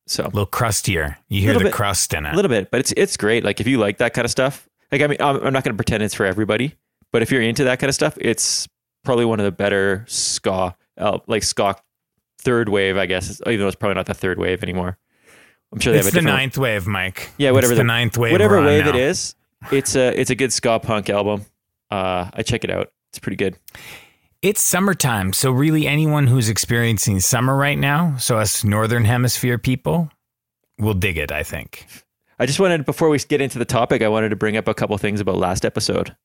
So 0.07 0.23
a 0.23 0.25
little 0.25 0.45
crustier. 0.45 1.17
You 1.29 1.41
hear 1.41 1.53
the 1.53 1.65
bit. 1.65 1.73
crust 1.73 2.13
in 2.13 2.25
it. 2.25 2.33
a 2.33 2.35
little 2.35 2.49
bit, 2.49 2.71
but 2.71 2.79
it's 2.79 2.91
it's 2.97 3.15
great. 3.17 3.43
Like 3.43 3.59
if 3.59 3.67
you 3.67 3.77
like 3.77 3.97
that 3.99 4.13
kind 4.13 4.25
of 4.25 4.31
stuff, 4.31 4.67
like 4.91 5.01
I 5.01 5.07
mean, 5.07 5.17
I'm, 5.19 5.35
I'm 5.37 5.53
not 5.53 5.63
going 5.63 5.73
to 5.73 5.77
pretend 5.77 6.03
it's 6.03 6.15
for 6.15 6.25
everybody, 6.25 6.75
but 7.11 7.21
if 7.21 7.31
you're 7.31 7.41
into 7.41 7.63
that 7.65 7.79
kind 7.79 7.89
of 7.89 7.95
stuff, 7.95 8.17
it's 8.19 8.67
probably 9.03 9.25
one 9.25 9.39
of 9.39 9.43
the 9.45 9.51
better 9.51 10.03
ska, 10.07 10.75
uh, 10.97 11.19
like 11.27 11.43
ska 11.43 11.75
third 12.39 12.69
wave, 12.69 12.97
I 12.97 13.05
guess. 13.05 13.39
Even 13.45 13.59
though 13.59 13.67
it's 13.67 13.75
probably 13.75 13.95
not 13.95 14.05
the 14.07 14.13
third 14.13 14.39
wave 14.39 14.63
anymore. 14.63 14.97
I'm 15.71 15.79
sure 15.79 15.93
they 15.93 15.99
it's 15.99 16.07
have 16.07 16.15
a 16.15 16.25
the 16.25 16.31
ninth 16.31 16.57
wave, 16.57 16.87
Mike. 16.87 17.29
Yeah, 17.37 17.51
whatever 17.51 17.75
the, 17.75 17.79
the- 17.81 17.83
ninth 17.83 18.17
wave. 18.17 18.31
whatever 18.31 18.59
wave 18.63 18.85
now. 18.85 18.89
it 18.89 18.95
is, 18.95 19.35
it's 19.71 19.95
a 19.95 20.19
it's 20.19 20.31
a 20.31 20.35
good 20.35 20.51
ska 20.51 20.79
punk 20.79 21.09
album. 21.11 21.45
Uh, 21.91 22.29
I 22.33 22.41
check 22.43 22.63
it 22.63 22.71
out. 22.71 22.91
It's 23.11 23.19
pretty 23.19 23.35
good. 23.37 23.57
It's 24.41 24.61
summertime, 24.61 25.33
so 25.33 25.51
really 25.51 25.85
anyone 25.85 26.27
who's 26.27 26.47
experiencing 26.47 27.19
summer 27.19 27.55
right 27.57 27.77
now, 27.77 28.15
so 28.17 28.37
us 28.37 28.63
northern 28.63 29.03
hemisphere 29.03 29.57
people, 29.57 30.09
will 30.77 30.93
dig 30.93 31.17
it. 31.17 31.31
I 31.31 31.43
think. 31.43 31.85
I 32.39 32.45
just 32.45 32.59
wanted 32.59 32.85
before 32.85 33.09
we 33.09 33.19
get 33.19 33.41
into 33.41 33.59
the 33.59 33.65
topic, 33.65 34.01
I 34.01 34.07
wanted 34.07 34.29
to 34.29 34.37
bring 34.37 34.55
up 34.55 34.67
a 34.69 34.73
couple 34.73 34.97
things 34.97 35.19
about 35.19 35.35
last 35.35 35.65
episode. 35.65 36.15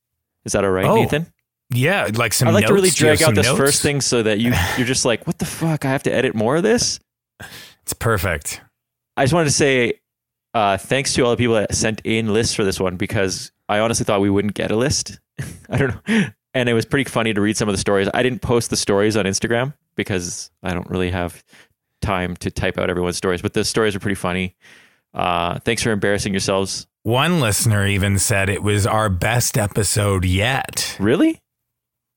Is 0.45 0.53
that 0.53 0.65
all 0.65 0.71
right, 0.71 0.85
Oh, 0.85 0.95
Nathan? 0.95 1.27
Yeah, 1.71 2.09
like 2.15 2.33
some. 2.33 2.47
I'd 2.49 2.55
like 2.55 2.67
to 2.67 2.75
really 2.75 2.89
notes. 2.89 2.99
Do 2.99 3.05
you 3.05 3.11
have 3.11 3.19
drag 3.19 3.29
out 3.31 3.35
this 3.35 3.47
notes? 3.47 3.59
first 3.59 3.83
thing 3.83 4.01
so 4.01 4.23
that 4.23 4.39
you 4.39 4.53
you're 4.77 4.87
just 4.87 5.05
like, 5.05 5.27
what 5.27 5.39
the 5.39 5.45
fuck? 5.47 5.85
I 5.85 5.91
have 5.91 6.05
to 6.05 6.15
edit 6.15 6.37
more 6.37 6.57
of 6.57 6.63
this. 6.63 7.01
It's 7.83 7.95
perfect. 7.95 8.61
I 9.17 9.25
just 9.25 9.35
wanted 9.35 9.47
to 9.47 9.55
say 9.55 10.01
uh, 10.55 10.77
thanks 10.77 11.15
to 11.15 11.25
all 11.25 11.31
the 11.33 11.37
people 11.37 11.55
that 11.55 11.75
sent 11.75 12.01
in 12.05 12.33
lists 12.33 12.55
for 12.55 12.63
this 12.63 12.79
one 12.79 12.97
because 12.97 13.51
I 13.69 13.81
honestly 13.81 14.05
thought 14.05 14.21
we 14.21 14.31
wouldn't 14.31 14.55
get 14.55 14.71
a 14.71 14.77
list. 14.77 15.19
I 15.69 15.79
don't 15.79 16.09
know, 16.09 16.27
and 16.55 16.69
it 16.69 16.73
was 16.73 16.85
pretty 16.85 17.09
funny 17.09 17.35
to 17.35 17.41
read 17.41 17.57
some 17.57 17.69
of 17.69 17.73
the 17.75 17.79
stories. 17.79 18.09
I 18.15 18.23
didn't 18.23 18.41
post 18.41 18.71
the 18.71 18.77
stories 18.77 19.17
on 19.17 19.25
Instagram 19.25 19.75
because 19.97 20.51
I 20.63 20.73
don't 20.73 20.89
really 20.89 21.11
have 21.11 21.43
time 22.01 22.37
to 22.37 22.51
type 22.51 22.79
out 22.79 22.89
everyone's 22.89 23.17
stories, 23.17 23.43
but 23.43 23.53
the 23.53 23.65
stories 23.65 23.95
are 23.97 24.01
pretty 24.01 24.15
funny. 24.15 24.57
Uh, 25.13 25.59
thanks 25.61 25.83
for 25.83 25.91
embarrassing 25.91 26.33
yourselves. 26.33 26.87
One 27.03 27.41
listener 27.41 27.87
even 27.87 28.19
said 28.19 28.49
it 28.49 28.63
was 28.63 28.87
our 28.87 29.09
best 29.09 29.59
episode 29.59 30.25
yet. 30.25 30.97
Really? 30.99 31.41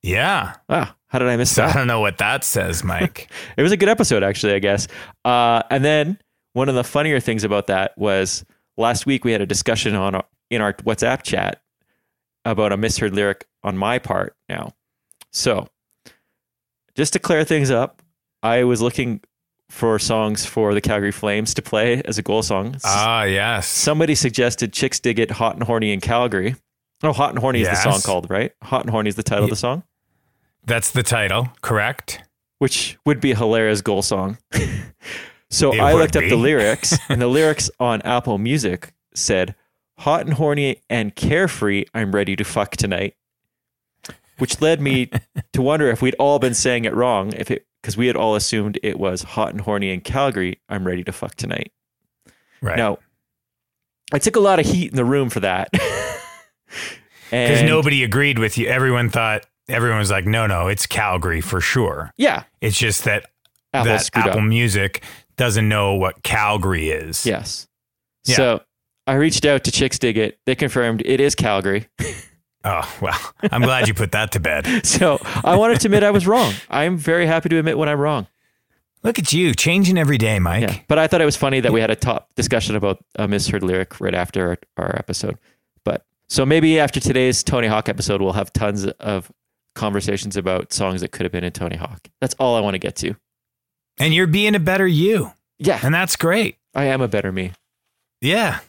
Yeah. 0.02 0.56
Ah, 0.69 0.95
how 1.08 1.19
did 1.19 1.28
I 1.28 1.36
miss 1.36 1.54
So 1.54 1.65
I 1.65 1.73
don't 1.73 1.88
know 1.88 2.00
what 2.00 2.19
that 2.19 2.43
says, 2.43 2.84
Mike. 2.84 3.30
it 3.58 3.63
was 3.63 3.71
a 3.71 3.78
good 3.78 3.89
episode 3.89 4.23
actually 4.23 4.54
i 4.54 4.60
guess 4.60 4.88
uh, 5.26 5.63
and 5.69 5.84
then 5.84 6.19
one 6.54 6.69
of 6.69 6.76
the 6.76 6.84
funnier 6.84 7.19
things 7.19 7.43
about 7.43 7.67
that 7.67 7.97
was 7.97 8.45
last 8.78 9.06
week 9.06 9.26
we 9.26 9.32
had 9.32 9.41
a 9.41 9.45
discussion 9.45 9.95
on 9.95 10.15
our, 10.15 10.26
in 10.50 10.62
our 10.62 10.73
whatsapp 10.73 11.23
chat 11.23 11.62
about 12.51 12.71
a 12.71 12.77
misheard 12.77 13.13
lyric 13.13 13.45
on 13.63 13.77
my 13.77 13.99
part 13.99 14.36
now. 14.49 14.73
So 15.31 15.67
just 16.95 17.13
to 17.13 17.19
clear 17.19 17.43
things 17.43 17.69
up 17.69 18.01
i 18.41 18.63
was 18.63 18.81
looking 18.81 19.21
for 19.69 19.99
songs 19.99 20.45
for 20.45 20.73
the 20.73 20.81
calgary 20.81 21.12
flames 21.12 21.53
to 21.53 21.62
play 21.62 22.01
as 22.05 22.17
a 22.17 22.21
goal 22.21 22.41
song. 22.41 22.77
Ah, 22.86 23.23
yes. 23.23 23.67
somebody 23.67 24.15
suggested 24.15 24.71
chicks 24.71 24.99
dig 24.99 25.19
it 25.19 25.29
hot 25.29 25.55
and 25.55 25.63
horny 25.63 25.91
in 25.91 25.99
calgary. 25.99 26.55
Oh 27.03 27.12
hot 27.13 27.31
and 27.31 27.39
horny 27.39 27.62
is 27.62 27.67
the 27.67 27.75
song 27.75 28.01
called 28.01 28.29
right? 28.29 28.53
Hot 28.63 28.81
and 28.81 28.89
horny 28.89 29.10
is 29.10 29.15
the 29.15 29.23
title 29.23 29.43
of 29.43 29.49
the 29.49 29.55
song? 29.57 29.83
That's 30.65 30.91
the 30.91 31.03
title, 31.03 31.49
correct? 31.62 32.21
which 32.60 32.97
would 33.05 33.21
be 33.21 33.31
a 33.31 33.36
hilarious 33.36 33.81
goal 33.81 34.01
song. 34.01 34.38
so 35.49 35.73
It 35.73 35.79
I 35.79 35.93
looked 35.93 36.15
up 36.15 36.23
the 36.23 36.36
lyrics, 36.36 36.97
and 37.10 37.21
the 37.21 37.27
lyrics 37.27 37.69
on 37.79 38.01
Apple 38.01 38.38
Music 38.38 38.93
said, 39.13 39.55
Hot 39.99 40.21
and 40.25 40.33
horny 40.33 40.81
and 40.89 41.15
carefree, 41.15 41.86
I'm 41.93 42.13
ready 42.13 42.36
to 42.36 42.43
fuck 42.43 42.71
tonight. 42.77 43.15
Which 44.38 44.62
led 44.62 44.79
me 44.81 45.10
to 45.53 45.62
wonder 45.62 45.89
if 45.89 46.01
we'd 46.01 46.15
all 46.19 46.38
been 46.39 46.53
saying 46.53 46.86
it 46.86 46.93
wrong, 46.93 47.33
if 47.33 47.49
it 47.49 47.65
because 47.81 47.97
we 47.97 48.07
had 48.07 48.15
all 48.15 48.36
assumed 48.36 48.77
it 48.83 48.99
was 48.99 49.23
hot 49.23 49.49
and 49.51 49.62
horny 49.62 49.91
in 49.91 50.01
Calgary, 50.01 50.60
I'm 50.69 50.86
ready 50.86 51.03
to 51.05 51.12
fuck 51.12 51.36
tonight. 51.36 51.71
Right. 52.62 52.75
Now, 52.77 52.97
I 54.12 54.19
took 54.19 54.36
a 54.36 54.39
lot 54.39 54.60
of 54.60 54.65
heat 54.65 54.91
in 54.91 54.95
the 54.97 55.05
room 55.05 55.29
for 55.29 55.39
that. 55.41 55.69
Because 57.29 57.63
nobody 57.63 58.05
agreed 58.05 58.39
with 58.39 58.57
you. 58.57 58.67
Everyone 58.67 59.10
thought, 59.10 59.45
everyone 59.67 59.99
was 59.99 60.10
like, 60.10 60.25
no, 60.25 60.47
no, 60.47 60.67
it's 60.67 60.86
Calgary 60.86 61.41
for 61.41 61.60
sure. 61.60 62.13
yeah, 62.15 62.43
It's 62.62 62.77
just 62.77 63.03
that 63.03 63.25
Apple 63.73 63.91
that 63.91 64.10
Apple 64.13 64.39
up. 64.39 64.45
Music 64.45 65.03
doesn't 65.36 65.67
know 65.67 65.95
what 65.95 66.23
Calgary 66.23 66.89
is. 66.89 67.25
Yes. 67.25 67.67
Yeah. 68.23 68.36
So 68.38 68.62
I 69.08 69.13
reached 69.15 69.46
out 69.46 69.63
to 69.63 69.72
Chicks 69.72 69.98
Dig 69.98 70.17
It. 70.17 70.39
They 70.46 70.54
confirmed 70.54 71.02
it 71.06 71.20
is 71.20 71.36
Calgary. 71.36 71.88
Oh, 72.70 72.98
well, 73.02 73.34
I'm 73.50 73.62
glad 73.62 73.88
you 73.88 73.93
put 73.93 74.12
that 74.12 74.34
to 74.34 74.41
bed. 74.41 74.67
So 74.86 75.20
I 75.22 75.56
wanted 75.56 75.80
to 75.82 75.88
admit 75.88 76.04
I 76.04 76.12
was 76.12 76.28
wrong. 76.28 76.54
I'm 76.70 76.98
very 76.98 77.26
happy 77.26 77.48
to 77.50 77.60
admit 77.60 77.78
when 77.78 77.88
I'm 77.88 78.00
wrong. 78.00 78.28
Look 79.04 79.20
at 79.20 79.32
you, 79.32 79.54
changing 79.54 79.98
every 79.98 80.17
day, 80.17 80.38
Mike. 80.39 80.63
Yeah. 80.63 80.80
But 80.89 80.98
I 80.98 81.08
thought 81.08 81.22
it 81.22 81.26
was 81.26 81.38
funny 81.38 81.62
that 81.62 81.72
we 81.72 81.80
had 81.80 81.91
a 81.91 81.96
top 81.96 82.34
discussion 82.36 82.76
about 82.76 83.02
a 83.15 83.26
misheard 83.26 83.63
lyric 83.63 84.02
right 84.02 84.15
after 84.15 84.50
our, 84.50 84.58
our 84.86 84.96
episode. 84.98 85.38
But 85.86 86.04
so 86.28 86.46
maybe 86.46 86.78
after 86.78 87.00
today's 87.00 87.41
Tony 87.41 87.67
Hawk 87.67 87.88
episode, 87.88 88.22
we'll 88.22 88.34
have 88.34 88.52
tons 88.52 88.86
of 88.86 89.32
conversations 89.76 90.36
about 90.36 90.74
songs 90.74 91.00
that 91.02 91.12
could 91.13 91.24
have 91.24 91.32
been 91.32 91.46
in 91.46 91.54
Tony 91.54 91.78
Hawk. 91.78 92.10
That's 92.20 92.34
all 92.34 92.58
I 92.58 92.60
want 92.60 92.74
to 92.74 92.80
get 92.80 92.98
to. 92.98 93.15
And 93.98 94.13
you're 94.13 94.28
being 94.28 94.56
a 94.56 94.60
better 94.60 94.88
you. 94.88 95.32
Yeah. 95.58 95.80
And 95.82 95.93
that's 95.93 96.17
great. 96.17 96.58
I 96.76 96.86
am 96.86 97.02
a 97.02 97.08
better 97.08 97.32
me. 97.32 97.54
Yeah. 98.20 98.60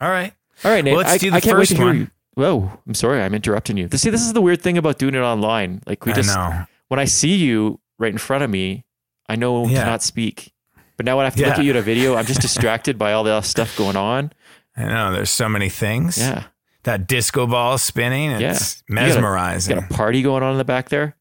All 0.00 0.10
right. 0.10 0.32
All 0.64 0.70
right, 0.70 0.84
Nate. 0.84 0.92
Well, 0.94 1.02
let's 1.02 1.14
I, 1.14 1.18
do 1.18 1.30
the 1.30 1.36
I 1.36 1.40
can't 1.40 1.56
first 1.56 1.72
wait 1.72 1.76
to 1.76 1.82
hear 1.82 1.86
one. 1.92 1.98
you. 2.00 2.10
Whoa, 2.34 2.80
I'm 2.86 2.94
sorry. 2.94 3.22
I'm 3.22 3.34
interrupting 3.34 3.76
you. 3.78 3.88
See, 3.92 4.10
this 4.10 4.20
is 4.22 4.32
the 4.34 4.42
weird 4.42 4.60
thing 4.60 4.76
about 4.76 4.98
doing 4.98 5.14
it 5.14 5.20
online. 5.20 5.82
Like 5.86 6.04
we 6.04 6.12
I 6.12 6.14
just 6.16 6.34
know. 6.34 6.64
when 6.88 7.00
I 7.00 7.04
see 7.06 7.34
you 7.36 7.80
right 7.98 8.12
in 8.12 8.18
front 8.18 8.44
of 8.44 8.50
me, 8.50 8.84
I 9.28 9.36
know 9.36 9.66
Yeah. 9.66 9.80
to 9.84 9.90
not 9.90 10.02
speak. 10.02 10.52
But 10.96 11.06
now 11.06 11.16
when 11.16 11.24
I 11.24 11.28
have 11.28 11.36
to 11.36 11.42
look 11.46 11.58
at 11.58 11.64
you 11.64 11.70
in 11.72 11.76
a 11.76 11.82
video, 11.82 12.14
I'm 12.14 12.26
just 12.26 12.40
distracted 12.48 12.98
by 12.98 13.12
all 13.12 13.24
the 13.24 13.40
stuff 13.42 13.76
going 13.76 13.96
on. 13.96 14.32
I 14.76 14.84
know. 14.84 15.12
There's 15.12 15.30
so 15.30 15.48
many 15.48 15.68
things. 15.70 16.18
Yeah. 16.18 16.44
That 16.84 17.06
disco 17.08 17.46
ball 17.46 17.78
spinning. 17.78 18.30
It's 18.32 18.40
Yeah. 18.40 18.50
You 18.88 18.94
got 18.96 19.02
a- 19.02 19.08
mesmerizing. 19.14 19.74
Got 19.76 19.90
a 19.90 19.94
party 19.94 20.22
going 20.22 20.42
on 20.42 20.52
in 20.52 20.58
the 20.58 20.64
back 20.64 20.88
there. 20.90 21.16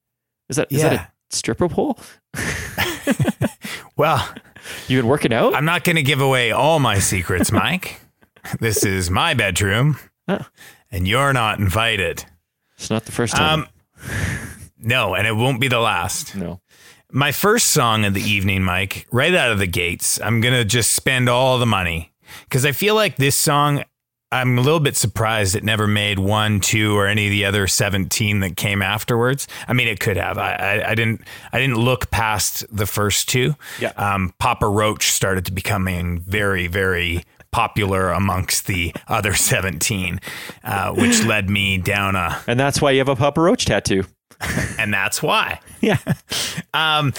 Is 0.49 0.57
that 0.57 0.71
is 0.71 0.81
that 0.81 0.91
Yeah. 0.93 1.01
a 1.05 1.35
stripper 1.35 1.69
pole? 1.69 1.97
well, 3.97 4.27
You 4.87 4.99
been 4.99 5.07
working 5.07 5.33
out? 5.33 5.55
I'm 5.55 5.65
not 5.65 5.83
going 5.83 5.95
to 5.95 6.03
give 6.03 6.21
away 6.21 6.51
all 6.51 6.79
my 6.79 6.99
secrets, 6.99 7.51
Mike. 7.51 7.99
This 8.59 8.83
is 8.85 9.09
my 9.09 9.33
bedroom, 9.33 9.97
Oh. 10.27 10.45
and 10.91 11.07
you're 11.07 11.33
not 11.33 11.59
invited. 11.59 12.25
It's 12.77 12.89
not 12.89 13.05
the 13.05 13.11
first 13.11 13.35
time. 13.35 13.61
Um, 13.61 13.67
no, 14.77 15.15
and 15.15 15.25
it 15.27 15.35
won't 15.35 15.59
be 15.61 15.67
the 15.67 15.79
last. 15.79 16.35
no. 16.35 16.61
My 17.11 17.31
first 17.31 17.67
song 17.67 18.03
of 18.03 18.13
the 18.13 18.21
evening, 18.21 18.63
Mike, 18.63 19.07
right 19.11 19.33
out 19.33 19.51
of 19.51 19.59
the 19.59 19.67
gates, 19.67 20.19
I'm 20.21 20.41
going 20.41 20.53
to 20.53 20.65
just 20.65 20.91
spend 20.93 21.29
all 21.29 21.57
the 21.59 21.65
money 21.65 22.11
because 22.43 22.65
I 22.65 22.73
feel 22.73 22.93
like 22.95 23.15
this 23.15 23.37
song, 23.37 23.83
I'm 24.33 24.57
a 24.57 24.61
little 24.61 24.81
bit 24.81 24.97
surprised 24.97 25.55
it 25.55 25.63
never 25.63 25.87
made 25.87 26.19
one, 26.19 26.59
two, 26.59 26.97
or 26.97 27.07
any 27.07 27.27
of 27.27 27.31
the 27.31 27.45
other 27.45 27.67
17 27.67 28.41
that 28.41 28.57
came 28.57 28.81
afterwards. 28.81 29.47
I 29.67 29.71
mean, 29.73 29.87
it 29.87 30.01
could 30.01 30.17
have. 30.17 30.37
I, 30.37 30.55
I, 30.55 30.89
I 30.91 30.95
didn't. 30.95 31.21
I 31.53 31.59
didn't 31.59 31.77
look 31.77 32.09
past 32.11 32.65
the 32.75 32.87
first 32.87 33.29
two. 33.29 33.55
Yeah. 33.79 33.93
Um, 33.95 34.33
Papa 34.39 34.67
Roach 34.67 35.11
started 35.11 35.45
to 35.45 35.53
becoming 35.53 36.19
very, 36.19 36.67
very 36.67 37.23
popular 37.55 38.09
amongst 38.09 38.67
the 38.67 38.93
other 39.07 39.33
17, 39.51 40.19
uh, 40.65 40.93
which 40.93 41.23
led 41.23 41.49
me 41.49 41.77
down 41.77 42.17
a, 42.17 42.43
And 42.47 42.59
that's 42.59 42.81
why 42.81 42.91
you 42.91 42.99
have 42.99 43.07
a 43.07 43.15
Papa 43.15 43.39
Roach 43.39 43.65
tattoo. 43.65 44.03
and 44.77 44.93
that's 44.93 45.23
why. 45.23 45.61
Yeah. 45.79 45.99
Um, 46.73 47.13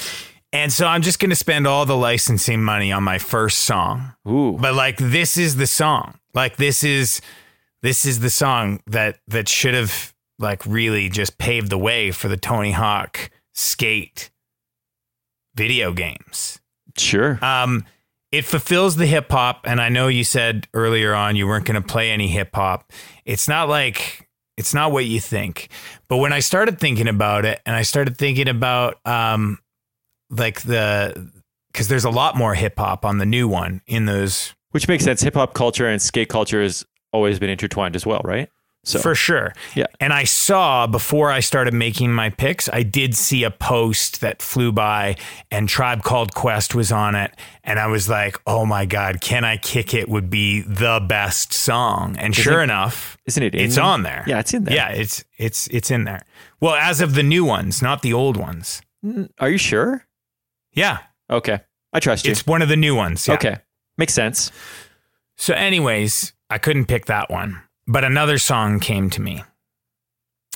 and 0.52 0.70
so 0.70 0.86
I'm 0.86 1.00
just 1.00 1.18
going 1.20 1.30
to 1.30 1.36
spend 1.36 1.66
all 1.66 1.86
the 1.86 1.96
licensing 1.96 2.62
money 2.62 2.92
on 2.92 3.02
my 3.02 3.16
first 3.16 3.58
song. 3.60 4.12
Ooh. 4.28 4.58
But 4.60 4.74
like 4.74 4.98
this 4.98 5.38
is 5.38 5.56
the 5.56 5.66
song. 5.66 6.18
Like 6.34 6.56
this 6.56 6.84
is 6.84 7.22
this 7.82 8.04
is 8.04 8.20
the 8.20 8.30
song 8.30 8.80
that 8.86 9.18
that 9.28 9.48
should 9.48 9.72
have 9.72 10.14
like 10.38 10.64
really 10.66 11.08
just 11.08 11.38
paved 11.38 11.70
the 11.70 11.78
way 11.78 12.10
for 12.10 12.28
the 12.28 12.36
Tony 12.36 12.72
Hawk 12.72 13.30
skate 13.54 14.30
video 15.54 15.92
games. 15.92 16.60
Sure. 16.98 17.38
Um 17.42 17.86
it 18.32 18.44
fulfills 18.44 18.96
the 18.96 19.06
hip 19.06 19.30
hop 19.30 19.60
and 19.64 19.80
I 19.80 19.88
know 19.88 20.08
you 20.08 20.24
said 20.24 20.68
earlier 20.74 21.14
on 21.14 21.36
you 21.36 21.46
weren't 21.46 21.64
going 21.64 21.80
to 21.80 21.86
play 21.86 22.10
any 22.10 22.28
hip 22.28 22.50
hop. 22.54 22.92
It's 23.24 23.48
not 23.48 23.68
like 23.68 24.28
it's 24.56 24.74
not 24.74 24.90
what 24.92 25.04
you 25.04 25.20
think. 25.20 25.68
But 26.08 26.16
when 26.18 26.32
I 26.32 26.40
started 26.40 26.78
thinking 26.78 27.08
about 27.08 27.44
it 27.44 27.60
and 27.66 27.76
I 27.76 27.82
started 27.82 28.16
thinking 28.16 28.48
about 28.48 28.98
um 29.06 29.58
like 30.30 30.62
the 30.62 31.30
cuz 31.72 31.88
there's 31.88 32.04
a 32.04 32.10
lot 32.10 32.36
more 32.36 32.54
hip 32.54 32.78
hop 32.78 33.04
on 33.04 33.18
the 33.18 33.26
new 33.26 33.48
one 33.48 33.82
in 33.86 34.06
those 34.06 34.54
Which 34.72 34.88
makes 34.88 35.04
sense. 35.04 35.22
Hip 35.22 35.34
hop 35.34 35.54
culture 35.54 35.86
and 35.86 36.02
skate 36.02 36.28
culture 36.28 36.62
has 36.62 36.84
always 37.12 37.38
been 37.38 37.50
intertwined 37.50 37.96
as 37.96 38.04
well, 38.04 38.20
right? 38.24 38.50
So 38.86 39.00
For 39.00 39.16
sure. 39.16 39.52
Yeah. 39.74 39.86
And 39.98 40.12
I 40.12 40.22
saw 40.22 40.86
before 40.86 41.32
I 41.32 41.40
started 41.40 41.74
making 41.74 42.12
my 42.12 42.30
picks, 42.30 42.68
I 42.68 42.84
did 42.84 43.16
see 43.16 43.42
a 43.42 43.50
post 43.50 44.20
that 44.20 44.40
flew 44.40 44.70
by 44.70 45.16
and 45.50 45.68
Tribe 45.68 46.04
Called 46.04 46.34
Quest 46.34 46.72
was 46.72 46.92
on 46.92 47.16
it. 47.16 47.32
And 47.64 47.80
I 47.80 47.88
was 47.88 48.08
like, 48.08 48.36
oh 48.46 48.64
my 48.64 48.86
God, 48.86 49.20
Can 49.20 49.44
I 49.44 49.56
Kick 49.56 49.92
It 49.92 50.08
would 50.08 50.30
be 50.30 50.60
the 50.60 51.04
best 51.08 51.52
song. 51.52 52.16
And 52.16 52.32
sure 52.32 52.60
it- 52.60 52.64
enough, 52.64 53.18
isn't 53.26 53.42
it 53.42 53.56
in 53.56 53.64
it's 53.64 53.74
there? 53.74 53.84
on 53.84 54.04
there. 54.04 54.22
Yeah, 54.24 54.38
it's 54.38 54.54
in 54.54 54.62
there. 54.62 54.74
Yeah, 54.76 54.90
it's 54.90 55.24
it's 55.36 55.66
it's 55.66 55.90
in 55.90 56.04
there. 56.04 56.22
Well, 56.60 56.76
as 56.76 57.00
of 57.00 57.14
the 57.16 57.24
new 57.24 57.44
ones, 57.44 57.82
not 57.82 58.02
the 58.02 58.12
old 58.12 58.36
ones. 58.36 58.82
Are 59.40 59.50
you 59.50 59.58
sure? 59.58 60.06
Yeah. 60.74 60.98
Okay. 61.28 61.58
I 61.92 61.98
trust 61.98 62.24
you. 62.24 62.30
It's 62.30 62.46
one 62.46 62.62
of 62.62 62.68
the 62.68 62.76
new 62.76 62.94
ones. 62.94 63.26
Yeah. 63.26 63.34
Okay. 63.34 63.56
Makes 63.98 64.14
sense. 64.14 64.52
So, 65.36 65.54
anyways, 65.54 66.32
I 66.50 66.58
couldn't 66.58 66.86
pick 66.86 67.06
that 67.06 67.30
one, 67.30 67.60
but 67.86 68.04
another 68.04 68.38
song 68.38 68.80
came 68.80 69.10
to 69.10 69.20
me. 69.20 69.42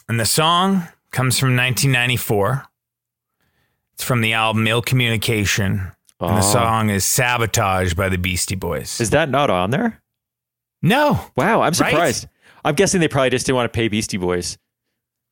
And 0.08 0.18
the 0.18 0.26
song 0.26 0.88
comes 1.12 1.38
from 1.38 1.56
1994. 1.56 2.64
It's 3.94 4.04
from 4.04 4.20
the 4.20 4.32
album 4.32 4.66
Ill 4.66 4.82
Communication. 4.82 5.92
And 6.20 6.36
the 6.36 6.46
Oh. 6.46 6.52
song 6.52 6.90
is 6.90 7.04
Sabotage 7.04 7.94
by 7.94 8.08
the 8.08 8.18
Beastie 8.18 8.54
Boys. 8.56 9.00
Is 9.00 9.10
that 9.10 9.28
not 9.30 9.48
on 9.50 9.70
there? 9.70 10.02
no, 10.82 11.30
Wow, 11.36 11.58
I'm 11.60 11.66
Right? 11.68 11.76
surprised. 11.76 12.26
I'm 12.64 12.74
guessing 12.74 13.00
they 13.00 13.08
probably 13.08 13.30
just 13.30 13.46
didn't 13.46 13.56
want 13.56 13.72
to 13.72 13.76
pay 13.76 13.88
Beastie 13.88 14.16
Boys. 14.18 14.56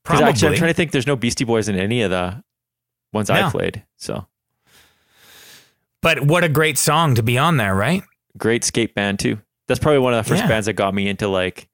probably. 0.04 0.24
Actually, 0.26 0.48
I'm 0.48 0.54
trying 0.56 0.70
to 0.70 0.74
think. 0.74 0.92
There's 0.92 1.06
no 1.06 1.16
Beastie 1.16 1.44
Boys 1.44 1.68
in 1.68 1.76
any 1.78 2.00
of 2.02 2.10
the 2.10 2.42
ones 3.12 3.28
I 3.28 3.50
played. 3.50 3.82
So 3.96 4.26
but 6.00 6.22
what 6.22 6.44
a 6.44 6.48
great 6.48 6.78
song 6.78 7.14
to 7.16 7.22
be 7.22 7.36
on 7.36 7.56
there, 7.56 7.74
right? 7.74 8.02
great 8.38 8.62
skate 8.64 8.94
band 8.94 9.18
too. 9.18 9.36
That's 9.66 9.80
probably 9.80 9.98
one 9.98 10.14
of 10.14 10.24
the 10.24 10.28
first 10.28 10.42
Yeah. 10.44 10.48
bands 10.48 10.66
that 10.66 10.74
got 10.74 10.94
me 10.94 11.08
into 11.08 11.26
like 11.28 11.68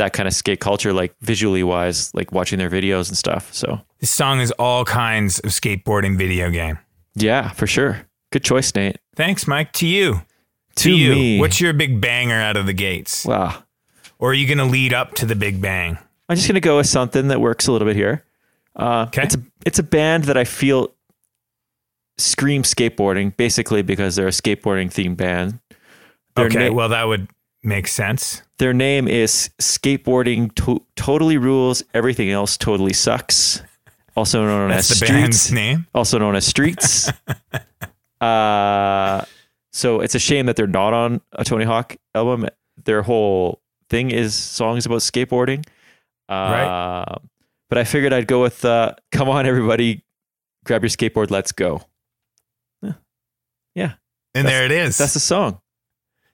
that 0.00 0.12
kind 0.12 0.26
of 0.26 0.34
skate 0.34 0.60
culture, 0.60 0.92
like 0.92 1.14
visually 1.20 1.62
wise, 1.62 2.12
like 2.14 2.32
watching 2.32 2.58
their 2.58 2.68
videos 2.70 3.08
and 3.08 3.16
stuff. 3.16 3.52
So 3.54 3.80
This 4.00 4.10
song 4.10 4.40
is 4.40 4.50
all 4.52 4.84
kinds 4.84 5.38
of 5.40 5.50
skateboarding 5.50 6.16
video 6.18 6.50
game. 6.50 6.78
yeah, 7.14 7.50
for 7.50 7.66
sure. 7.66 8.06
Good 8.32 8.42
choice, 8.44 8.74
Nate. 8.74 8.96
Thanks, 9.16 9.46
Mike. 9.46 9.72
To 9.74 9.86
you. 9.86 10.22
To 10.76 10.90
you. 10.92 11.10
me. 11.14 11.38
What's 11.40 11.60
your 11.60 11.72
big 11.72 12.00
banger 12.00 12.40
out 12.40 12.56
of 12.56 12.66
the 12.66 12.72
gates? 12.72 13.24
Wow. 13.24 13.62
Or 14.18 14.30
are 14.30 14.34
you 14.34 14.46
going 14.46 14.58
to 14.58 14.64
lead 14.72 14.92
up 14.94 15.14
to 15.16 15.26
the 15.26 15.34
big 15.34 15.60
bang? 15.60 15.98
I'm 16.28 16.36
just 16.36 16.46
gonna 16.46 16.60
go 16.60 16.76
with 16.76 16.86
something 16.86 17.26
that 17.28 17.40
works 17.40 17.66
a 17.66 17.72
little 17.72 17.86
bit 17.88 17.96
here. 17.96 18.22
Uh, 18.76 19.06
Okay. 19.08 19.22
It's 19.24 19.34
a 19.34 19.42
it's 19.66 19.78
a 19.80 19.82
band 19.82 20.24
that 20.24 20.36
I 20.36 20.44
feel 20.44 20.94
screams 22.18 22.72
skateboarding, 22.72 23.36
basically 23.36 23.82
because 23.82 24.14
they're 24.16 24.28
a 24.28 24.30
skateboarding 24.30 24.90
themed 24.92 25.16
band. 25.16 25.58
Their 26.36 26.46
okay, 26.46 26.68
na- 26.68 26.74
well, 26.74 26.90
that 26.90 27.04
would 27.04 27.28
make 27.62 27.86
sense. 27.88 28.42
their 28.58 28.72
name 28.72 29.08
is 29.08 29.50
Skateboarding 29.60 30.54
to- 30.56 30.84
Totally 30.96 31.38
Rules. 31.38 31.82
Everything 31.94 32.30
else 32.30 32.56
totally 32.56 32.92
sucks. 32.92 33.62
Also 34.16 34.44
known 34.44 34.68
That's 34.70 34.90
as 34.90 34.98
the 34.98 35.06
Streets. 35.06 35.12
band's 35.22 35.52
name. 35.52 35.86
Also 35.94 36.18
known 36.18 36.36
as 36.36 36.46
Streets. 36.46 37.10
uh, 38.20 39.24
so 39.72 40.00
it's 40.00 40.14
a 40.14 40.18
shame 40.18 40.46
that 40.46 40.56
they're 40.56 40.66
not 40.66 40.92
on 40.92 41.20
a 41.32 41.44
Tony 41.44 41.64
Hawk 41.64 41.96
album. 42.14 42.46
Their 42.84 43.02
whole 43.02 43.60
thing 43.88 44.10
is 44.10 44.34
songs 44.34 44.86
about 44.86 44.98
skateboarding. 45.00 45.64
Uh, 46.28 46.32
Right. 46.32 47.18
But 47.68 47.78
I 47.78 47.84
figured 47.84 48.12
I'd 48.12 48.26
go 48.26 48.42
with 48.42 48.64
uh, 48.64 48.94
"Come 49.12 49.28
on, 49.28 49.46
everybody, 49.46 50.02
grab 50.64 50.82
your 50.82 50.88
skateboard, 50.90 51.30
let's 51.30 51.52
go." 51.52 51.82
Yeah. 53.76 53.92
And 54.34 54.46
there 54.48 54.64
it 54.64 54.72
is. 54.72 54.98
That's 54.98 55.14
the 55.14 55.20
song. 55.20 55.60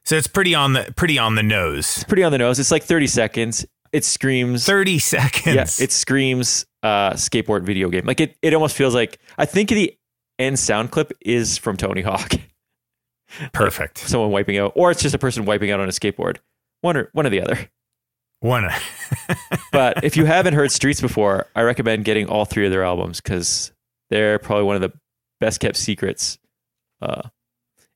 So 0.07 0.17
it's 0.17 0.27
pretty 0.27 0.55
on 0.55 0.73
the 0.73 0.93
pretty 0.97 1.19
on 1.19 1.35
the 1.35 1.43
nose. 1.43 2.05
Pretty 2.05 2.23
on 2.23 2.33
the 2.33 2.39
nose. 2.39 2.59
It's 2.59 2.71
like 2.71 2.85
30 2.85 3.07
seconds. 3.09 3.67
It 3.93 4.05
screams. 4.05 4.65
30 4.65 4.99
seconds. 4.99 5.79
Yeah, 5.79 5.85
it 5.85 5.93
screams 5.93 6.65
uh, 6.83 7.13
skateboard 7.13 7.65
video 7.65 7.89
game. 7.91 8.05
Like 8.07 8.21
it, 8.21 8.37
it 8.41 8.55
almost 8.55 8.77
feels 8.77 8.95
like 8.95 9.19
I 9.37 9.45
think 9.45 9.69
the 9.69 9.95
end 10.39 10.59
sound 10.59 10.91
clip 10.91 11.13
is 11.21 11.59
from 11.59 11.77
Tony 11.77 12.03
Hawk. 12.03 12.33
perfect. 13.53 13.99
Someone 13.99 14.31
wiping 14.31 14.57
out, 14.59 14.73
or 14.77 14.91
it's 14.91 15.03
just 15.03 15.15
a 15.15 15.19
person 15.19 15.45
wiping 15.45 15.71
out 15.71 15.81
on 15.81 15.89
a 15.89 15.93
skateboard. 15.93 16.39
One 16.81 16.97
or 16.97 17.11
one 17.13 17.27
or 17.27 17.31
the 17.31 17.43
other. 17.43 17.59
One. 18.41 18.69
But 19.73 20.05
if 20.05 20.17
you 20.17 20.25
haven't 20.25 20.55
heard 20.55 20.73
Streets 20.73 21.03
before, 21.03 21.49
I 21.55 21.61
recommend 21.61 22.07
getting 22.07 22.29
all 22.29 22.47
three 22.47 22.65
of 22.65 22.73
their 22.73 22.83
albums 22.83 23.21
because 23.21 23.73
they're 24.09 24.39
probably 24.39 24.65
one 24.65 24.77
of 24.77 24.81
the 24.81 24.99
best 25.39 25.61
kept 25.61 25.77
secrets 25.77 26.39
uh, 27.03 27.29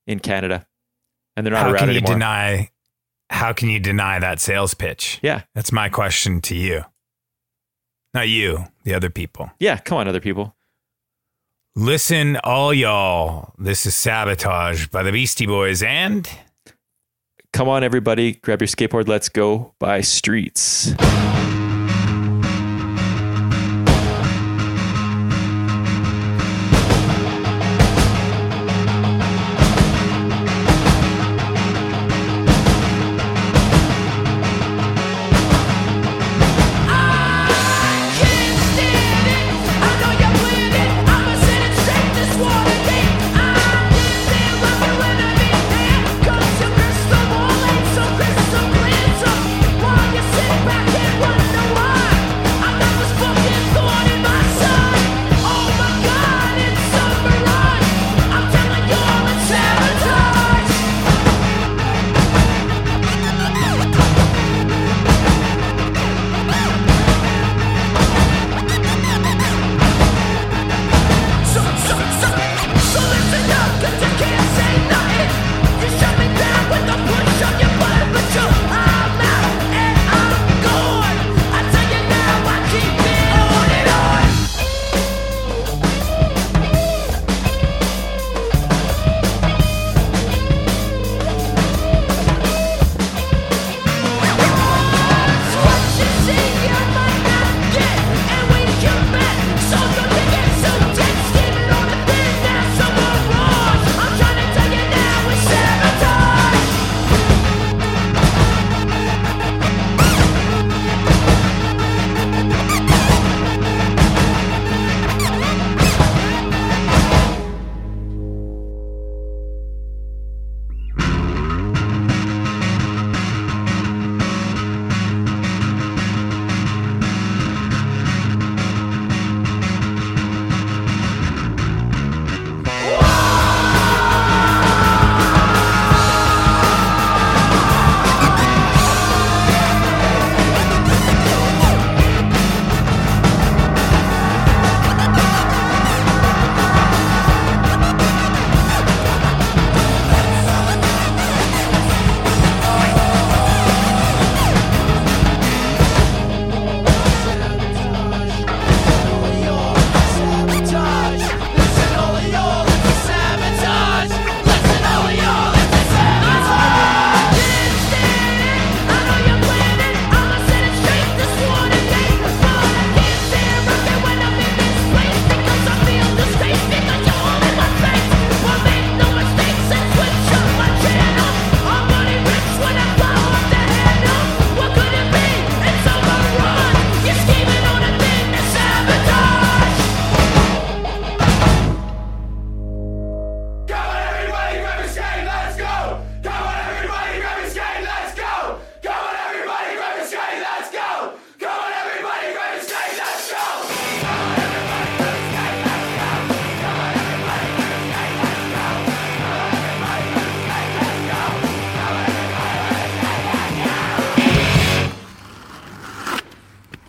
in 0.05 0.19
Canada, 0.19 0.67
and 1.41 1.47
they're 1.47 1.53
not 1.53 1.63
how 1.63 1.71
around 1.71 1.79
can 1.79 1.89
you 1.89 1.95
anymore. 1.97 2.13
deny 2.13 2.69
how 3.31 3.51
can 3.53 3.69
you 3.69 3.79
deny 3.79 4.19
that 4.19 4.39
sales 4.39 4.73
pitch? 4.75 5.17
yeah, 5.23 5.41
That's 5.55 5.71
my 5.71 5.89
question 5.89 6.39
to 6.41 6.55
you. 6.55 6.83
Not 8.13 8.27
you, 8.29 8.65
the 8.83 8.93
other 8.93 9.09
people. 9.09 9.49
yeah. 9.59 9.77
Come 9.77 9.97
on, 9.97 10.07
other 10.07 10.19
people. 10.19 10.55
Listen, 11.75 12.37
all 12.43 12.73
y'all. 12.73 13.53
This 13.57 13.85
is 13.85 13.95
Sabotage 13.97 14.87
by 14.89 15.01
the 15.03 15.11
Beastie 15.11 15.45
Boys 15.47 15.81
and 15.81 16.29
Come 17.53 17.67
on, 17.67 17.83
everybody, 17.83 18.33
grab 18.33 18.61
your 18.61 18.67
skateboard. 18.67 19.07
Let's 19.07 19.27
go 19.29 19.73
by 19.79 20.01
Streets. 20.01 20.93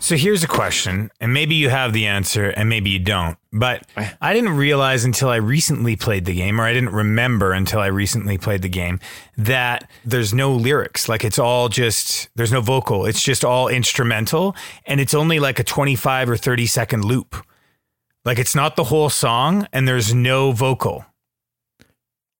So 0.03 0.17
here's 0.17 0.43
a 0.43 0.47
question, 0.47 1.11
and 1.21 1.33
maybe 1.33 1.55
you 1.55 1.69
have 1.69 1.93
the 1.93 2.07
answer, 2.07 2.49
and 2.49 2.67
maybe 2.67 2.89
you 2.89 2.99
don't. 2.99 3.37
But 3.53 3.87
I 3.95 4.33
didn't 4.33 4.57
realize 4.57 5.05
until 5.05 5.29
I 5.29 5.37
recently 5.37 5.95
played 5.95 6.25
the 6.25 6.33
game, 6.33 6.59
or 6.59 6.65
I 6.65 6.73
didn't 6.73 6.89
remember 6.89 7.53
until 7.53 7.79
I 7.79 7.85
recently 7.85 8.37
played 8.37 8.63
the 8.63 8.67
game, 8.67 8.99
that 9.37 9.89
there's 10.03 10.33
no 10.33 10.51
lyrics. 10.51 11.07
Like 11.07 11.23
it's 11.23 11.39
all 11.39 11.69
just, 11.69 12.27
there's 12.35 12.51
no 12.51 12.59
vocal. 12.59 13.05
It's 13.05 13.23
just 13.23 13.45
all 13.45 13.69
instrumental, 13.69 14.57
and 14.85 14.99
it's 14.99 15.13
only 15.13 15.39
like 15.39 15.57
a 15.59 15.63
25 15.63 16.31
or 16.31 16.35
30 16.35 16.65
second 16.65 17.05
loop. 17.05 17.37
Like 18.25 18.39
it's 18.39 18.55
not 18.55 18.75
the 18.75 18.83
whole 18.83 19.09
song, 19.09 19.69
and 19.71 19.87
there's 19.87 20.13
no 20.13 20.51
vocal. 20.51 21.05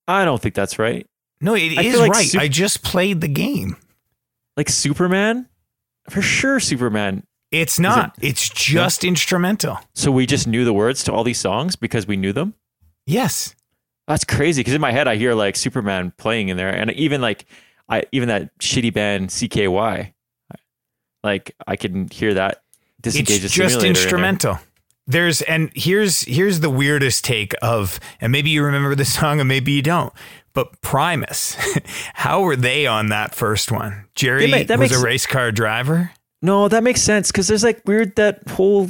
I 0.06 0.26
don't 0.26 0.42
think 0.42 0.54
that's 0.54 0.78
right. 0.78 1.08
No, 1.40 1.54
it 1.56 1.78
I 1.78 1.84
is 1.84 1.98
like 1.98 2.12
right. 2.12 2.28
Sup- 2.28 2.42
I 2.42 2.50
just 2.50 2.84
played 2.84 3.22
the 3.22 3.30
game. 3.30 3.78
Like 4.58 4.68
Superman, 4.68 5.48
for 6.10 6.22
sure. 6.22 6.60
Superman. 6.60 7.24
It's 7.54 7.80
not. 7.80 8.16
it's 8.22 8.50
just 8.50 9.04
instrumental. 9.04 9.80
So 9.94 10.12
we 10.12 10.26
just 10.26 10.48
knew 10.48 10.66
the 10.66 10.74
words 10.74 11.04
to 11.06 11.14
all 11.14 11.24
these 11.24 11.40
songs 11.40 11.76
because 11.76 12.08
we 12.08 12.18
knew 12.18 12.34
them. 12.34 12.56
Yes. 13.06 13.56
That's 14.08 14.24
crazy. 14.26 14.60
Because 14.62 14.74
in 14.74 14.82
my 14.82 14.92
head, 14.92 15.08
I 15.08 15.16
hear 15.16 15.34
like 15.34 15.56
Superman 15.56 16.12
playing 16.18 16.50
in 16.50 16.58
there, 16.58 16.70
and 16.70 16.92
even 16.92 17.22
like 17.22 17.46
I 17.88 18.04
even 18.12 18.28
that 18.30 18.58
shitty 18.60 18.94
band 18.94 19.30
CKY, 19.30 20.14
like 21.24 21.56
I 21.68 21.76
can 21.76 22.10
hear 22.10 22.34
that 22.34 22.64
disengage 23.02 23.44
it's 23.46 23.54
just 23.54 23.76
simulator 23.76 23.78
in 23.88 23.94
there. 23.94 24.02
instrumental. 24.04 24.60
There's 25.06 25.42
and 25.44 25.70
here's 25.76 26.22
here's 26.22 26.60
the 26.62 26.70
weirdest 26.70 27.24
take 27.24 27.54
of 27.62 28.00
and 28.20 28.32
maybe 28.32 28.50
you 28.50 28.64
remember 28.64 28.96
the 28.96 29.06
song 29.06 29.40
and 29.40 29.48
maybe 29.48 29.72
you 29.74 29.82
don't. 29.82 30.14
But 30.54 30.82
Primus, 30.82 31.56
how 32.14 32.42
were 32.42 32.56
they 32.56 32.88
on 32.88 33.08
that 33.10 33.34
first 33.36 33.72
one? 33.72 34.06
Jerry 34.16 34.50
that 34.64 34.80
was 34.80 34.92
makes- 34.92 35.02
a 35.02 35.06
race 35.06 35.26
car 35.26 35.52
driver. 35.52 36.12
No, 36.44 36.68
that 36.68 36.84
makes 36.84 37.02
sense 37.02 37.32
because 37.32 37.48
there's 37.48 37.64
like 37.64 37.82
weird 37.86 38.16
that 38.18 38.48
whole 38.50 38.90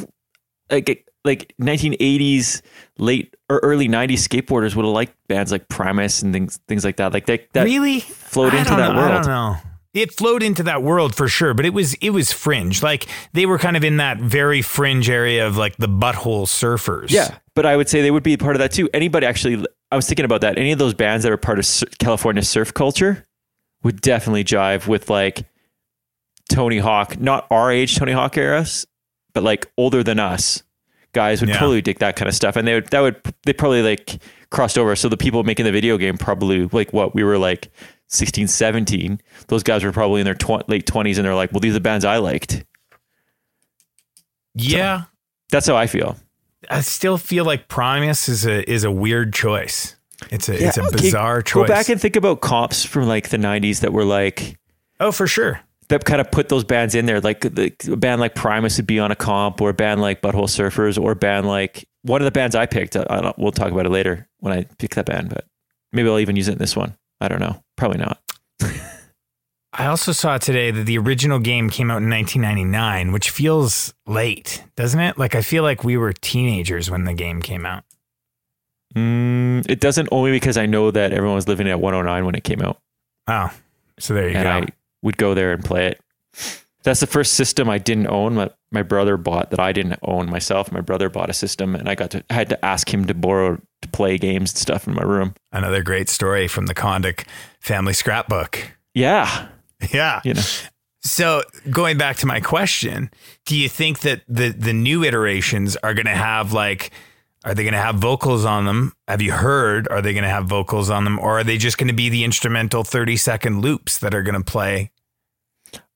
like 0.72 1.08
like 1.24 1.54
1980s 1.62 2.62
late 2.98 3.36
or 3.50 3.60
early 3.60 3.88
90s 3.88 4.28
skateboarders 4.28 4.76
would 4.76 4.84
have 4.84 4.94
liked 4.94 5.16
bands 5.28 5.52
like 5.52 5.70
Primus 5.70 6.22
and 6.22 6.34
things 6.34 6.60
things 6.68 6.84
like 6.84 6.98
that. 6.98 7.14
Like 7.14 7.28
they 7.28 7.48
that 7.54 7.64
really 7.64 8.00
flowed 8.02 8.54
I 8.54 8.60
into 8.60 8.72
that 8.72 8.94
know, 8.94 9.00
I 9.00 9.10
world. 9.10 9.24
don't 9.24 9.28
know. 9.28 9.56
It 9.94 10.12
flowed 10.12 10.42
into 10.42 10.64
that 10.64 10.82
world 10.82 11.14
for 11.14 11.28
sure, 11.28 11.54
but 11.54 11.68
it 11.68 11.74
was 11.74 11.94
it 11.96 12.10
was 12.10 12.34
fringe. 12.34 12.82
Like 12.82 13.06
they 13.34 13.46
were 13.46 13.60
kind 13.60 13.78
of 13.78 13.84
in 13.84 13.98
that 13.98 14.18
very 14.18 14.64
fringe 14.64 15.08
area 15.08 15.46
of 15.46 15.56
like 15.56 15.78
the 15.78 15.88
butthole 15.88 16.48
surfers. 16.48 17.12
Yeah, 17.12 17.38
but 17.54 17.68
I 17.68 17.78
would 17.78 17.88
say 17.88 18.02
they 18.02 18.10
would 18.10 18.24
be 18.24 18.36
part 18.36 18.56
of 18.56 18.60
that 18.60 18.72
too. 18.72 18.90
Anybody 18.92 19.28
actually, 19.28 19.64
I 19.92 19.96
was 19.96 20.08
thinking 20.08 20.26
about 20.26 20.42
that. 20.42 20.58
Any 20.58 20.72
of 20.72 20.80
those 20.80 20.96
bands 20.96 21.24
that 21.24 21.32
are 21.32 21.38
part 21.38 21.60
of 21.60 21.68
California 22.00 22.42
surf 22.42 22.74
culture 22.74 23.24
would 23.84 24.02
definitely 24.02 24.44
jive 24.44 24.88
with 24.88 25.12
like 25.12 25.46
Tony 26.54 26.78
Hawk, 26.78 27.20
not 27.20 27.48
our 27.50 27.72
age 27.72 27.96
Tony 27.96 28.12
Hawk 28.12 28.38
eras, 28.38 28.86
but 29.34 29.44
like 29.44 29.72
older 29.78 30.04
than 30.04 30.20
us 30.20 30.64
guys 31.14 31.42
would 31.42 31.50
Yeah. 31.50 31.58
totally 31.60 31.82
dig 31.82 32.00
that 32.00 32.16
kind 32.16 32.28
of 32.28 32.36
stuff, 32.36 32.56
and 32.56 32.68
they 32.68 32.74
would 32.76 32.88
that 32.88 33.00
would 33.02 33.16
they 33.46 33.54
probably 33.54 33.82
like 33.82 34.20
crossed 34.50 34.78
over. 34.78 34.96
So 34.96 35.10
the 35.10 35.18
people 35.18 35.44
making 35.44 35.66
the 35.66 35.72
video 35.72 35.98
game 35.98 36.18
probably 36.18 36.68
like 36.72 36.92
what 36.92 37.16
we 37.16 37.24
were 37.24 37.38
like 37.38 37.72
16, 38.08 38.48
17. 38.48 39.20
Those 39.48 39.64
guys 39.64 39.84
were 39.84 39.92
probably 39.92 40.22
in 40.22 40.26
their 40.26 40.36
tw- 40.36 40.68
late 40.68 40.86
twenties, 40.86 41.18
and 41.18 41.26
they're 41.26 41.36
like, 41.36 41.52
well, 41.52 41.60
these 41.60 41.72
are 41.72 41.76
the 41.76 41.82
bands 41.82 42.04
I 42.06 42.18
liked. 42.18 42.64
Yeah. 44.56 45.04
That's 45.52 45.68
how 45.68 45.76
I 45.76 45.88
feel. 45.88 46.18
I 46.70 46.82
still 46.82 47.18
feel 47.18 47.46
like 47.46 47.68
Primus 47.68 48.30
is 48.30 48.46
a 48.46 48.70
is 48.70 48.84
a 48.84 48.92
weird 48.92 49.34
choice. 49.34 49.96
It's 50.32 50.48
a 50.50 50.68
it's 50.68 50.78
a 50.78 50.84
okay, 50.84 50.96
bizarre 51.02 51.42
choice. 51.42 51.68
Go 51.68 51.74
back 51.74 51.90
and 51.90 52.00
think 52.00 52.16
about 52.16 52.42
comps 52.42 52.86
from 52.86 53.08
like 53.08 53.30
the 53.30 53.38
'90s 53.38 53.82
that 53.82 53.92
were 53.94 54.06
like 54.06 54.58
oh, 55.00 55.12
for 55.12 55.28
sure. 55.28 55.60
That 55.94 56.06
kind 56.06 56.20
of 56.20 56.32
put 56.32 56.50
those 56.50 56.64
bands 56.64 56.96
in 56.96 57.06
there. 57.06 57.22
Like 57.22 57.42
the, 57.42 57.72
a 57.92 57.96
band 57.96 58.20
like 58.20 58.34
Primus 58.34 58.78
would 58.78 58.88
be 58.88 59.00
on 59.00 59.12
a 59.12 59.16
comp, 59.16 59.62
or 59.62 59.70
a 59.70 59.74
band 59.74 60.02
like 60.02 60.22
Butthole 60.22 60.46
Surfers, 60.50 61.00
or 61.02 61.12
a 61.12 61.16
band 61.16 61.48
like 61.48 61.88
one 62.02 62.20
of 62.20 62.26
the 62.26 62.32
bands 62.32 62.56
I 62.56 62.66
picked. 62.66 62.96
I 62.96 63.22
don't, 63.22 63.38
we'll 63.38 63.52
talk 63.52 63.72
about 63.72 63.86
it 63.86 63.90
later 63.90 64.28
when 64.40 64.54
I 64.54 64.64
pick 64.80 64.96
that 64.96 65.06
band, 65.06 65.30
but 65.30 65.46
maybe 65.92 66.10
I'll 66.10 66.20
even 66.20 66.36
use 66.36 66.48
it 66.48 66.54
in 66.54 66.58
this 66.58 66.76
one. 66.76 66.98
I 67.22 67.28
don't 67.28 67.40
know. 67.40 67.64
Probably 67.78 68.00
not. 68.00 68.20
I 69.76 69.86
also 69.86 70.12
saw 70.12 70.38
today 70.40 70.72
that 70.72 70.86
the 70.86 70.98
original 70.98 71.40
game 71.40 71.70
came 71.70 71.90
out 71.92 72.02
in 72.02 72.10
1999, 72.10 73.12
which 73.12 73.30
feels 73.30 73.94
late, 74.08 74.64
doesn't 74.76 75.00
it? 75.00 75.18
Like 75.18 75.36
I 75.36 75.42
feel 75.44 75.62
like 75.62 75.84
we 75.84 75.96
were 75.96 76.12
teenagers 76.14 76.90
when 76.90 77.06
the 77.06 77.14
game 77.14 77.42
came 77.42 77.66
out. 77.66 77.84
Mm, 78.96 79.70
it 79.70 79.80
doesn't 79.80 80.10
only 80.12 80.32
because 80.32 80.58
I 80.58 80.66
know 80.66 80.90
that 80.92 81.14
everyone 81.14 81.36
was 81.36 81.48
living 81.48 81.68
at 81.68 81.80
109 81.80 82.26
when 82.26 82.36
it 82.36 82.44
came 82.44 82.62
out, 82.62 82.80
Oh, 83.28 83.52
so 84.00 84.14
there 84.16 84.30
you 84.30 84.36
and 84.36 84.44
go. 84.44 84.50
I 84.50 84.74
would 85.04 85.18
go 85.18 85.34
there 85.36 85.52
and 85.52 85.64
play 85.64 85.88
it. 85.88 86.02
That's 86.84 87.00
the 87.00 87.08
first 87.08 87.36
system 87.36 87.70
I 87.70 87.78
didn't 87.78 88.08
own. 88.08 88.34
My, 88.34 88.50
my 88.72 88.82
brother 88.84 89.16
bought 89.16 89.52
that 89.52 89.60
I 89.60 89.72
didn't 89.72 90.00
own 90.02 90.30
myself. 90.30 90.70
My 90.72 90.82
brother 90.82 91.08
bought 91.10 91.30
a 91.30 91.34
system, 91.34 91.76
and 91.76 91.88
I 91.88 91.96
got 91.96 92.10
to 92.12 92.24
I 92.30 92.34
had 92.34 92.50
to 92.50 92.66
ask 92.66 92.94
him 92.94 93.06
to 93.06 93.14
borrow 93.14 93.62
to 93.84 93.88
play 93.90 94.18
games 94.18 94.52
and 94.52 94.58
stuff 94.58 94.86
in 94.88 94.94
my 94.94 95.04
room. 95.04 95.34
Another 95.52 95.82
great 95.84 96.10
story 96.10 96.48
from 96.50 96.66
the 96.66 96.74
Condic 96.76 97.26
family 97.62 97.94
scrapbook. 97.94 98.74
Yeah, 98.94 99.48
Yeah. 99.94 100.20
you 100.26 100.34
know. 100.34 100.42
So 101.06 101.44
going 101.70 101.98
back 101.98 102.16
to 102.18 102.26
my 102.26 102.40
question, 102.40 103.10
do 103.46 103.56
you 103.56 103.70
think 103.70 104.00
that 104.02 104.24
the 104.28 104.50
the 104.50 104.74
new 104.74 105.04
iterations 105.04 105.78
are 105.84 105.94
going 105.94 106.06
to 106.06 106.12
have 106.16 106.52
like 106.54 106.92
are 107.46 107.54
they 107.54 107.64
going 107.64 107.74
to 107.74 107.80
have 107.80 107.96
vocals 107.96 108.46
on 108.46 108.66
them? 108.66 108.94
Have 109.08 109.22
you 109.22 109.34
heard? 109.34 109.88
Are 109.90 110.02
they 110.02 110.14
going 110.14 110.24
to 110.24 110.30
have 110.30 110.46
vocals 110.46 110.90
on 110.90 111.04
them, 111.06 111.20
or 111.20 111.40
are 111.40 111.44
they 111.44 111.58
just 111.58 111.78
going 111.78 111.90
to 111.90 111.94
be 111.94 112.10
the 112.10 112.24
instrumental 112.26 112.84
thirty 112.84 113.16
second 113.18 113.62
loops 113.62 114.00
that 114.00 114.14
are 114.14 114.22
going 114.24 114.36
to 114.42 114.44
play? 114.44 114.92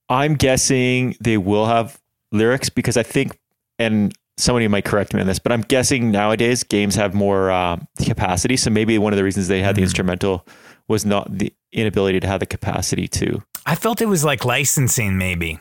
I'm 0.09 0.35
guessing 0.35 1.15
they 1.19 1.37
will 1.37 1.65
have 1.65 1.99
lyrics 2.31 2.69
because 2.69 2.97
I 2.97 3.03
think, 3.03 3.39
and 3.79 4.13
somebody 4.37 4.67
might 4.67 4.85
correct 4.85 5.13
me 5.13 5.21
on 5.21 5.27
this, 5.27 5.39
but 5.39 5.51
I'm 5.51 5.61
guessing 5.61 6.11
nowadays 6.11 6.63
games 6.63 6.95
have 6.95 7.13
more 7.13 7.51
uh, 7.51 7.77
capacity. 8.03 8.57
So 8.57 8.69
maybe 8.69 8.97
one 8.97 9.13
of 9.13 9.17
the 9.17 9.23
reasons 9.23 9.47
they 9.47 9.61
had 9.61 9.75
the 9.75 9.81
instrumental 9.81 10.45
was 10.87 11.05
not 11.05 11.37
the 11.37 11.53
inability 11.71 12.19
to 12.21 12.27
have 12.27 12.39
the 12.39 12.45
capacity 12.45 13.07
to. 13.07 13.43
I 13.65 13.75
felt 13.75 14.01
it 14.01 14.05
was 14.05 14.23
like 14.23 14.45
licensing, 14.45 15.17
maybe. 15.17 15.59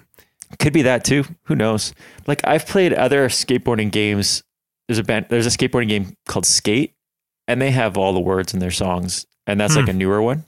Could 0.60 0.72
be 0.72 0.82
that 0.82 1.04
too. 1.04 1.24
Who 1.44 1.56
knows? 1.56 1.92
Like 2.26 2.40
I've 2.44 2.66
played 2.66 2.92
other 2.92 3.28
skateboarding 3.28 3.90
games. 3.90 4.44
There's 4.86 4.98
a 4.98 5.02
band. 5.02 5.26
There's 5.28 5.46
a 5.46 5.50
skateboarding 5.50 5.88
game 5.88 6.16
called 6.28 6.46
Skate, 6.46 6.94
and 7.48 7.60
they 7.60 7.72
have 7.72 7.96
all 7.96 8.12
the 8.12 8.20
words 8.20 8.54
in 8.54 8.60
their 8.60 8.70
songs, 8.70 9.26
and 9.48 9.60
that's 9.60 9.74
like 9.74 9.88
a 9.88 9.92
newer 9.92 10.22
one. 10.22 10.44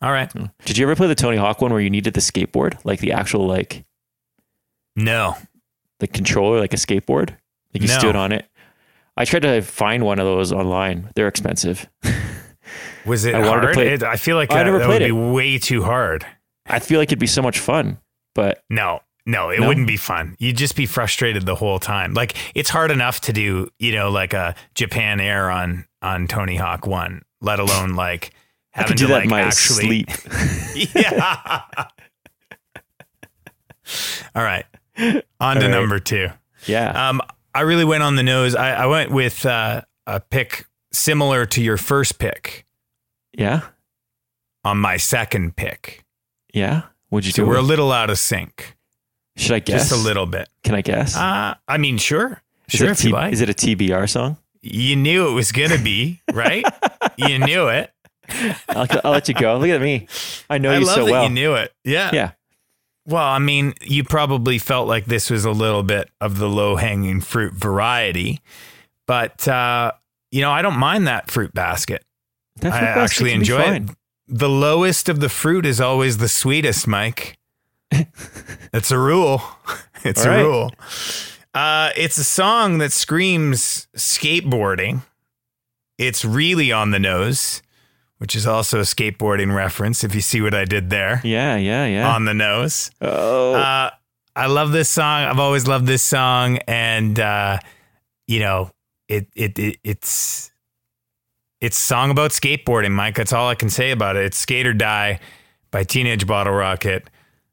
All 0.00 0.12
right. 0.12 0.32
Did 0.64 0.78
you 0.78 0.84
ever 0.86 0.94
play 0.96 1.08
the 1.08 1.14
Tony 1.14 1.36
Hawk 1.36 1.60
one 1.60 1.72
where 1.72 1.80
you 1.80 1.90
needed 1.90 2.14
the 2.14 2.20
skateboard, 2.20 2.78
like 2.84 3.00
the 3.00 3.12
actual 3.12 3.46
like 3.46 3.84
No. 4.96 5.36
the 6.00 6.06
controller 6.06 6.60
like 6.60 6.72
a 6.72 6.76
skateboard. 6.76 7.30
Like 7.74 7.82
you 7.82 7.88
No. 7.88 7.98
stood 7.98 8.16
on 8.16 8.32
it. 8.32 8.46
I 9.16 9.24
tried 9.24 9.42
to 9.42 9.60
find 9.62 10.04
one 10.04 10.18
of 10.20 10.26
those 10.26 10.52
online. 10.52 11.10
They're 11.14 11.28
expensive. 11.28 11.88
Was 13.04 13.24
it 13.24 13.34
I 13.34 13.40
wanted 13.48 13.68
to 13.68 13.72
play- 13.72 13.88
It- 13.94 14.02
I 14.02 14.16
feel 14.16 14.36
like 14.36 14.52
oh, 14.52 14.54
I 14.54 14.58
that, 14.58 14.64
never 14.64 14.78
that 14.78 14.84
played 14.86 15.02
would 15.02 15.10
it. 15.10 15.14
be 15.14 15.32
way 15.32 15.58
too 15.58 15.82
hard. 15.82 16.24
I 16.66 16.78
feel 16.78 16.98
like 17.00 17.08
it'd 17.08 17.18
be 17.18 17.26
so 17.26 17.42
much 17.42 17.58
fun, 17.58 17.98
but 18.34 18.62
No, 18.68 19.00
no, 19.26 19.48
it 19.50 19.60
No? 19.60 19.68
wouldn't 19.68 19.86
be 19.86 19.96
fun. 19.96 20.36
You'd 20.38 20.56
just 20.58 20.76
be 20.76 20.84
frustrated 20.86 21.46
the 21.46 21.54
whole 21.54 21.78
time. 21.78 22.12
Like 22.14 22.34
it's 22.54 22.70
hard 22.70 22.90
enough 22.90 23.20
to 23.22 23.32
do, 23.32 23.70
you 23.78 23.92
know, 23.92 24.10
like 24.10 24.34
a 24.34 24.54
Japan 24.74 25.18
Air 25.20 25.50
on 25.50 25.86
on 26.02 26.28
Tony 26.28 26.56
Hawk 26.56 26.86
One, 26.86 27.22
let 27.40 27.58
alone 27.58 27.94
like 27.96 28.30
I 28.78 28.84
could 28.84 28.96
do 28.96 29.06
to 29.06 29.08
that 29.08 29.14
like 29.14 29.24
in 29.24 29.30
my 29.30 29.40
actually. 29.42 30.04
sleep. 30.06 30.94
yeah. 30.94 31.62
All 34.34 34.42
right, 34.42 34.66
on 35.40 35.56
to 35.56 35.62
right. 35.62 35.70
number 35.70 35.98
two. 35.98 36.28
Yeah. 36.66 37.08
Um, 37.08 37.22
I 37.54 37.62
really 37.62 37.84
went 37.84 38.02
on 38.02 38.16
the 38.16 38.22
nose. 38.22 38.54
I, 38.54 38.72
I 38.74 38.86
went 38.86 39.10
with 39.10 39.46
uh, 39.46 39.82
a 40.06 40.20
pick 40.20 40.66
similar 40.92 41.46
to 41.46 41.62
your 41.62 41.76
first 41.78 42.18
pick 42.18 42.66
yeah. 43.32 43.62
on 44.64 44.76
my 44.78 44.96
second 44.98 45.56
pick. 45.56 46.04
Yeah. 46.52 46.82
What'd 47.08 47.24
you 47.26 47.32
So 47.32 47.42
do? 47.44 47.48
we're 47.48 47.56
a 47.56 47.62
little 47.62 47.90
out 47.90 48.10
of 48.10 48.18
sync, 48.18 48.76
Should 49.36 49.52
I 49.52 49.60
guess? 49.60 49.88
just 49.88 49.92
a 49.92 50.04
little 50.04 50.26
bit. 50.26 50.48
Can 50.62 50.74
I 50.74 50.82
guess? 50.82 51.16
Uh, 51.16 51.54
I 51.66 51.78
mean, 51.78 51.96
sure, 51.96 52.42
is, 52.70 52.78
sure 52.78 52.90
if 52.90 53.02
you 53.04 53.12
like. 53.12 53.32
is 53.32 53.40
it 53.40 53.48
a 53.48 53.54
TBR 53.54 54.08
song? 54.10 54.36
You 54.60 54.94
knew 54.96 55.26
it 55.28 55.32
was 55.32 55.52
gonna 55.52 55.78
be 55.78 56.20
right. 56.32 56.64
you 57.16 57.38
knew 57.38 57.68
it. 57.68 57.90
I'll, 58.68 58.86
I'll 59.04 59.12
let 59.12 59.28
you 59.28 59.34
go. 59.34 59.56
Look 59.58 59.70
at 59.70 59.80
me. 59.80 60.06
I 60.50 60.58
know 60.58 60.70
I 60.70 60.78
you 60.78 60.86
love 60.86 60.94
so 60.94 61.04
well. 61.04 61.24
you 61.24 61.30
knew 61.30 61.54
it. 61.54 61.72
Yeah. 61.84 62.10
Yeah. 62.12 62.30
Well, 63.06 63.24
I 63.24 63.38
mean, 63.38 63.72
you 63.80 64.04
probably 64.04 64.58
felt 64.58 64.86
like 64.86 65.06
this 65.06 65.30
was 65.30 65.44
a 65.46 65.50
little 65.50 65.82
bit 65.82 66.10
of 66.20 66.38
the 66.38 66.48
low 66.48 66.76
hanging 66.76 67.22
fruit 67.22 67.54
variety, 67.54 68.42
but 69.06 69.48
uh, 69.48 69.92
you 70.30 70.42
know, 70.42 70.50
I 70.50 70.60
don't 70.60 70.78
mind 70.78 71.06
that 71.06 71.30
fruit 71.30 71.54
basket. 71.54 72.04
That 72.56 72.72
I 72.74 72.80
basket 72.80 73.00
actually 73.00 73.32
enjoy 73.32 73.60
it. 73.76 73.82
The 74.26 74.48
lowest 74.48 75.08
of 75.08 75.20
the 75.20 75.30
fruit 75.30 75.64
is 75.64 75.80
always 75.80 76.18
the 76.18 76.28
sweetest, 76.28 76.86
Mike. 76.86 77.38
it's 77.90 78.90
a 78.90 78.98
rule. 78.98 79.42
It's 80.04 80.24
All 80.24 80.32
a 80.32 80.36
right. 80.36 80.42
rule. 80.42 80.70
Uh, 81.52 81.90
it's 81.96 82.18
a 82.18 82.24
song 82.24 82.78
that 82.78 82.92
screams 82.92 83.88
skateboarding. 83.96 85.02
It's 85.98 86.24
really 86.24 86.70
on 86.70 86.92
the 86.92 87.00
nose, 87.00 87.62
which 88.18 88.34
is 88.36 88.46
also 88.46 88.78
a 88.78 88.82
skateboarding 88.82 89.54
reference. 89.54 90.04
If 90.04 90.14
you 90.14 90.20
see 90.20 90.40
what 90.40 90.54
I 90.54 90.64
did 90.64 90.90
there, 90.90 91.20
Yeah. 91.24 91.56
Yeah. 91.56 91.86
Yeah. 91.86 92.14
on 92.14 92.24
the 92.24 92.34
nose. 92.34 92.90
oh. 93.00 93.54
Uh, 93.54 93.90
I 94.36 94.46
love 94.46 94.70
this 94.70 94.88
song. 94.88 95.24
I've 95.24 95.40
always 95.40 95.66
loved 95.66 95.86
this 95.86 96.02
song, 96.02 96.58
and 96.68 97.18
uh, 97.18 97.58
you 98.28 98.38
know, 98.38 98.70
it, 99.08 99.26
it 99.34 99.58
it 99.58 99.78
it's 99.82 100.52
it's 101.60 101.76
song 101.76 102.10
about 102.12 102.30
skateboarding, 102.30 102.92
Mike. 102.92 103.16
That's 103.16 103.32
all 103.32 103.48
I 103.48 103.56
can 103.56 103.68
say 103.68 103.90
about 103.90 104.14
it. 104.14 104.24
It's 104.26 104.38
"Skate 104.38 104.64
or 104.66 104.74
Die" 104.74 105.18
by 105.72 105.82
Teenage 105.82 106.24
Bottle 106.24 106.52
Rocket. 106.54 107.10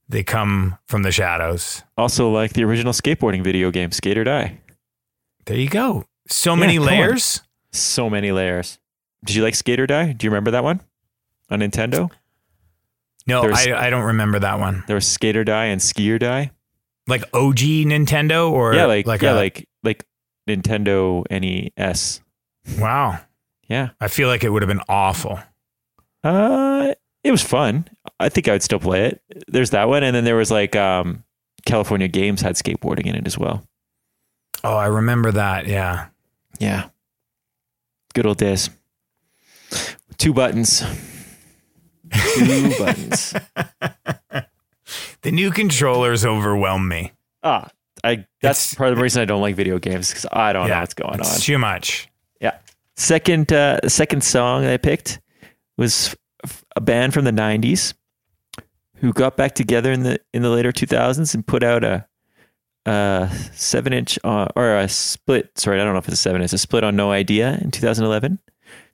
They 0.10 0.22
come 0.22 0.78
from 0.88 1.02
the 1.02 1.12
shadows. 1.12 1.82
Also, 1.98 2.30
like 2.30 2.54
the 2.54 2.64
original 2.64 2.94
skateboarding 2.94 3.44
video 3.44 3.72
game, 3.72 3.92
Skate 3.92 4.20
or 4.20 4.24
Die. 4.24 4.60
There 5.48 5.58
you 5.58 5.70
go. 5.70 6.06
So 6.28 6.56
many 6.56 6.76
come 6.76 6.84
on. 6.84 6.90
layers. 6.90 7.42
So 7.72 8.12
many 8.12 8.32
layers. 8.32 8.78
Did 9.26 9.36
you 9.36 9.44
like 9.44 9.56
Skate 9.56 9.80
or 9.80 9.88
Die? 9.88 10.14
Do 10.14 10.26
you 10.26 10.30
remember 10.32 10.52
that 10.52 10.64
one 10.64 10.82
on 11.50 11.60
Nintendo? 11.60 12.10
No, 13.28 13.42
There's- 13.42 13.68
I, 13.68 13.88
I 13.88 13.90
don't 13.90 14.04
remember 14.04 14.40
that 14.40 14.60
one. 14.60 14.84
There 14.88 14.96
was 14.96 15.08
Skate 15.08 15.36
or 15.36 15.44
Die 15.44 15.66
and 15.66 15.82
Ski 15.82 16.12
or 16.12 16.20
Die. 16.20 16.52
Like 17.08 17.24
OG 17.34 17.58
Nintendo 17.86 18.50
or 18.52 18.74
yeah, 18.74 18.86
like, 18.86 19.06
yeah, 19.22 19.34
a- 19.34 19.36
like 19.36 19.68
like 19.84 20.06
Nintendo 20.48 21.24
NES. 21.30 22.22
wow. 22.80 23.20
Yeah. 23.68 23.90
I 24.00 24.08
feel 24.10 24.28
like 24.28 24.44
it 24.44 24.50
would 24.50 24.62
have 24.62 24.68
been 24.70 24.82
awful. 24.88 25.40
Uh, 26.24 26.94
it 27.24 27.32
was 27.32 27.42
fun. 27.42 27.88
I 28.20 28.30
think 28.30 28.48
I 28.48 28.52
would 28.54 28.62
still 28.64 28.80
play 28.80 29.06
it. 29.06 29.22
There's 29.48 29.72
that 29.72 29.88
one, 29.88 30.04
and 30.04 30.16
then 30.16 30.24
there 30.24 30.36
was 30.36 30.52
like 30.52 30.76
um, 30.76 31.24
California 31.66 32.08
Games 32.08 32.42
had 32.42 32.56
skateboarding 32.56 33.06
in 33.08 33.16
it 33.16 33.26
as 33.28 33.38
well. 33.40 33.64
Oh, 34.64 34.76
I 34.76 34.86
remember 34.88 35.32
that. 35.32 35.68
Yeah. 35.68 36.08
Yeah, 36.60 36.90
good 38.14 38.26
old 38.26 38.38
days. 38.38 38.70
Two 40.18 40.34
buttons. 40.34 40.84
Two 42.36 42.70
buttons. 42.80 43.34
The 45.22 45.32
new 45.32 45.52
controllers 45.52 46.24
overwhelm 46.26 46.88
me. 46.88 47.14
Ah, 47.44 47.70
I. 48.04 48.26
That's 48.42 48.72
It's- 48.72 48.76
part 48.76 48.92
of 48.92 48.98
the 48.98 49.02
reason 49.04 49.22
I 49.22 49.26
don't 49.26 49.42
like 49.42 49.56
video 49.56 49.80
games 49.80 50.10
because 50.10 50.26
I 50.32 50.54
don't 50.54 50.68
know 50.70 50.80
what's 50.80 50.94
going 50.94 51.20
it's 51.20 51.36
on. 51.36 51.42
Too 51.42 51.58
much. 51.58 52.08
Yeah. 52.40 52.58
Second, 52.96 53.52
uh, 53.52 53.80
second 53.90 54.24
song 54.24 54.66
I 54.66 54.78
picked 54.78 55.20
was 55.78 56.16
a 56.76 56.82
band 56.82 57.14
from 57.14 57.26
the 57.26 57.32
'90s 57.32 57.94
who 58.98 59.12
got 59.12 59.36
back 59.36 59.56
together 59.56 59.92
in 59.92 60.04
the 60.04 60.20
in 60.34 60.42
the 60.44 60.50
later 60.50 60.72
2000s 60.72 61.34
and 61.34 61.46
put 61.46 61.64
out 61.64 61.84
a, 61.84 62.06
a 62.86 63.30
seven 63.54 63.92
inch 63.94 64.20
uh, 64.24 64.48
or 64.56 64.78
a 64.78 64.88
split. 64.88 65.58
Sorry, 65.58 65.82
I 65.82 65.84
don't 65.84 65.94
know 65.94 66.00
if 66.00 66.08
it's 66.08 66.14
a 66.14 66.18
seven. 66.18 66.42
It's 66.44 66.54
a 66.54 66.58
split 66.60 66.84
on 66.84 66.96
No 66.96 67.12
Idea 67.12 67.58
in 67.62 67.72
2011. 67.72 68.38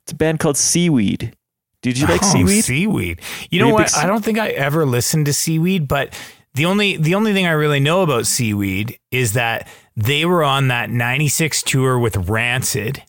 It's 0.04 0.12
a 0.12 0.16
band 0.16 0.38
called 0.40 0.56
Seaweed. 0.56 1.36
Did 1.82 1.98
you 1.98 2.06
like 2.06 2.22
Oh, 2.22 2.32
Seaweed? 2.32 2.64
Seaweed. 2.64 3.20
You 3.50 3.60
Were 3.60 3.64
know 3.64 3.68
you 3.68 3.74
what? 3.74 3.96
I 3.96 4.06
don't 4.06 4.24
think 4.24 4.38
I 4.38 4.48
ever 4.50 4.86
listened 4.86 5.26
to 5.26 5.32
Seaweed, 5.32 5.88
but 5.88 6.12
the 6.54 6.64
only 6.66 6.96
the 6.96 7.14
only 7.14 7.32
thing 7.32 7.46
I 7.46 7.52
really 7.52 7.80
know 7.80 8.02
about 8.02 8.26
Seaweed 8.26 8.98
is 9.10 9.32
that 9.32 9.66
they 9.96 10.24
were 10.24 10.44
on 10.44 10.68
that 10.68 10.90
96 10.90 11.62
tour 11.64 11.98
with 11.98 12.16
Rancid 12.28 13.02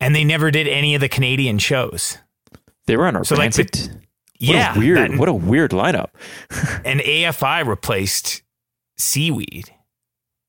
and 0.00 0.14
they 0.14 0.24
never 0.24 0.50
did 0.50 0.66
any 0.68 0.94
of 0.94 1.00
the 1.00 1.08
Canadian 1.08 1.58
shows. 1.58 2.18
They 2.86 2.96
were 2.96 3.06
on 3.06 3.16
our 3.16 3.24
So, 3.24 3.34
like, 3.34 3.42
Rancid. 3.56 3.70
the- 3.72 3.88
what 3.90 4.54
yeah, 4.54 4.74
a 4.74 4.78
weird. 4.78 4.98
that- 5.12 5.18
what 5.18 5.28
a 5.28 5.32
weird 5.34 5.70
lineup. 5.70 6.10
and 6.84 7.00
AFI 7.00 7.66
replaced 7.66 8.42
Seaweed. 8.98 9.70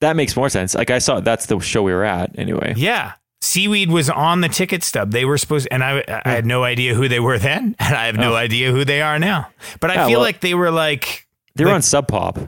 That 0.01 0.15
makes 0.15 0.35
more 0.35 0.49
sense. 0.49 0.75
Like 0.75 0.89
I 0.91 0.99
saw, 0.99 1.19
that's 1.21 1.47
the 1.47 1.59
show 1.59 1.83
we 1.83 1.93
were 1.93 2.03
at 2.03 2.37
anyway. 2.37 2.73
Yeah. 2.77 3.13
Seaweed 3.41 3.89
was 3.91 4.09
on 4.09 4.41
the 4.41 4.49
ticket 4.49 4.83
stub. 4.83 5.11
They 5.11 5.23
were 5.25 5.38
supposed, 5.38 5.67
and 5.71 5.83
I, 5.83 6.03
I 6.25 6.31
had 6.31 6.45
no 6.45 6.63
idea 6.63 6.93
who 6.95 7.07
they 7.07 7.19
were 7.19 7.38
then, 7.38 7.75
and 7.79 7.95
I 7.95 8.05
have 8.07 8.15
no 8.15 8.33
Oh. 8.33 8.35
idea 8.35 8.71
who 8.71 8.83
they 8.83 9.01
are 9.01 9.19
now. 9.19 9.49
But 9.79 9.91
I 9.91 9.95
Yeah, 9.95 10.05
feel 10.07 10.13
well- 10.19 10.21
like 10.21 10.39
they 10.41 10.53
were 10.53 10.71
like, 10.71 11.27
They 11.55 11.63
were 11.63 11.69
Like- 11.71 11.75
on 11.75 11.81
Sub 11.83 12.07
Pop. 12.07 12.39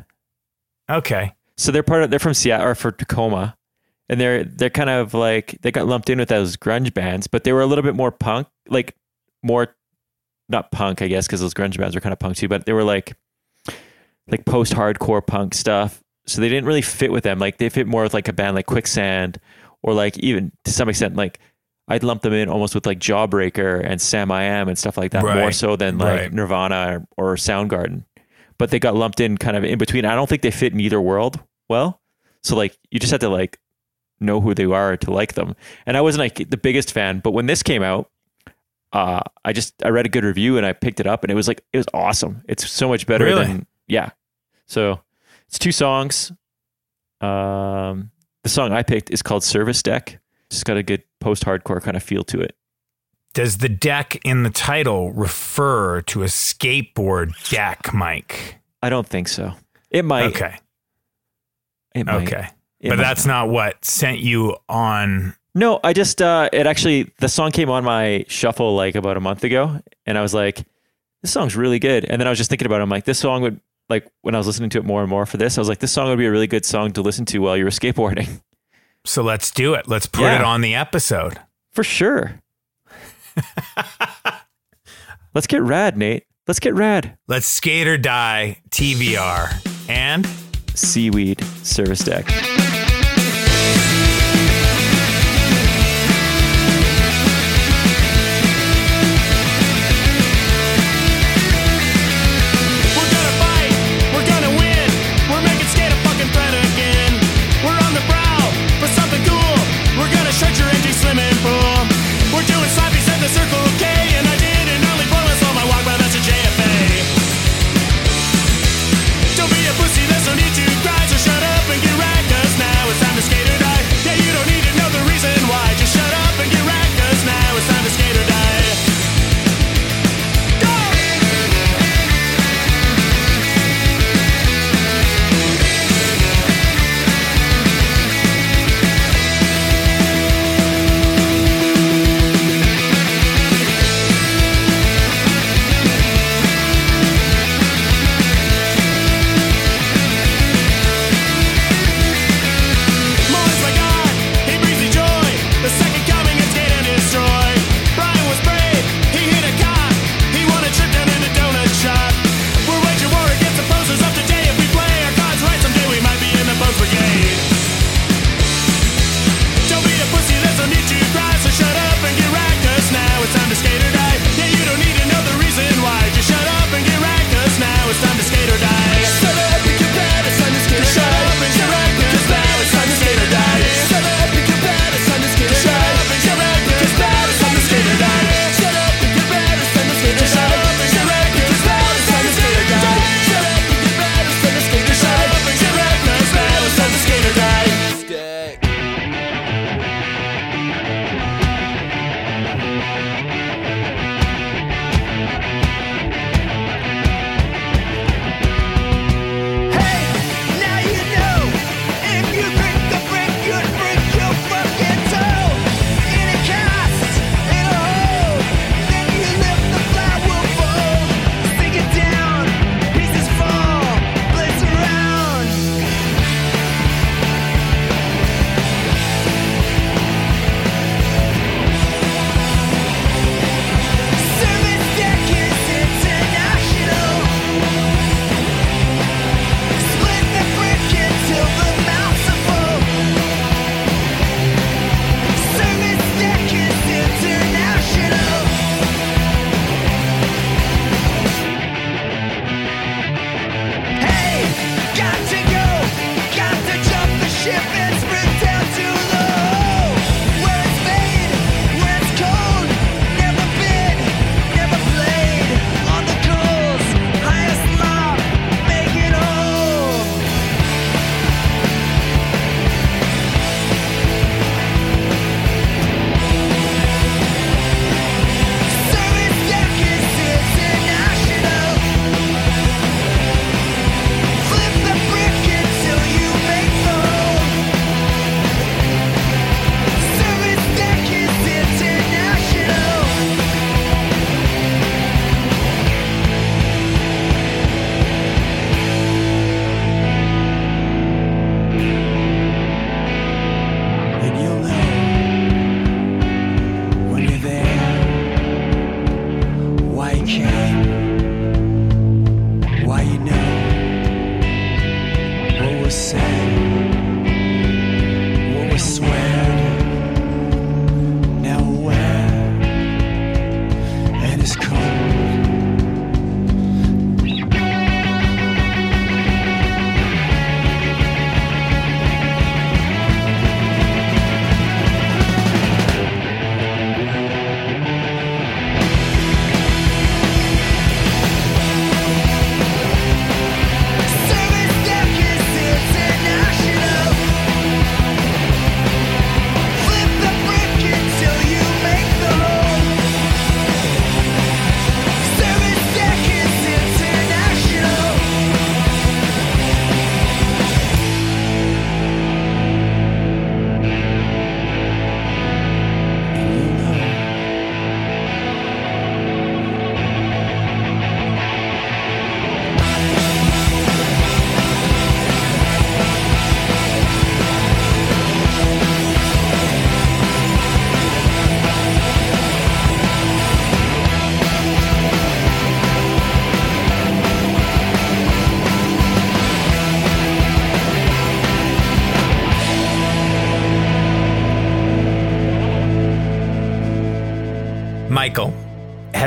okay, 0.89 1.33
So 1.57 1.71
they're 1.71 1.83
part 1.83 2.03
of 2.03 2.09
they're 2.09 2.19
from 2.19 2.33
Seattle 2.33 2.67
or 2.67 2.75
for 2.75 2.91
Tacoma, 2.91 3.55
and 4.07 4.19
they're 4.19 4.43
they're 4.43 4.69
kind 4.69 4.89
of 4.89 5.13
like 5.13 5.57
they 5.61 5.71
got 5.71 5.87
lumped 5.87 6.09
in 6.09 6.17
with 6.19 6.29
those 6.29 6.55
grunge 6.57 6.93
bands, 6.93 7.27
but 7.27 7.43
they 7.43 7.51
were 7.53 7.61
a 7.61 7.65
little 7.65 7.83
bit 7.83 7.95
more 7.95 8.11
punk, 8.11 8.47
like 8.69 8.95
more 9.43 9.75
not 10.47 10.71
punk, 10.71 11.01
I 11.01 11.07
guess, 11.07 11.27
because 11.27 11.41
those 11.41 11.53
grunge 11.53 11.77
bands 11.77 11.95
were 11.95 12.01
kind 12.01 12.13
of 12.13 12.19
punk 12.19 12.37
too, 12.37 12.47
but 12.47 12.65
they 12.65 12.73
were 12.73 12.83
like 12.83 13.13
like 14.29 14.45
post 14.45 14.73
hardcore 14.73 15.25
punk 15.25 15.53
stuff. 15.53 16.01
So 16.25 16.39
they 16.41 16.49
didn't 16.49 16.65
really 16.65 16.81
fit 16.83 17.11
with 17.11 17.23
them. 17.23 17.39
Like 17.39 17.57
they 17.57 17.69
fit 17.69 17.87
more 17.87 18.03
with 18.03 18.13
like 18.13 18.27
a 18.27 18.33
band 18.33 18.55
like 18.55 18.67
Quicksand, 18.67 19.39
or 19.83 19.93
like 19.93 20.17
even 20.19 20.51
to 20.65 20.71
some 20.71 20.89
extent 20.89 21.15
like. 21.15 21.39
I'd 21.91 22.03
lump 22.03 22.21
them 22.21 22.33
in 22.33 22.49
almost 22.49 22.75
with 22.75 22.85
like 22.85 22.99
Jawbreaker 22.99 23.83
and 23.83 23.99
Samiam 23.99 24.67
and 24.67 24.77
stuff 24.77 24.95
like 24.95 25.09
that, 25.13 25.23
more 25.23 25.51
so 25.51 25.75
than 25.75 25.97
like 25.97 26.19
Right. 26.19 26.31
Nirvana 26.31 27.03
or, 27.17 27.31
or 27.31 27.35
Soundgarden 27.35 28.03
but 28.59 28.69
they 28.69 28.77
got 28.77 28.93
lumped 28.93 29.19
in 29.21 29.39
kind 29.39 29.57
of 29.57 29.63
in 29.63 29.79
between. 29.79 30.05
I 30.05 30.13
don't 30.13 30.29
think 30.29 30.43
they 30.43 30.51
fit 30.51 30.71
in 30.71 30.79
either 30.81 31.01
world 31.01 31.39
well. 31.67 31.99
So 32.43 32.55
like 32.55 32.77
you 32.91 32.99
just 32.99 33.09
had 33.09 33.21
to 33.21 33.29
like 33.29 33.57
know 34.19 34.39
who 34.39 34.53
they 34.53 34.65
are 34.65 34.97
to 34.97 35.11
like 35.11 35.33
them. 35.33 35.55
And 35.87 35.97
I 35.97 36.01
wasn't 36.01 36.19
like 36.19 36.47
the 36.49 36.57
biggest 36.57 36.91
fan, 36.93 37.21
but 37.21 37.31
when 37.31 37.47
this 37.47 37.63
came 37.63 37.81
out, 37.81 38.11
uh, 38.93 39.21
I 39.43 39.51
just 39.53 39.73
I 39.83 39.89
read 39.89 40.05
a 40.05 40.09
good 40.09 40.23
review 40.25 40.57
and 40.57 40.65
I 40.67 40.73
picked 40.73 40.99
it 40.99 41.07
up 41.07 41.23
and 41.23 41.31
it 41.31 41.35
was 41.35 41.47
like 41.47 41.63
it 41.73 41.77
was 41.77 41.87
awesome. 41.91 42.43
It's 42.47 42.69
so 42.69 42.87
much 42.87 43.07
better 43.07 43.25
Really? 43.25 43.45
than 43.47 43.65
yeah. 43.87 44.11
So 44.67 44.99
it's 45.47 45.57
two 45.57 45.71
songs. 45.71 46.31
Um, 47.19 48.11
the 48.43 48.49
song 48.49 48.71
I 48.73 48.83
picked 48.83 49.09
is 49.11 49.21
called 49.21 49.43
Service 49.43 49.81
Deck. 49.83 50.19
It's 50.49 50.63
got 50.63 50.77
a 50.77 50.83
good 50.83 51.03
post-hardcore 51.19 51.81
kind 51.81 51.95
of 51.97 52.03
feel 52.03 52.23
to 52.25 52.41
it. 52.41 52.55
does 53.33 53.57
the 53.59 53.69
deck 53.69 54.19
in 54.25 54.43
the 54.43 54.49
title 54.49 55.11
refer 55.13 56.01
to 56.03 56.23
a 56.23 56.25
skateboard 56.25 57.31
deck, 57.49 57.93
Mike? 57.93 58.55
I 58.81 58.89
don't 58.89 59.07
think 59.07 59.27
so. 59.27 59.53
It 59.91 60.03
might. 60.05 60.35
Okay, 60.35 60.55
It 61.93 62.05
might. 62.05 62.23
okay, 62.27 62.47
It 62.79 62.89
but 62.89 62.97
might 62.97 63.03
that's 63.03 63.25
not 63.25 63.49
what 63.49 63.83
sent 63.83 64.19
you 64.19 64.55
on. 64.67 65.35
No, 65.55 65.79
I 65.83 65.93
just 65.93 66.21
uh 66.21 66.49
it 66.53 66.65
actually 66.67 67.11
the 67.19 67.27
song 67.29 67.51
came 67.51 67.69
on 67.69 67.83
my 67.83 68.23
shuffle 68.27 68.75
like 68.75 68.95
about 68.95 69.17
a 69.17 69.19
month 69.19 69.43
ago 69.43 69.81
and 70.05 70.17
I 70.17 70.21
was 70.21 70.33
like 70.33 70.63
this 71.21 71.31
song's 71.31 71.55
really 71.55 71.79
good. 71.79 72.05
And 72.05 72.19
then 72.21 72.27
I 72.27 72.29
was 72.29 72.37
just 72.37 72.49
thinking 72.49 72.65
about 72.67 72.79
it. 72.79 72.83
I'm 72.83 72.89
like 72.89 73.03
this 73.05 73.19
song 73.19 73.41
would 73.41 73.59
like 73.89 74.07
when 74.21 74.35
I 74.35 74.37
was 74.37 74.47
listening 74.47 74.69
to 74.71 74.77
it 74.77 74.85
more 74.85 75.01
and 75.01 75.09
more 75.09 75.25
for 75.25 75.37
this, 75.37 75.57
I 75.57 75.61
was 75.61 75.67
like 75.69 75.79
this 75.79 75.91
song 75.91 76.09
would 76.09 76.17
be 76.17 76.25
a 76.25 76.31
really 76.31 76.47
good 76.47 76.65
song 76.65 76.91
to 76.91 77.01
listen 77.01 77.25
to 77.25 77.39
while 77.39 77.57
you 77.57 77.63
were 77.63 77.69
skateboarding. 77.71 78.41
So 79.05 79.23
let's 79.23 79.49
do 79.51 79.75
it. 79.75 79.87
Let's 79.87 80.05
put 80.07 80.23
Yeah. 80.23 80.39
it 80.39 80.41
on 80.43 80.59
the 80.59 80.75
episode. 80.75 81.39
For 81.71 81.85
sure. 81.85 82.41
Let's 85.33 85.47
get 85.47 85.61
rad, 85.61 85.95
Nate. 85.97 86.25
Let's 86.47 86.59
get 86.59 86.73
rad. 86.75 87.17
Let's 87.27 87.47
skate 87.47 87.87
or 87.87 87.97
die. 87.97 88.61
TBR 88.71 89.87
and 89.89 90.27
Seaweed 90.75 91.41
service 91.63 91.99
deck. 91.99 92.25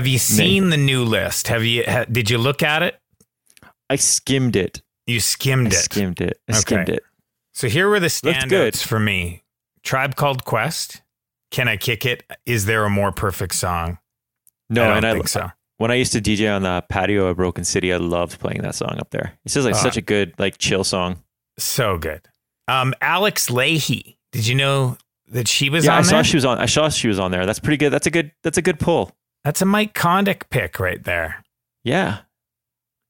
Have 0.02 0.08
you 0.08 0.18
seen 0.18 0.70
the 0.70 0.76
new 0.76 1.04
list? 1.04 1.46
Have 1.46 1.62
you? 1.62 1.84
Ha, 1.86 2.06
did 2.10 2.28
you 2.28 2.36
look 2.36 2.60
at 2.60 2.82
it? 2.82 2.98
I 3.88 3.94
skimmed 3.94 4.56
it. 4.56 4.82
You 5.06 5.20
skimmed 5.20 5.72
I 5.72 5.76
it. 5.76 5.82
skimmed 5.82 6.20
it. 6.20 6.40
I 6.48 6.52
Okay. 6.52 6.60
skimmed 6.60 6.88
it. 6.88 7.04
So 7.52 7.68
here 7.68 7.88
were 7.88 8.00
the 8.00 8.08
standouts 8.08 8.84
for 8.84 8.98
me: 8.98 9.44
Tribe 9.84 10.16
Called 10.16 10.44
Quest. 10.44 11.02
Can 11.52 11.68
I 11.68 11.76
kick 11.76 12.04
it? 12.04 12.24
Is 12.46 12.64
there 12.64 12.84
a 12.84 12.90
more 12.90 13.12
perfect 13.12 13.54
song? 13.54 13.98
No, 14.68 14.82
I 14.82 14.88
don't 14.88 14.96
and 14.96 15.06
I 15.06 15.12
think 15.12 15.28
so. 15.28 15.52
when 15.76 15.92
I 15.92 15.94
used 15.94 16.12
to 16.14 16.20
DJ 16.20 16.52
on 16.52 16.62
the 16.64 16.82
patio 16.88 17.26
of 17.28 17.36
Broken 17.36 17.62
City, 17.64 17.92
I 17.92 17.98
loved 17.98 18.40
playing 18.40 18.62
that 18.62 18.74
song 18.74 18.96
up 18.98 19.10
there. 19.10 19.38
It's 19.44 19.54
just 19.54 19.64
like 19.64 19.76
Ah. 19.76 19.82
such 19.82 19.96
a 19.96 20.02
good 20.02 20.34
like 20.38 20.58
chill 20.58 20.82
song. 20.82 21.22
So 21.60 21.96
good. 21.96 22.26
Um, 22.66 22.92
Alex 23.00 23.50
Lahey. 23.50 24.16
Did 24.32 24.48
you 24.48 24.56
know 24.56 24.96
that 25.28 25.46
she 25.46 25.70
was 25.70 25.84
yeah, 25.84 25.92
on 25.92 25.98
I 25.98 26.02
saw 26.02 26.10
there? 26.16 26.24
she 26.24 26.36
was 26.38 26.44
on. 26.44 26.58
I 26.58 26.66
saw 26.66 26.88
she 26.88 27.06
was 27.06 27.20
on 27.20 27.30
there. 27.30 27.46
That's 27.46 27.60
pretty 27.60 27.76
good. 27.76 27.90
That's 27.90 28.08
a 28.08 28.10
good. 28.10 28.32
That's 28.42 28.58
a 28.58 28.62
good 28.62 28.80
pull. 28.80 29.14
That's 29.44 29.60
a 29.62 29.64
Mike 29.66 29.94
Condick 29.94 30.48
pick 30.50 30.78
right 30.78 31.02
there. 31.02 31.44
Yeah, 31.84 32.18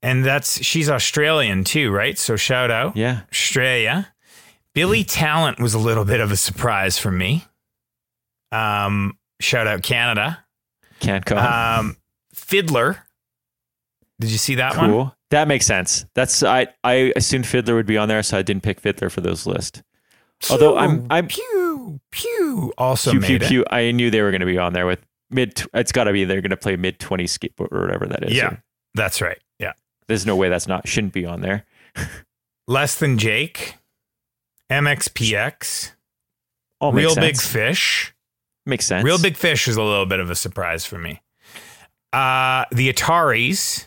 And 0.03 0.25
that's 0.25 0.63
she's 0.65 0.89
Australian 0.89 1.63
too, 1.65 1.91
right? 1.91 2.19
So 2.19 2.37
shout 2.37 2.71
out. 2.71 2.97
yeah. 2.97 3.23
Australia. 3.31 4.15
Billy 4.75 5.05
Talent 5.05 5.61
was 5.61 5.75
a 5.75 5.79
little 5.79 6.07
bit 6.07 6.21
of 6.21 6.33
a 6.33 6.37
surprise 6.37 6.99
for 6.99 7.11
me. 7.11 7.45
Um, 8.51 9.19
shout 9.41 9.67
out 9.67 9.83
Canada. 9.83 10.45
Can't 11.01 11.25
go. 11.25 11.37
Um, 11.37 11.97
FIDLAR. 12.35 12.99
Did 14.21 14.31
you 14.31 14.39
see 14.39 14.55
that 14.57 14.77
one? 14.77 14.91
cool. 14.91 15.17
That 15.31 15.49
makes 15.49 15.67
sense. 15.67 16.05
That's 16.15 16.43
I. 16.43 16.69
I 16.85 17.13
assumed 17.17 17.45
FIDLAR 17.45 17.75
would 17.75 17.87
be 17.87 17.99
on 17.99 18.09
there, 18.09 18.23
so 18.23 18.39
I 18.39 18.43
didn't 18.43 18.63
pick 18.63 18.81
FIDLAR 18.81 19.11
for 19.11 19.21
those 19.21 19.47
list. 19.47 19.83
Although 20.51 20.77
I'm- 20.77 21.07
I'm- 21.11 21.29
pew 21.29 22.01
pew 22.11 22.73
also 22.79 23.11
Pew 23.13 23.21
made 23.21 23.27
pew 23.29 23.37
it. 23.37 23.49
pew. 23.49 23.65
I 23.71 23.91
knew 23.93 24.11
they 24.11 24.23
were 24.23 24.31
going 24.31 24.41
to 24.41 24.47
be 24.47 24.59
on 24.59 24.73
there 24.73 24.87
with 24.87 25.05
mid. 25.33 25.63
It's 25.75 25.93
got 25.93 26.05
to 26.05 26.13
be 26.13 26.25
they're 26.25 26.41
going 26.41 26.51
to 26.51 26.57
play 26.57 26.77
mid 26.77 26.99
twenty 26.99 27.25
skateboard 27.25 27.73
or 27.73 27.81
whatever 27.83 28.07
that 28.07 28.25
is. 28.25 28.35
Yeah, 28.37 28.47
Or- 28.53 28.63
that's 28.95 29.21
right. 29.21 29.39
Yeah, 29.59 29.73
there's 30.09 30.27
no 30.27 30.37
way 30.37 30.49
that's 30.49 30.67
not 30.69 30.87
shouldn't 30.87 31.13
be 31.13 31.25
on 31.27 31.41
there. 31.41 31.65
less 32.69 32.95
than 32.97 33.19
Jake, 33.19 33.77
MXPX, 34.71 35.93
All 36.81 36.93
Real 36.93 37.15
Big. 37.15 37.37
Fish. 37.41 38.15
makes 38.67 38.87
sense. 38.87 39.05
Real 39.05 39.21
Big 39.21 39.37
Fish 39.37 39.69
is 39.69 39.77
a 39.77 39.83
little 39.83 40.07
bit 40.07 40.21
of 40.21 40.31
a 40.31 40.35
surprise 40.35 40.85
for 40.85 40.99
me. 40.99 41.21
Uh, 42.13 42.65
the 42.73 42.93
Ataris, 42.93 43.87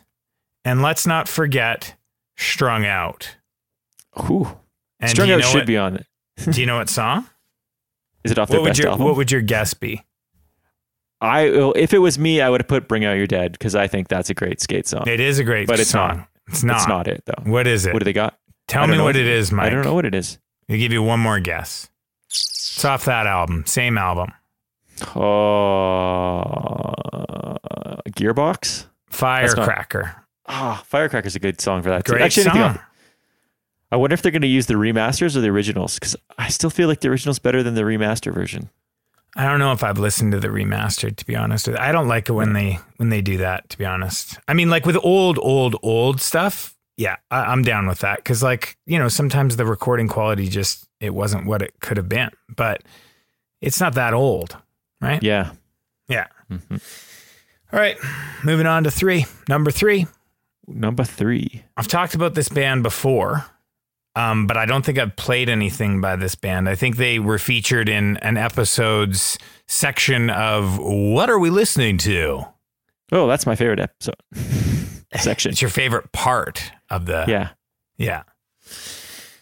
and 0.64 0.82
let's 0.82 1.06
not 1.06 1.28
forget 1.28 1.96
Strung 2.38 2.86
Out. 2.86 3.36
Ooh. 4.30 4.58
And 5.00 5.10
Strung 5.12 5.32
Out 5.32 5.44
should 5.44 5.60
what- 5.60 5.68
be 5.68 5.78
on 5.78 5.96
it. 5.98 6.06
Do 6.52 6.60
you 6.60 6.66
know 6.68 6.78
what 6.78 6.90
song? 6.90 7.30
Is 8.24 8.32
it 8.32 8.40
off 8.40 8.50
their 8.50 8.60
What 8.60 8.64
would 8.64 8.70
best 8.72 8.80
your 8.80 8.90
album? 8.90 9.06
What 9.06 9.16
would 9.18 9.32
your 9.32 9.42
guess 9.42 9.74
be? 9.74 10.04
I 11.22 11.46
if 11.76 11.94
it 11.94 12.00
was 12.00 12.20
me, 12.20 12.42
I 12.42 12.50
would 12.50 12.62
have 12.62 12.68
put 12.68 12.88
"Bring 12.88 13.06
Out 13.06 13.14
Your 13.18 13.28
Dead" 13.28 13.54
because 13.54 13.76
I 13.76 13.88
think 13.88 14.08
that's 14.10 14.30
a 14.30 14.34
great 14.34 14.62
skate 14.62 14.86
song. 14.88 15.08
It 15.08 15.20
is 15.20 15.40
a 15.40 15.44
great 15.44 15.68
But 15.68 15.80
it's 15.80 15.90
song. 15.90 16.18
not. 16.18 16.28
It's 16.48 16.64
not. 16.64 16.76
It's 16.78 16.88
not 16.88 17.08
it 17.08 17.24
though. 17.26 17.50
What 17.52 17.66
is 17.68 17.86
it? 17.86 17.94
What 17.94 18.00
do 18.00 18.06
they 18.06 18.14
got? 18.14 18.38
Tell 18.68 18.86
me 18.88 19.00
what 19.00 19.16
it 19.16 19.26
is, 19.28 19.52
Mike. 19.52 19.68
I 19.68 19.70
don't 19.70 19.84
know 19.86 19.94
what 19.94 20.06
it 20.06 20.14
is. 20.16 20.38
I'll 20.70 20.78
give 20.78 20.92
you 20.92 21.02
one 21.04 21.20
more 21.20 21.40
guess. 21.40 21.90
It's 22.28 22.84
off 22.84 23.06
that 23.06 23.28
album. 23.28 23.64
Same 23.66 23.98
album. 23.98 24.32
Oh, 25.16 26.94
Gearbox. 28.12 28.82
not- 28.84 28.88
Firecracker. 29.10 30.16
Ah, 30.48 30.84
Firecracker's 30.92 31.36
a 31.36 31.40
good 31.40 31.60
song 31.62 31.82
for 31.82 31.90
that. 31.90 32.06
too. 32.06 32.14
Great 32.14 32.24
Actually, 32.24 32.48
anything 32.50 32.74
song. 32.76 32.80
I 33.92 33.96
wonder 33.98 34.14
if 34.14 34.22
they're 34.22 34.32
going 34.32 34.42
to 34.42 34.48
use 34.48 34.66
the 34.68 34.74
remasters 34.76 35.36
or 35.36 35.42
the 35.42 35.50
originals 35.50 35.98
because 36.00 36.16
I 36.38 36.50
still 36.50 36.70
feel 36.70 36.88
like 36.88 37.00
the 37.02 37.08
original's 37.10 37.40
better 37.40 37.64
than 37.64 37.76
the 37.76 37.82
remaster 37.84 38.34
version. 38.34 38.70
I 39.36 39.46
don't 39.46 39.60
know 39.60 39.74
if 39.74 39.84
I've 39.84 39.98
listened 39.98 40.32
to 40.32 40.40
the 40.40 40.48
remastered. 40.48 41.18
To 41.18 41.26
be 41.26 41.36
honest. 41.36 41.68
I 41.70 41.92
don't 41.92 42.08
like 42.08 42.30
it 42.30 42.34
when 42.34 42.54
they 42.54 42.80
when 42.98 43.10
they 43.10 43.22
do 43.22 43.38
that. 43.38 43.70
To 43.70 43.78
be 43.78 43.86
honest, 43.86 44.40
I 44.48 44.54
mean, 44.54 44.70
like 44.70 44.86
with 44.86 44.98
old, 45.04 45.38
old, 45.42 45.76
old 45.84 46.22
stuff. 46.22 46.74
Yeah, 46.98 47.18
I, 47.30 47.42
I'm 47.52 47.62
down 47.64 47.88
with 47.88 48.00
that 48.00 48.18
because, 48.20 48.42
like, 48.42 48.78
you 48.86 48.98
know, 48.98 49.10
sometimes 49.10 49.58
the 49.58 49.66
recording 49.66 50.08
quality 50.08 50.48
just 50.48 50.88
it 51.02 51.14
wasn't 51.14 51.46
what 51.46 51.62
it 51.62 51.74
could 51.82 51.98
have 51.98 52.08
been, 52.08 52.30
but 52.56 52.84
it's 53.62 53.82
not 53.82 53.96
that 53.96 54.14
old, 54.14 54.56
right? 55.02 55.22
Yeah. 55.22 55.52
Yeah. 56.08 56.28
Mhm. 56.50 56.82
All 57.74 57.80
right, 57.80 57.98
moving 58.44 58.68
on 58.68 58.86
to 58.86 58.92
three. 58.92 59.26
Number 59.50 59.72
three. 59.72 60.08
Number 60.68 61.04
three. 61.04 61.64
I've 61.76 61.88
talked 61.90 62.16
about 62.16 62.34
this 62.36 62.48
band 62.48 62.84
before, 62.84 63.46
um, 64.16 64.48
but 64.48 64.58
I 64.58 64.66
don't 64.66 64.86
think 64.86 64.98
I've 64.98 65.16
played 65.16 65.50
anything 65.50 66.02
by 66.02 66.16
this 66.16 66.36
band. 66.36 66.68
I 66.70 66.76
think 66.76 66.98
they 66.98 67.20
were 67.20 67.38
featured 67.40 67.90
in 67.90 68.18
an 68.18 68.38
episode's 68.38 69.38
section 69.68 70.30
of 70.30 70.78
What 70.80 71.30
Are 71.30 71.40
We 71.40 71.50
Listening 71.50 71.98
to? 72.00 72.46
Oh, 73.12 73.28
that's 73.28 73.46
my 73.46 73.56
favorite 73.56 73.80
episode 73.80 74.16
section. 75.16 75.52
It's 75.52 75.62
your 75.62 75.70
favorite 75.70 76.12
part 76.12 76.72
of 76.90 77.06
the. 77.06 77.26
Yeah. 77.28 77.50
Yeah. 77.98 78.24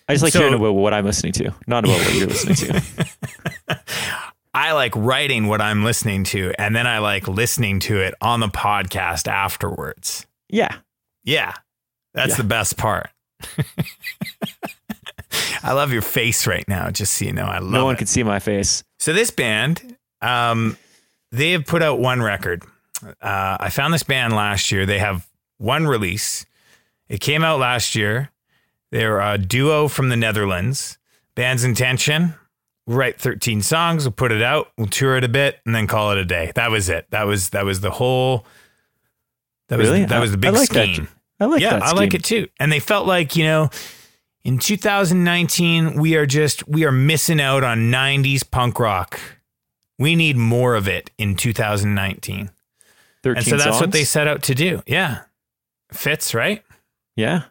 I 0.08 0.14
just 0.14 0.24
like 0.24 0.34
So- 0.34 0.40
hearing 0.40 0.54
about 0.54 0.74
what 0.74 0.94
I'm 0.94 1.06
listening 1.06 1.34
to, 1.34 1.54
not 1.68 1.86
about 1.86 1.98
what 2.00 2.14
you're 2.14 2.28
listening 2.28 2.56
to. 2.56 3.08
I 4.56 4.74
like 4.74 4.94
writing 4.96 5.48
what 5.48 5.62
I'm 5.62 5.84
listening 5.84 6.26
to, 6.26 6.54
and 6.60 6.76
then 6.76 6.86
I 6.86 7.00
like 7.00 7.28
listening 7.28 7.80
to 7.82 8.00
it 8.02 8.14
on 8.22 8.40
the 8.40 8.50
podcast 8.50 9.28
afterwards. 9.28 10.28
Yeah. 10.50 10.76
Yeah. 11.24 11.54
That's 12.14 12.32
Yeah. 12.32 12.36
the 12.38 12.44
best 12.44 12.78
part. 12.78 13.10
I 15.64 15.72
love 15.74 15.94
your 15.94 16.02
face 16.02 16.46
right 16.46 16.68
now, 16.68 16.90
just 16.90 17.14
so 17.14 17.26
you 17.26 17.34
know. 17.34 17.46
I 17.46 17.60
love 17.60 17.72
No 17.72 17.86
one 17.86 17.96
it. 17.96 18.00
can 18.00 18.08
see 18.08 18.24
my 18.24 18.40
face. 18.40 18.84
So 19.00 19.14
this 19.14 19.32
band, 19.32 19.96
um, 20.22 20.78
they 21.32 21.52
have 21.52 21.66
put 21.66 21.82
out 21.82 22.00
one 22.00 22.22
record. 22.22 22.64
Uh, 23.22 23.58
I 23.60 23.70
found 23.70 23.94
this 23.94 24.04
band 24.04 24.34
last 24.36 24.72
year. 24.72 24.86
They 24.86 25.00
have 25.00 25.28
one 25.58 25.88
release. 25.88 26.46
It 27.10 27.22
came 27.22 27.44
out 27.44 27.60
last 27.60 27.96
year. 27.96 28.30
They're 28.92 29.20
a 29.22 29.38
duo 29.38 29.88
from 29.88 30.10
the 30.10 30.16
Netherlands. 30.18 30.98
Band's 31.36 31.64
intention: 31.64 32.36
we'll 32.86 32.98
write 32.98 33.20
13 33.20 33.62
songs, 33.62 34.06
we'll 34.06 34.12
put 34.12 34.32
it 34.32 34.42
out, 34.44 34.72
we'll 34.78 34.88
tour 34.88 35.18
it 35.18 35.24
a 35.24 35.30
bit, 35.30 35.60
and 35.66 35.74
then 35.74 35.88
call 35.88 36.12
it 36.12 36.18
a 36.20 36.26
day. 36.26 36.52
That 36.56 36.70
was 36.70 36.90
it. 36.90 37.08
That 37.10 37.26
was 37.26 37.50
that 37.50 37.66
was 37.66 37.82
the 37.82 37.92
whole. 37.92 38.46
That 39.70 39.80
was 39.80 39.88
Really? 39.90 40.06
that 40.06 40.20
was 40.20 40.32
the 40.32 40.38
big 40.38 40.54
I 40.54 40.58
like 40.58 40.70
that. 40.70 41.08
Scheme. 41.38 41.48
I 41.50 41.52
like 41.52 41.62
yeah, 41.62 41.80
that. 41.80 41.84
I 41.84 41.92
like 41.94 42.14
it 42.14 42.24
too. 42.24 42.48
And 42.60 42.72
they 42.72 42.80
felt 42.80 43.08
like, 43.08 43.36
you 43.36 43.44
know, 43.44 43.70
in 44.44 44.60
2019, 44.60 46.00
we 46.00 46.16
are 46.16 46.26
just, 46.26 46.68
we 46.68 46.86
are 46.86 46.92
missing 46.92 47.40
out 47.42 47.64
on 47.64 47.92
90s 47.92 48.50
punk 48.50 48.80
rock. 48.80 49.20
We 50.00 50.16
need 50.16 50.36
more 50.38 50.76
of 50.76 50.88
it 50.88 51.12
in 51.18 51.36
2019. 51.36 52.50
13 53.24 53.38
And 53.38 53.46
so 53.46 53.58
that's 53.58 53.80
what 53.80 53.92
they 53.92 54.04
set 54.04 54.28
out 54.28 54.44
to 54.44 54.56
do. 54.56 54.82
Yeah. 54.86 55.22
Fits, 55.92 56.34
right? 56.34 56.64
Yeah. 57.16 57.44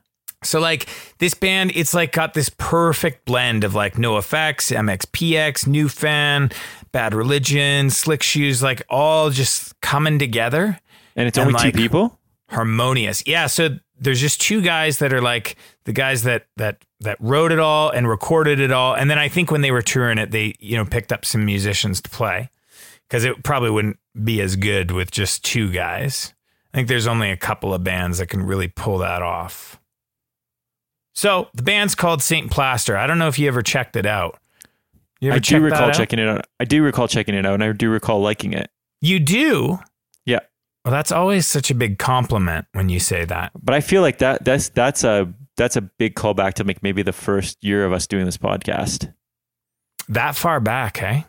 So 0.45 0.59
like 0.61 0.89
this 1.19 1.35
band, 1.35 1.73
it's 1.75 1.95
like 1.95 2.13
got 2.13 2.35
this 2.35 2.51
perfect 2.51 3.25
blend 3.25 3.63
of 3.65 3.75
like 3.75 3.95
NoFX, 3.95 4.75
MXPX, 4.77 5.67
New 5.67 5.89
Fan, 5.89 6.51
Bad 6.91 7.15
Religion, 7.15 7.91
Slick 7.91 8.23
Shoes, 8.23 8.63
like 8.63 8.83
all 8.91 9.31
just 9.31 9.81
coming 9.81 10.19
together 10.19 10.79
And 11.15 11.29
it's 11.29 11.39
And 11.39 11.47
only 11.47 11.55
like- 11.55 11.73
two 11.73 11.79
people? 11.79 12.19
Harmonious. 12.53 13.23
Yeah, 13.27 13.47
so 13.47 13.79
there's 13.99 14.21
just 14.21 14.41
two 14.41 14.61
guys 14.63 14.99
that 14.99 15.13
are 15.13 15.23
like 15.23 15.57
the 15.85 15.93
guys 15.93 16.23
that 16.25 16.47
that 16.57 16.85
that 17.01 17.17
wrote 17.21 17.53
it 17.53 17.59
all 17.59 17.91
and 17.91 18.09
recorded 18.09 18.61
it 18.61 18.73
all, 18.73 18.95
and 18.95 19.11
then 19.11 19.19
I 19.19 19.29
think 19.29 19.51
when 19.51 19.61
they 19.61 19.71
were 19.71 19.83
touring 19.83 20.19
it, 20.19 20.31
they 20.31 20.55
you 20.59 20.77
know 20.77 20.85
picked 20.85 21.13
up 21.13 21.25
some 21.25 21.45
musicians 21.45 22.01
to 22.03 22.11
play 22.11 22.51
because 23.09 23.25
it 23.25 23.43
probably 23.43 23.71
wouldn't 23.71 23.99
be 24.23 24.41
as 24.41 24.57
good 24.57 24.91
with 24.91 25.11
just 25.11 25.45
two 25.45 25.71
guys. 25.71 26.35
I 26.73 26.79
think 26.79 26.89
there's 26.89 27.07
only 27.07 27.31
a 27.31 27.37
couple 27.37 27.75
of 27.75 27.85
bands 27.85 28.19
that 28.19 28.29
can 28.29 28.43
really 28.43 28.69
pull 28.69 28.99
that 28.99 29.23
off. 29.23 29.79
So 31.15 31.49
the 31.53 31.63
band's 31.63 31.95
called 31.95 32.23
Saint 32.23 32.51
Plaster. 32.51 32.97
I 32.97 33.07
don't 33.07 33.19
know 33.19 33.29
if 33.29 33.39
you 33.39 33.49
ever 33.49 33.63
checked 33.63 33.97
it 33.97 34.07
out. 34.07 34.39
You 35.21 35.29
ever 35.29 35.37
I 35.37 35.41
do 35.41 35.61
recall 35.61 35.91
checking 35.93 36.19
it 36.19 36.27
out. 36.27 36.47
I 36.59 36.65
do 36.65 36.83
recall 36.83 37.07
checking 37.07 37.35
it 37.35 37.45
out, 37.47 37.55
and 37.55 37.63
I 37.63 37.73
do 37.73 37.91
recall 37.91 38.21
liking 38.21 38.55
it. 38.55 38.71
You 39.01 39.21
do. 39.21 39.79
Well, 40.85 40.93
that's 40.93 41.13
always 41.13 41.47
such 41.47 41.71
a 41.71 41.75
big 41.75 41.99
compliment 41.99 42.67
when 42.73 42.89
you 42.89 42.99
say 42.99 43.25
that. 43.25 43.53
But 43.63 43.75
I 43.75 43.81
feel 43.81 44.03
like 44.03 44.19
that 44.19 44.45
that's 44.45 44.69
that's 44.71 45.05
a 45.05 45.33
that's 45.57 45.77
a 45.77 45.81
big 45.83 46.15
callback 46.15 46.55
to 46.55 46.65
make 46.65 46.83
maybe 46.83 47.03
the 47.03 47.13
first 47.13 47.63
year 47.63 47.85
of 47.85 47.93
us 47.93 48.07
doing 48.07 48.25
this 48.25 48.39
podcast. 48.39 49.13
That 50.09 50.35
far 50.35 50.59
back, 50.61 50.97
hey? 50.97 51.25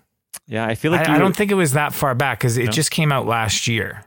Yeah, 0.47 0.65
I 0.65 0.75
feel 0.75 0.91
like 0.91 1.07
I, 1.07 1.15
I 1.15 1.19
don't 1.19 1.35
think 1.35 1.51
it 1.51 1.55
was 1.55 1.73
that 1.73 1.93
far 1.93 2.15
back 2.15 2.39
because 2.39 2.57
it 2.57 2.65
No? 2.65 2.71
just 2.71 2.89
came 2.91 3.11
out 3.11 3.27
last 3.27 3.67
year. 3.67 4.03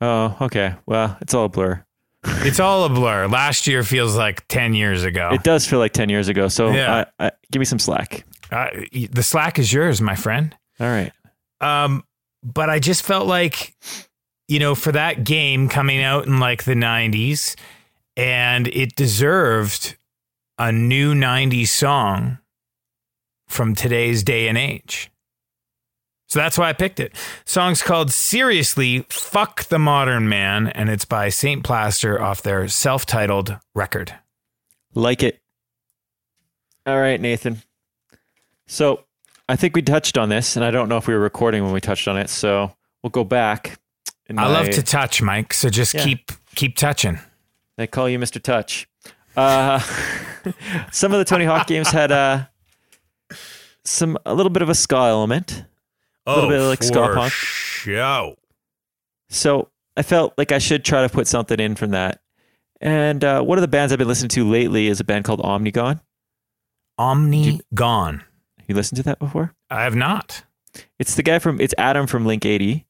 Oh, 0.00 0.36
okay. 0.40 0.74
Well, 0.86 1.16
it's 1.20 1.34
all 1.34 1.44
a 1.44 1.48
blur. 1.48 1.84
It's 2.24 2.60
all 2.60 2.84
a 2.84 2.88
blur. 2.88 3.26
Last 3.26 3.66
year 3.66 3.82
feels 3.82 4.16
like 4.16 4.46
10 4.48 4.74
years 4.74 5.02
ago. 5.04 5.30
It 5.32 5.42
does 5.42 5.66
feel 5.66 5.80
like 5.80 5.92
ten 5.92 6.08
years 6.08 6.28
ago. 6.28 6.46
So 6.48 6.70
Yeah. 6.70 7.04
I, 7.18 7.26
I, 7.26 7.30
give 7.50 7.58
me 7.60 7.64
some 7.66 7.78
slack. 7.80 8.24
Uh, 8.50 8.68
the 9.10 9.22
slack 9.24 9.58
is 9.58 9.72
yours, 9.72 10.00
my 10.00 10.14
friend. 10.14 10.54
All 10.80 10.86
right. 10.86 11.12
Um, 11.60 12.04
but 12.44 12.70
I 12.70 12.78
just 12.78 13.02
felt 13.02 13.26
like, 13.26 13.74
you 14.52 14.58
know, 14.58 14.74
for 14.74 14.92
that 14.92 15.24
game 15.24 15.66
coming 15.66 16.02
out 16.02 16.26
in 16.26 16.38
like 16.38 16.64
the 16.64 16.74
90s, 16.74 17.56
and 18.18 18.68
it 18.68 18.94
deserved 18.94 19.96
a 20.58 20.70
new 20.70 21.14
90s 21.14 21.68
song 21.68 22.36
from 23.48 23.74
today's 23.74 24.22
day 24.22 24.48
and 24.48 24.58
age. 24.58 25.10
So 26.28 26.38
that's 26.38 26.58
why 26.58 26.68
I 26.68 26.74
picked 26.74 27.00
it. 27.00 27.14
Song's 27.46 27.80
called 27.80 28.12
Seriously 28.12 29.06
Fuck 29.08 29.64
the 29.64 29.78
Modern 29.78 30.28
Man, 30.28 30.66
and 30.66 30.90
it's 30.90 31.06
by 31.06 31.30
St. 31.30 31.64
Plaster 31.64 32.20
off 32.20 32.42
their 32.42 32.68
self 32.68 33.06
titled 33.06 33.56
record. 33.74 34.14
Like 34.94 35.22
it. 35.22 35.40
All 36.84 37.00
right, 37.00 37.20
Nathan. 37.20 37.62
So 38.66 39.04
I 39.48 39.56
think 39.56 39.74
we 39.74 39.80
touched 39.80 40.18
on 40.18 40.28
this, 40.28 40.56
and 40.56 40.64
I 40.64 40.70
don't 40.70 40.90
know 40.90 40.98
if 40.98 41.06
we 41.06 41.14
were 41.14 41.20
recording 41.20 41.64
when 41.64 41.72
we 41.72 41.80
touched 41.80 42.06
on 42.06 42.18
it. 42.18 42.28
So 42.28 42.76
we'll 43.02 43.08
go 43.08 43.24
back. 43.24 43.78
I 44.38 44.46
love 44.48 44.70
to 44.70 44.82
touch, 44.82 45.22
Mike, 45.22 45.52
so 45.54 45.68
just 45.68 45.94
Yeah. 45.94 46.04
keep 46.04 46.32
keep 46.54 46.76
touching. 46.76 47.18
They 47.76 47.86
call 47.86 48.08
you 48.08 48.18
Mr. 48.18 48.40
Touch. 48.42 48.86
Uh, 49.36 49.78
some 50.92 51.12
of 51.12 51.18
the 51.18 51.24
Tony 51.24 51.44
Hawk 51.44 51.66
games 51.66 51.90
had 51.90 52.12
uh, 52.12 52.44
some 53.84 54.18
a 54.26 54.34
little 54.34 54.50
bit 54.50 54.62
of 54.62 54.68
a 54.68 54.74
ska 54.74 54.96
element. 54.96 55.64
A 56.26 56.34
little 56.34 56.50
bit 56.50 56.60
of, 56.60 56.66
like, 56.68 56.82
ska 56.84 57.00
Oh, 57.10 57.14
punk. 57.14 57.32
Show. 57.32 58.36
So 59.28 59.70
I 59.96 60.02
felt 60.02 60.34
like 60.38 60.52
I 60.52 60.58
should 60.58 60.84
try 60.84 61.02
to 61.02 61.08
put 61.08 61.26
something 61.26 61.58
in 61.58 61.74
from 61.74 61.90
that. 61.90 62.20
And 62.80 63.24
uh, 63.24 63.42
one 63.42 63.58
of 63.58 63.62
the 63.62 63.68
bands 63.68 63.92
I've 63.92 63.98
been 63.98 64.06
listening 64.08 64.28
to 64.30 64.48
lately 64.48 64.86
is 64.86 65.00
a 65.00 65.04
band 65.04 65.24
called 65.24 65.40
Omnigon. 65.40 66.00
Omni 66.98 67.60
gone. 67.74 68.22
You 68.68 68.74
listened 68.76 68.98
to 68.98 69.02
that 69.04 69.18
before? 69.18 69.54
I 69.70 69.82
have 69.82 69.96
not. 69.96 70.44
It's 70.98 71.16
the 71.16 71.22
guy 71.22 71.38
from 71.40 71.60
it's 71.60 71.74
Adam 71.78 72.06
from 72.06 72.24
Link 72.26 72.46
80. 72.46 72.86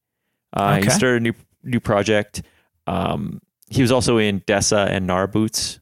Uh, 0.53 0.77
He 0.77 0.91
started 0.91 1.17
a 1.19 1.21
new 1.21 1.35
new 1.65 1.81
project. 1.81 2.43
Um, 2.87 3.41
he 3.69 3.83
was 3.83 3.93
also 3.93 4.19
in 4.19 4.41
Dessa 4.43 4.89
and 4.89 5.07
Nar 5.07 5.27
Boots. 5.27 5.81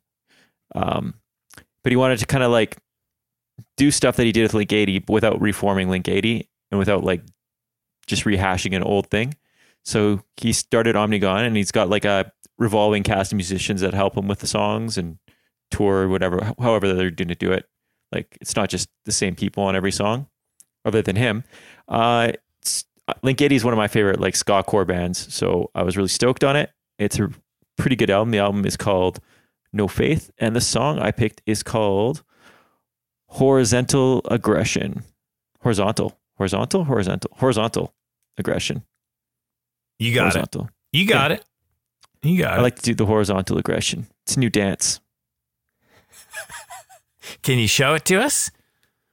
Um, 0.75 1.15
but 1.83 1.91
he 1.93 1.97
wanted 1.97 2.19
to 2.19 2.27
kind 2.27 2.45
of 2.45 2.51
like 2.51 2.77
do 3.77 3.91
stuff 3.91 4.17
that 4.17 4.25
he 4.27 4.33
did 4.33 4.43
with 4.43 4.55
Link 4.55 4.73
80 4.73 5.05
without 5.09 5.41
reforming 5.41 5.89
Link 5.89 6.09
80 6.09 6.49
and 6.71 6.79
without 6.79 7.03
like 7.03 7.23
just 8.07 8.25
rehashing 8.25 8.77
an 8.77 8.83
old 8.83 9.09
thing. 9.09 9.35
So 9.85 10.23
he 10.37 10.53
started 10.53 10.95
Omnigon 10.95 11.47
and 11.47 11.57
he's 11.57 11.73
got 11.73 11.89
like 11.89 12.05
a 12.05 12.31
revolving 12.59 13.03
cast 13.03 13.33
of 13.33 13.37
musicians 13.37 13.81
that 13.81 13.95
help 13.95 14.17
him 14.17 14.29
with 14.29 14.41
the 14.41 14.47
songs 14.47 14.99
and 14.99 15.19
tour 15.71 16.09
whatever 16.09 16.53
however 16.61 16.93
they're 16.93 17.11
going 17.11 17.29
to 17.29 17.35
do 17.35 17.53
it. 17.53 17.67
Like 18.13 18.37
it's 18.41 18.57
not 18.57 18.69
just 18.69 18.89
the 19.05 19.13
same 19.13 19.35
people 19.35 19.65
on 19.65 19.75
every 19.75 19.93
song 19.93 20.27
other 20.85 21.01
than 21.03 21.17
him. 21.17 21.45
Uh, 21.89 22.33
Link 23.23 23.41
80 23.41 23.57
is 23.57 23.65
one 23.65 23.73
of 23.73 23.79
my 23.79 23.89
favorite 23.89 24.21
like 24.21 24.37
ska 24.37 24.63
core 24.63 24.85
bands, 24.85 25.33
so 25.33 25.71
I 25.75 25.83
was 25.83 25.97
really 25.97 26.09
stoked 26.09 26.45
on 26.45 26.57
it. 26.57 26.71
It's 26.99 27.19
a 27.19 27.31
pretty 27.77 27.97
good 27.97 28.11
album. 28.11 28.31
The 28.31 28.39
album 28.39 28.65
is 28.65 28.77
called 28.77 29.21
No 29.73 29.89
Faith, 29.89 30.31
and 30.39 30.55
the 30.55 30.61
song 30.61 30.99
I 30.99 31.11
picked 31.11 31.43
is 31.47 31.63
called 31.63 32.23
Horizontal 33.29 34.23
Aggression. 34.31 35.03
Horizontal, 35.63 36.19
horizontal, 36.37 36.85
horizontal, 36.85 37.31
horizontal 37.37 37.95
aggression. 38.39 38.83
You 39.99 40.15
got 40.15 40.35
it. 40.35 40.57
You 40.93 41.07
got 41.07 41.33
it. 41.33 41.45
You 42.23 42.39
got 42.39 42.53
I 42.53 42.55
it. 42.57 42.59
I 42.59 42.63
like 42.63 42.77
to 42.77 42.83
do 42.83 42.95
the 42.95 43.07
horizontal 43.07 43.59
aggression. 43.59 44.07
It's 44.25 44.37
a 44.37 44.41
new 44.41 44.51
dance. 44.51 45.01
Can 47.43 47.59
you 47.59 47.69
show 47.69 47.95
it 47.95 48.05
to 48.07 48.21
us? 48.21 48.51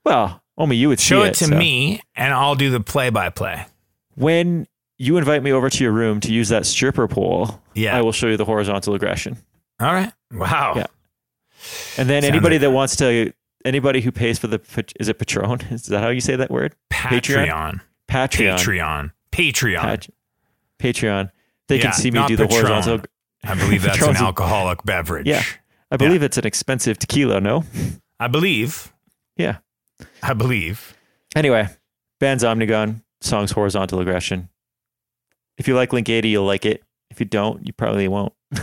Well, 0.03 0.41
only 0.57 0.75
you 0.77 0.89
would 0.89 0.99
Show 0.99 1.23
see 1.23 1.29
it 1.29 1.33
to 1.35 1.45
so. 1.45 1.55
me, 1.57 2.01
and 2.15 2.33
I'll 2.33 2.55
do 2.55 2.69
the 2.69 2.79
play 2.79 3.09
by 3.09 3.29
play. 3.29 3.65
When 4.18 4.68
you 4.97 5.18
invite 5.18 5.43
me 5.43 5.51
over 5.51 5.70
to 5.70 5.84
your 5.84 5.91
room 5.93 6.20
to 6.22 6.34
use 6.34 6.49
that 6.49 6.65
stripper 6.65 7.07
pole. 7.07 7.61
Yeah. 7.76 7.95
I 7.97 8.01
will 8.01 8.11
show 8.11 8.28
you 8.28 8.36
the 8.38 8.45
horizontal 8.45 8.95
aggression. 8.95 9.38
All 9.80 9.93
right. 9.93 10.11
Wow. 10.34 10.74
Yeah. 10.76 10.86
And 11.97 12.09
then 12.09 12.24
Sounds 12.24 12.32
anybody 12.32 12.55
like- 12.55 12.61
that 12.61 12.72
wants 12.72 12.95
to, 12.97 13.32
anybody 13.63 14.01
who 14.01 14.11
pays 14.11 14.39
for 14.39 14.47
the, 14.47 14.59
is 14.99 15.07
it 15.07 15.20
Patron? 15.20 15.61
Is 15.72 15.86
that 15.88 16.01
how 16.01 16.09
you 16.09 16.22
say 16.22 16.36
that 16.36 16.49
word? 16.49 16.76
Patreon. 16.91 17.82
Patreon. 18.09 18.61
Patreon. 18.61 19.11
Patreon. 19.32 19.82
Pat- 19.82 20.07
Patreon. 20.80 21.32
They 21.68 21.78
Yeah, 21.78 21.82
can 21.84 21.93
see 21.93 22.09
me 22.11 22.26
do 22.28 22.36
the 22.36 22.47
Patron. 22.47 22.65
horizontal. 22.72 23.05
I 23.43 23.53
believe 23.55 23.84
that's 23.84 24.01
an 24.01 24.15
alcoholic 24.15 24.84
beverage. 24.84 25.28
Yeah. 25.28 25.43
I 25.91 25.97
believe 25.97 26.24
it's 26.24 26.38
an 26.38 26.45
expensive 26.45 26.97
tequila, 26.97 27.39
no? 27.39 27.63
I 28.20 28.28
believe. 28.28 28.91
Yeah. 29.38 29.57
I 30.24 30.34
believe. 30.34 30.95
Anyway, 31.36 31.68
band's 32.20 32.43
Omnigon, 32.43 33.01
songs 33.22 33.51
Horizontal 33.51 33.99
Aggression. 33.99 34.49
If 35.57 35.68
you 35.68 35.76
like 35.76 35.93
Link 35.93 36.07
80, 36.09 36.30
you'll 36.30 36.45
like 36.45 36.65
it. 36.65 36.84
If 37.09 37.20
you 37.20 37.26
don't, 37.26 37.65
you 37.65 37.74
probably 37.74 38.07
won't. 38.07 38.34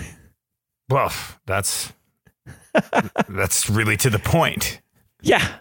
Well, 0.88 1.12
that's 1.46 1.92
that's 3.28 3.70
really 3.70 3.96
to 3.98 4.10
the 4.10 4.18
point. 4.18 4.80
Yeah. 5.22 5.56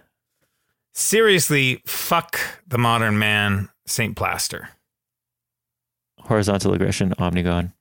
Seriously, 0.93 1.81
fuck 1.85 2.39
the 2.67 2.77
modern 2.77 3.17
man, 3.17 3.69
Saint 3.87 4.15
Plaster. 4.15 4.69
Horizontal 6.19 6.73
Aggression, 6.73 7.13
Omnigon. 7.17 7.73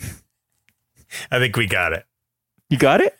I 1.30 1.38
think 1.38 1.56
we 1.56 1.66
got 1.66 1.92
it. 1.92 2.04
You 2.68 2.78
got 2.78 3.00
it? 3.00 3.16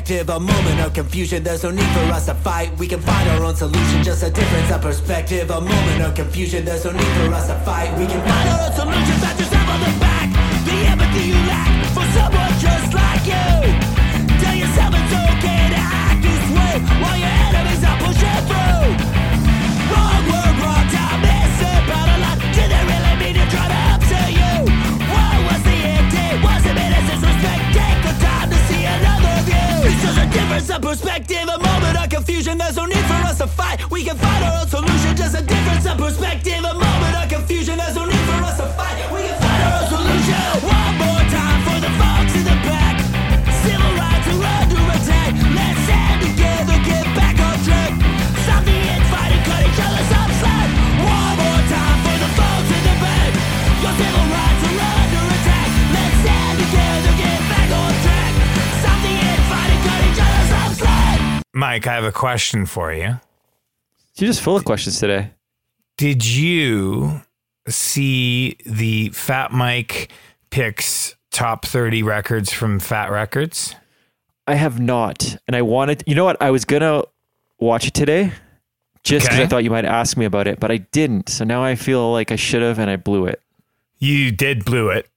Perspective, 0.00 0.30
a 0.30 0.40
moment 0.40 0.80
of 0.80 0.94
confusion. 0.94 1.42
There's 1.42 1.62
no 1.62 1.70
need 1.70 1.88
for 1.92 2.12
us 2.12 2.26
to 2.26 2.34
fight. 2.34 2.76
We 2.78 2.86
can 2.86 3.00
find 3.00 3.28
our 3.30 3.44
own 3.44 3.54
solution. 3.54 4.02
Just 4.02 4.22
a 4.22 4.30
difference 4.30 4.70
of 4.70 4.80
perspective, 4.80 5.50
a 5.50 5.60
moment 5.60 6.02
of 6.02 6.14
confusion. 6.14 6.64
There's 6.64 6.84
no 6.84 6.92
need 6.92 7.12
for 7.18 7.34
us 7.34 7.48
to 7.48 7.58
fight. 7.60 7.90
We 7.98 8.06
can 8.06 8.20
find 8.26 8.48
our 8.48 8.70
own 8.70 8.72
solution. 8.72 9.19
A 30.70 30.78
perspective, 30.78 31.48
a 31.48 31.58
moment 31.58 31.98
of 31.98 32.08
confusion. 32.08 32.58
There's 32.58 32.76
no 32.76 32.86
need 32.86 33.04
for 33.06 33.20
us 33.26 33.38
to 33.38 33.46
fight. 33.46 33.90
We 33.90 34.04
can 34.04 34.16
find 34.16 34.44
our 34.44 34.60
own 34.62 34.68
solution. 34.68 35.16
Just 35.16 35.36
a 35.36 35.42
difference 35.42 35.86
of 35.86 35.98
perspective, 35.98 36.58
a 36.58 36.74
moment 36.74 37.14
of 37.16 37.28
confusion. 37.28 37.78
There's 37.78 37.96
no 37.96 38.04
need 38.04 38.24
for 38.30 38.44
us 38.44 38.56
to 38.58 38.66
fight. 38.78 39.10
We 39.12 39.19
Mike, 61.60 61.86
I 61.86 61.92
have 61.94 62.04
a 62.04 62.10
question 62.12 62.64
for 62.64 62.90
you. 62.90 63.20
You're 64.14 64.28
just 64.28 64.40
full 64.40 64.56
of 64.56 64.64
questions 64.64 64.98
today. 64.98 65.30
Did 65.98 66.24
you 66.24 67.20
see 67.68 68.56
the 68.64 69.10
Fat 69.10 69.52
Mike 69.52 70.10
picks 70.48 71.16
top 71.30 71.66
30 71.66 72.02
records 72.02 72.50
from 72.50 72.80
Fat 72.80 73.10
Records? 73.10 73.76
I 74.46 74.54
have 74.54 74.80
not, 74.80 75.36
and 75.46 75.54
I 75.54 75.60
wanted. 75.60 76.02
You 76.06 76.14
know 76.14 76.24
what? 76.24 76.40
I 76.40 76.50
was 76.50 76.64
gonna 76.64 77.02
watch 77.58 77.86
it 77.86 77.92
today, 77.92 78.32
just 79.04 79.26
because 79.26 79.36
Okay. 79.38 79.44
I 79.44 79.46
thought 79.46 79.62
you 79.62 79.70
might 79.70 79.84
ask 79.84 80.16
me 80.16 80.24
about 80.24 80.46
it, 80.46 80.60
but 80.60 80.70
I 80.70 80.78
didn't. 80.78 81.28
So 81.28 81.44
now 81.44 81.62
I 81.62 81.74
feel 81.74 82.10
like 82.10 82.32
I 82.32 82.36
should 82.36 82.62
have, 82.62 82.78
and 82.78 82.88
I 82.90 82.96
blew 82.96 83.26
it. 83.26 83.42
You 83.98 84.30
did 84.32 84.64
blew 84.64 84.88
it. 84.88 85.10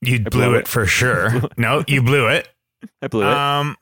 You 0.00 0.20
blew, 0.20 0.30
blew 0.30 0.54
it. 0.54 0.60
it. 0.60 0.68
for 0.68 0.86
sure. 0.86 1.42
no, 1.56 1.82
you 1.88 2.02
blew 2.02 2.28
it. 2.28 2.48
I 3.02 3.08
blew 3.08 3.22
it. 3.22 3.36
Um, 3.36 3.76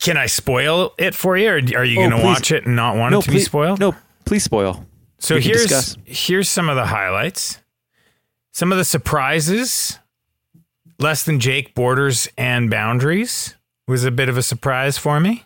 can 0.00 0.16
I 0.16 0.26
spoil 0.26 0.94
it 0.98 1.14
for 1.14 1.36
you, 1.36 1.48
or 1.50 1.54
are 1.56 1.84
you 1.84 2.00
Oh, 2.00 2.08
going 2.08 2.20
to 2.20 2.24
watch 2.26 2.50
it 2.52 2.66
and 2.66 2.74
not 2.76 2.96
want 2.96 3.12
no, 3.12 3.18
it 3.18 3.22
to 3.22 3.30
please, 3.30 3.40
be 3.40 3.44
spoiled? 3.44 3.80
No, 3.80 3.94
please 4.24 4.42
spoil. 4.44 4.84
So 5.18 5.36
we 5.36 5.42
here's 5.42 5.96
here's 6.04 6.48
some 6.48 6.68
of 6.68 6.76
the 6.76 6.86
highlights. 6.86 7.58
Some 8.52 8.72
of 8.72 8.78
the 8.78 8.84
surprises. 8.84 9.98
Less 11.00 11.24
than 11.24 11.40
Jake 11.40 11.74
borders 11.74 12.28
and 12.38 12.70
boundaries 12.70 13.56
was 13.88 14.04
a 14.04 14.10
bit 14.12 14.28
of 14.28 14.38
a 14.38 14.42
surprise 14.42 14.96
for 14.96 15.18
me. 15.18 15.44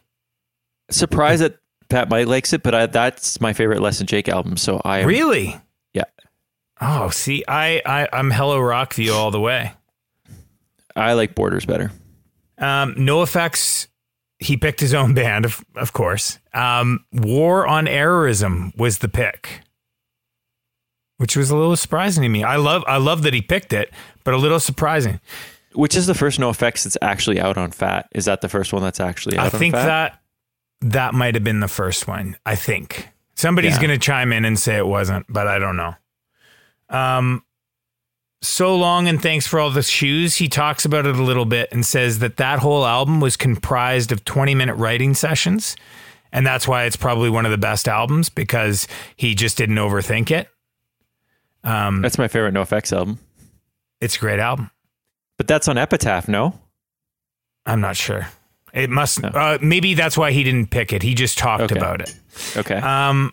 Surprised 0.91 1.41
that 1.43 1.57
Fat 1.91 2.11
Mike 2.11 2.27
likes 2.27 2.53
it, 2.53 2.63
but 2.63 2.75
I, 2.75 2.85
that's 2.87 3.41
my 3.41 3.55
favorite 3.55 3.81
Less 3.81 3.97
Than 3.99 4.07
Jake 4.07 4.29
album. 4.29 4.59
So 4.59 4.81
I 4.85 4.99
am, 5.01 5.07
Really? 5.07 5.59
yeah, 5.95 6.05
Oh, 6.83 7.09
see, 7.09 7.45
I, 7.49 7.81
I 7.87 8.09
I'm 8.13 8.31
Hello 8.31 8.59
Rockview 8.61 9.13
all 9.15 9.31
the 9.31 9.41
way. 9.41 9.73
I 10.95 11.15
like 11.15 11.35
Borders 11.35 11.65
better. 11.65 11.91
Um, 12.59 12.95
NoFX. 12.97 13.89
He 14.41 14.57
picked 14.57 14.81
his 14.81 14.95
own 14.95 15.15
band, 15.15 15.45
of 15.45 15.65
of 15.75 15.93
course. 15.93 16.39
Um, 16.55 17.05
War 17.13 17.67
on 17.67 17.87
Errorism 17.87 18.77
was 18.77 18.99
the 18.99 19.09
pick, 19.09 19.61
which 21.17 21.37
was 21.37 21.51
a 21.51 21.57
little 21.57 21.77
surprising 21.77 22.23
to 22.23 22.29
me. 22.29 22.45
I 22.45 22.57
love 22.57 22.85
I 22.87 22.99
love 22.99 23.23
that 23.23 23.35
he 23.35 23.43
picked 23.43 23.73
it, 23.73 23.91
but 24.25 24.35
a 24.35 24.37
little 24.37 24.61
surprising. 24.61 25.21
Which 25.75 25.95
is 25.97 26.07
the 26.07 26.15
first 26.15 26.41
NoFX 26.41 26.85
that's 26.85 26.97
actually 27.03 27.41
out 27.41 27.59
on 27.59 27.71
Fat? 27.73 28.09
Is 28.13 28.25
that 28.25 28.41
the 28.41 28.49
first 28.49 28.73
one 28.73 28.83
that's 28.83 29.01
actually 29.01 29.37
out 29.37 29.47
I 29.55 29.59
think 29.59 29.75
that 29.75 30.21
that 30.81 31.13
might 31.15 31.35
have 31.35 31.45
been 31.45 31.61
the 31.61 31.69
first 31.69 32.07
one. 32.09 32.37
I 32.47 32.55
think 32.55 33.09
somebody's 33.35 33.75
Yeah. 33.75 33.83
going 33.83 33.91
to 33.91 33.99
chime 33.99 34.33
in 34.33 34.45
and 34.45 34.59
say 34.59 34.77
it 34.77 34.87
wasn't, 34.87 35.27
but 35.29 35.47
I 35.47 35.59
don't 35.59 35.77
know. 35.77 35.95
Um, 36.89 37.45
so 38.43 38.77
long 38.77 39.09
and 39.09 39.21
thanks 39.21 39.47
for 39.47 39.59
all 39.59 39.71
the 39.71 39.83
shoes. 39.83 40.37
He 40.37 40.49
talks 40.49 40.85
about 40.85 41.07
it 41.07 41.17
a 41.17 41.23
little 41.23 41.45
bit 41.45 41.69
and 41.73 41.85
says 41.85 42.21
that 42.21 42.37
that 42.37 42.61
whole 42.61 42.87
album 42.87 43.21
was 43.21 43.37
comprised 43.37 44.13
of 44.13 44.25
20 44.25 44.55
minute 44.55 44.75
writing 44.75 45.15
sessions. 45.15 45.77
And 46.33 46.47
that's 46.47 46.69
why 46.69 46.85
it's 46.85 46.97
probably 46.97 47.31
one 47.31 47.47
of 47.47 47.51
the 47.51 47.59
best 47.59 47.89
albums 47.89 48.29
because 48.29 48.87
he 49.17 49.35
just 49.35 49.57
didn't 49.57 49.77
overthink 49.77 50.31
it. 50.31 50.49
Um, 51.65 52.03
That's 52.03 52.19
my 52.19 52.29
favorite 52.29 52.55
NoFX 52.55 52.97
album. 52.97 53.19
it's 54.01 54.17
a 54.17 54.19
great 54.21 54.39
album. 54.39 54.71
But 55.39 55.47
that's 55.49 55.67
on 55.69 55.77
Epitaph, 55.79 56.29
no? 56.29 56.59
I'm 57.67 57.81
not 57.81 57.97
sure. 57.97 58.29
It 58.73 58.91
must, 58.91 59.23
No. 59.23 59.29
uh, 59.31 59.59
maybe 59.61 59.95
that's 59.95 60.17
why 60.17 60.31
he 60.33 60.45
didn't 60.45 60.71
pick 60.71 60.93
it. 60.93 61.03
He 61.03 61.15
just 61.15 61.39
talked 61.39 61.63
Okay. 61.65 61.77
about 61.77 62.01
it. 62.03 62.15
Okay. 62.57 62.77
Um, 62.77 63.33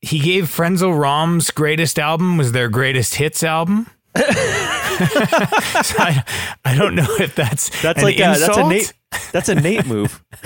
he 0.00 0.18
gave 0.20 0.44
Frenzal 0.44 0.96
Rhomb's 0.98 1.50
greatest 1.50 1.98
album 1.98 2.36
was 2.38 2.52
their 2.52 2.68
greatest 2.68 3.16
hits 3.16 3.42
album. 3.42 3.88
So 5.00 5.96
I, 5.98 6.22
I 6.64 6.76
don't 6.76 6.94
know 6.94 7.06
if 7.20 7.34
that's 7.34 7.70
that's 7.80 8.02
like 8.02 8.16
a, 8.16 8.38
that's 8.38 8.56
a. 8.56 8.68
Nate. 8.68 8.92
That's 9.32 9.48
a 9.48 9.54
Nate 9.54 9.86
move. 9.86 10.22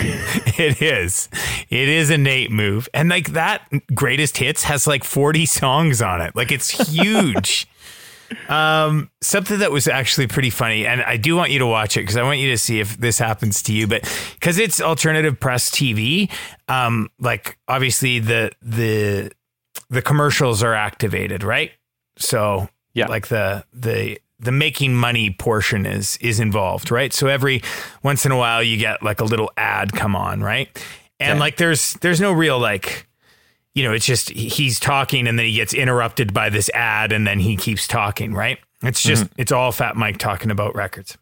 It 0.57 0.81
is. 0.81 1.29
It 1.69 1.89
is 1.89 2.11
a 2.11 2.19
Nate 2.19 2.53
move, 2.53 2.89
and 2.95 3.09
like 3.09 3.33
that 3.33 3.67
greatest 3.93 4.37
hits 4.37 4.63
has 4.63 4.87
like 4.87 5.03
forty 5.03 5.47
songs 5.47 6.01
on 6.01 6.21
it. 6.21 6.37
Like 6.37 6.53
it's 6.53 6.71
huge. 6.89 7.67
um, 8.49 9.11
something 9.21 9.59
that 9.59 9.73
was 9.73 9.89
actually 9.89 10.29
pretty 10.29 10.51
funny, 10.51 10.87
and 10.87 11.03
I 11.03 11.17
do 11.17 11.35
want 11.35 11.51
you 11.51 11.59
to 11.59 11.67
watch 11.67 11.97
it 11.97 12.01
because 12.01 12.17
I 12.17 12.23
want 12.23 12.39
you 12.39 12.51
to 12.51 12.59
see 12.59 12.79
if 12.79 12.97
this 12.97 13.19
happens 13.19 13.63
to 13.65 13.73
you. 13.73 13.89
But 13.89 14.03
because 14.35 14.59
it's 14.59 14.81
alternative 14.81 15.41
press 15.41 15.71
TV, 15.71 16.31
um, 16.69 17.11
like 17.19 17.59
obviously 17.67 18.21
the 18.21 18.53
the 18.63 19.33
the 19.91 20.03
commercials 20.03 20.63
are 20.63 20.75
activated, 20.75 21.43
right? 21.43 21.73
So 22.17 22.69
Yeah. 22.95 23.07
like 23.07 23.29
the 23.29 23.65
the 23.73 24.19
the 24.39 24.53
making 24.53 24.95
money 24.95 25.31
portion 25.31 25.87
is 25.87 26.17
is 26.19 26.41
involved, 26.41 26.91
right? 26.91 27.13
So 27.13 27.27
every 27.27 27.63
once 28.03 28.25
in 28.25 28.33
a 28.33 28.37
while 28.37 28.63
you 28.63 28.77
get 28.77 29.03
like 29.03 29.21
a 29.21 29.25
little 29.25 29.51
ad 29.57 29.93
come 29.93 30.15
on, 30.17 30.43
right? 30.43 30.69
And 31.21 31.33
Okay. 31.33 31.41
like 31.41 31.57
there's 31.57 31.95
there's 31.95 32.21
no 32.21 32.33
real 32.33 32.59
like 32.59 33.07
you 33.75 33.83
know, 33.83 33.93
it's 33.93 34.07
just 34.07 34.31
he's 34.31 34.79
talking 34.79 35.27
and 35.27 35.37
then 35.39 35.47
he 35.47 35.55
gets 35.55 35.75
interrupted 35.75 36.33
by 36.33 36.49
this 36.49 36.71
ad 36.71 37.11
and 37.11 37.27
then 37.27 37.41
he 37.41 37.57
keeps 37.57 37.89
talking, 37.89 38.33
right? 38.33 38.59
It's 38.83 39.01
mm-hmm. 39.01 39.09
just 39.09 39.27
it's 39.37 39.53
all 39.53 39.73
Fat 39.73 39.97
Mike 39.97 40.19
talking 40.19 40.51
about 40.51 40.75
records. 40.77 41.19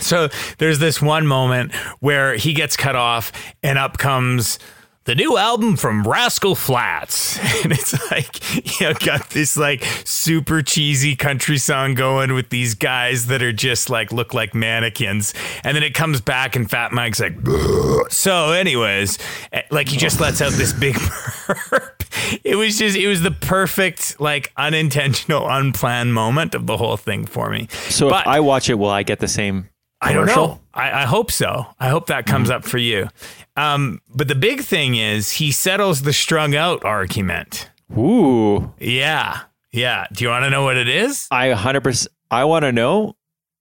So 0.00 0.28
there's 0.58 0.78
this 0.78 1.00
one 1.00 1.26
moment 1.26 1.74
where 2.00 2.34
he 2.36 2.52
gets 2.52 2.76
cut 2.76 2.96
off 2.96 3.32
and 3.62 3.78
up 3.78 3.98
comes 3.98 4.58
the 5.04 5.14
new 5.14 5.36
album 5.36 5.76
from 5.76 6.02
Rascal 6.06 6.54
Flatts. 6.54 7.38
And 7.64 7.72
it's 7.72 7.94
like, 8.10 8.78
you 8.80 8.88
know, 8.88 8.94
got 8.94 9.30
this 9.30 9.56
like 9.56 9.82
super 10.04 10.60
cheesy 10.60 11.16
country 11.16 11.56
song 11.56 11.94
going 11.94 12.34
with 12.34 12.50
these 12.50 12.74
guys 12.74 13.26
that 13.28 13.42
are 13.42 13.52
just 13.54 13.88
like 13.88 14.12
look 14.12 14.34
like 14.34 14.54
mannequins. 14.54 15.32
And 15.62 15.74
then 15.74 15.82
it 15.82 15.94
comes 15.94 16.20
back 16.20 16.54
and 16.56 16.68
Fat 16.68 16.92
Mike's 16.92 17.20
like, 17.20 17.38
"Bleh." 17.40 18.10
so 18.12 18.52
anyways, 18.52 19.18
eh, 19.52 19.62
like 19.70 19.88
he 19.88 19.96
just 19.96 20.20
lets 20.20 20.42
out 20.42 20.52
this 20.52 20.74
big 20.74 20.94
burp. 21.46 22.04
It 22.42 22.56
was 22.56 22.78
just, 22.78 22.96
it 22.98 23.08
was 23.08 23.22
the 23.22 23.30
perfect, 23.30 24.20
like 24.20 24.52
unintentional, 24.58 25.48
unplanned 25.48 26.12
moment 26.12 26.54
of 26.54 26.66
the 26.66 26.76
whole 26.76 26.98
thing 26.98 27.24
for 27.24 27.48
me. 27.50 27.68
So 27.88 28.10
But- 28.10 28.22
if 28.22 28.26
I 28.26 28.40
watch 28.40 28.68
it, 28.68 28.74
will 28.74 28.90
I 28.90 29.04
get 29.04 29.20
the 29.20 29.28
same? 29.28 29.70
I 30.04 30.12
don't 30.12 30.26
know. 30.26 30.60
I, 30.74 31.02
I 31.02 31.04
hope 31.04 31.30
so. 31.32 31.66
I 31.80 31.88
hope 31.88 32.06
that 32.08 32.26
comes 32.26 32.50
up 32.50 32.64
for 32.64 32.78
you. 32.78 33.08
Um, 33.56 34.00
but 34.14 34.28
the 34.28 34.34
big 34.34 34.60
thing 34.62 34.96
is 34.96 35.32
he 35.32 35.50
settles 35.52 36.02
the 36.02 36.12
strung 36.12 36.54
out 36.54 36.84
argument. 36.84 37.70
Ooh, 37.96 38.72
Yeah. 38.78 39.40
Yeah. 39.72 40.06
Do 40.12 40.22
you 40.24 40.30
want 40.30 40.44
to 40.44 40.50
know 40.50 40.62
what 40.64 40.76
it 40.76 40.88
is? 40.88 41.26
I 41.30 41.48
100%. 41.48 42.06
I 42.30 42.44
want 42.44 42.64
to 42.64 42.70
know, 42.72 43.16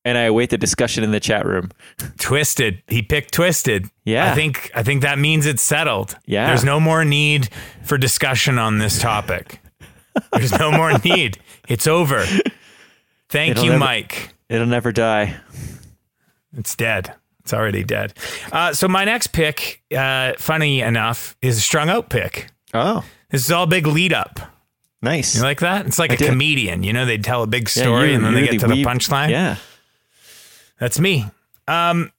and 0.05 0.17
I 0.17 0.21
await 0.23 0.49
the 0.51 0.57
discussion 0.57 1.03
in 1.03 1.11
the 1.11 1.19
chat 1.19 1.45
room. 1.45 1.71
Twisted. 2.19 2.83
He 2.87 3.01
picked 3.01 3.33
Twisted. 3.33 3.87
Yeah. 4.05 4.31
I 4.31 4.35
think 4.35 4.69
I 4.75 4.83
think 4.83 5.01
that 5.01 5.17
means 5.19 5.45
it's 5.45 5.63
settled. 5.63 6.15
Yeah. 6.25 6.47
There's 6.47 6.63
no 6.63 6.79
more 6.79 7.03
need 7.05 7.49
for 7.83 7.97
discussion 7.97 8.59
on 8.59 8.77
this 8.79 8.99
topic. 8.99 9.59
There's 10.33 10.57
no 10.57 10.71
more 10.71 10.97
need. 11.03 11.37
It's 11.67 11.87
over. 11.87 12.25
Thank 13.29 13.51
It'll 13.51 13.63
you, 13.65 13.69
never- 13.71 13.79
Mike. 13.79 14.33
It'll 14.49 14.67
never 14.67 14.91
die. 14.91 15.35
It's 16.57 16.75
dead. 16.75 17.13
It's 17.41 17.53
already 17.53 17.83
dead. 17.83 18.13
Uh, 18.51 18.73
so 18.73 18.87
my 18.87 19.03
next 19.05 19.27
pick, 19.27 19.83
uh, 19.95 20.33
funny 20.37 20.81
enough, 20.81 21.35
is 21.41 21.57
a 21.57 21.61
strung 21.61 21.89
out 21.89 22.09
pick. 22.09 22.47
Oh, 22.73 23.03
This 23.29 23.43
is 23.45 23.51
all 23.51 23.65
big 23.65 23.85
lead 23.87 24.13
up. 24.13 24.39
nice. 25.01 25.35
You 25.35 25.41
like 25.41 25.59
that? 25.59 25.85
It's 25.85 25.99
like 25.99 26.13
a 26.13 26.17
did. 26.17 26.29
comedian. 26.29 26.83
You 26.83 26.93
know, 26.93 27.05
they 27.05 27.17
tell 27.17 27.43
a 27.43 27.47
big 27.47 27.67
story 27.67 28.09
you- 28.11 28.15
and 28.15 28.23
then 28.23 28.33
they 28.33 28.47
get 28.47 28.59
to 28.61 28.67
the 28.67 28.83
punchline. 28.83 29.29
Yeah. 29.29 29.57
That's 30.79 30.99
me. 30.99 31.25
Um, 31.67 32.11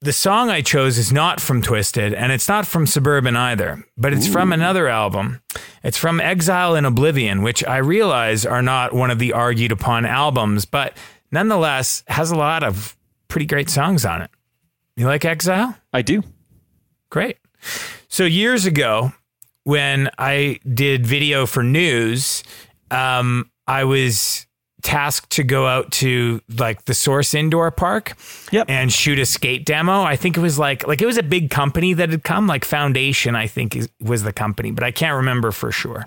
the 0.00 0.12
song 0.12 0.50
I 0.50 0.62
chose 0.62 0.98
is 0.98 1.12
not 1.12 1.40
from 1.40 1.62
Twisted 1.62 2.12
and 2.14 2.32
it's 2.32 2.48
not 2.48 2.66
from 2.66 2.86
Suburban 2.86 3.36
either, 3.36 3.84
but 3.96 4.12
it's 4.12 4.26
from 4.26 4.52
another 4.52 4.88
album. 4.88 5.40
It's 5.84 5.96
from 5.98 6.20
Exile 6.20 6.74
in 6.74 6.84
Oblivion, 6.84 7.42
which 7.42 7.64
I 7.64 7.76
realize 7.78 8.44
are 8.44 8.62
not 8.62 8.92
one 8.92 9.10
of 9.12 9.18
the 9.20 9.32
argued 9.32 9.70
upon 9.72 10.04
albums, 10.04 10.64
but 10.64 10.96
nonetheless 11.30 12.02
has 12.08 12.30
a 12.32 12.36
lot 12.36 12.64
of 12.64 12.96
pretty 13.32 13.46
great 13.46 13.70
songs 13.70 14.04
on 14.04 14.20
it. 14.22 14.30
You 14.96 15.06
like 15.06 15.24
Exile? 15.24 15.74
I 15.92 16.02
do. 16.02 16.22
Great. 17.10 17.38
So 18.08 18.24
years 18.24 18.66
ago, 18.66 19.12
when 19.64 20.10
I 20.18 20.60
did 20.72 21.06
video 21.06 21.46
for 21.46 21.62
news, 21.62 22.42
um, 22.90 23.50
I 23.66 23.84
was 23.84 24.46
tasked 24.82 25.30
to 25.30 25.44
go 25.44 25.66
out 25.66 25.92
to 25.92 26.40
like 26.58 26.84
the 26.84 26.92
Source 26.94 27.32
Indoor 27.34 27.70
Park 27.70 28.14
Yep. 28.50 28.68
and 28.68 28.92
shoot 28.92 29.18
a 29.18 29.24
skate 29.24 29.64
demo. 29.64 30.02
I 30.02 30.16
think 30.16 30.36
it 30.36 30.40
was 30.40 30.58
like 30.58 30.86
like 30.86 31.00
it 31.00 31.06
was 31.06 31.16
a 31.16 31.22
big 31.22 31.50
company 31.50 31.94
that 31.94 32.10
had 32.10 32.24
come, 32.24 32.46
like 32.46 32.64
Foundation, 32.66 33.34
I 33.34 33.46
think 33.46 33.76
is, 33.76 33.88
was 34.00 34.24
the 34.24 34.32
company, 34.32 34.72
but 34.72 34.84
I 34.84 34.90
can't 34.90 35.16
remember 35.16 35.52
for 35.52 35.72
sure. 35.72 36.04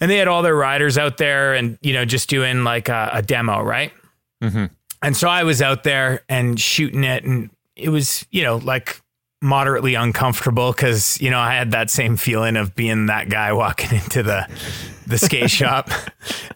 And 0.00 0.10
they 0.10 0.16
had 0.16 0.28
all 0.28 0.42
their 0.42 0.54
riders 0.56 0.96
out 0.96 1.16
there, 1.18 1.54
and 1.54 1.76
you 1.82 1.92
know, 1.92 2.04
just 2.04 2.28
doing 2.30 2.64
like 2.64 2.88
a, 2.88 3.10
a 3.14 3.22
demo, 3.22 3.62
right? 3.62 3.92
And 5.02 5.16
so 5.16 5.28
I 5.28 5.44
was 5.44 5.62
out 5.62 5.84
there 5.84 6.22
and 6.28 6.58
shooting 6.60 7.04
it, 7.04 7.24
and 7.24 7.50
it 7.74 7.90
was, 7.90 8.26
you 8.30 8.42
know, 8.42 8.56
like 8.56 9.00
moderately 9.42 9.94
uncomfortable 9.94 10.72
because, 10.72 11.20
you 11.20 11.30
know, 11.30 11.38
I 11.38 11.54
had 11.54 11.72
that 11.72 11.90
same 11.90 12.16
feeling 12.16 12.56
of 12.56 12.74
being 12.74 13.06
that 13.06 13.28
guy 13.28 13.52
walking 13.52 13.90
into 14.02 14.22
the 14.22 14.48
the 15.06 15.18
skate 15.18 15.50
shop. 15.60 15.90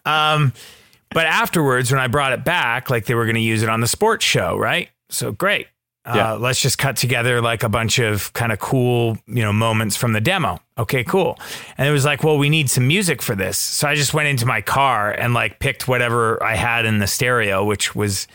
Um, 0.04 0.52
but 1.12 1.26
afterwards, 1.26 1.90
when 1.90 2.00
I 2.00 2.06
brought 2.06 2.32
it 2.32 2.44
back, 2.44 2.88
like 2.90 3.06
they 3.06 3.14
were 3.14 3.24
going 3.24 3.34
to 3.34 3.40
use 3.40 3.62
it 3.62 3.68
on 3.68 3.80
the 3.80 3.88
sports 3.88 4.24
show, 4.24 4.56
right? 4.56 4.88
So 5.08 5.32
great. 5.32 5.66
Uh, 6.04 6.38
Let's 6.38 6.60
just 6.60 6.78
cut 6.78 6.96
together 6.96 7.40
like 7.42 7.62
a 7.62 7.68
bunch 7.68 7.98
of 7.98 8.32
kind 8.32 8.52
of 8.52 8.58
cool, 8.58 9.18
you 9.26 9.42
know, 9.42 9.52
moments 9.52 9.96
from 9.96 10.12
the 10.12 10.20
demo. 10.20 10.58
Okay, 10.78 11.04
cool. 11.04 11.38
And 11.76 11.86
it 11.86 11.92
was 11.92 12.04
like, 12.04 12.24
well, 12.24 12.38
we 12.38 12.48
need 12.48 12.70
some 12.70 12.86
music 12.88 13.20
for 13.20 13.34
this. 13.34 13.58
So 13.58 13.86
I 13.86 13.94
just 13.94 14.14
went 14.14 14.28
into 14.28 14.46
my 14.46 14.62
car 14.62 15.10
and 15.12 15.34
like 15.34 15.58
picked 15.58 15.86
whatever 15.86 16.42
I 16.42 16.56
had 16.56 16.86
in 16.86 16.98
the 16.98 17.06
stereo, 17.06 17.64
which 17.64 17.94
was 17.94 18.26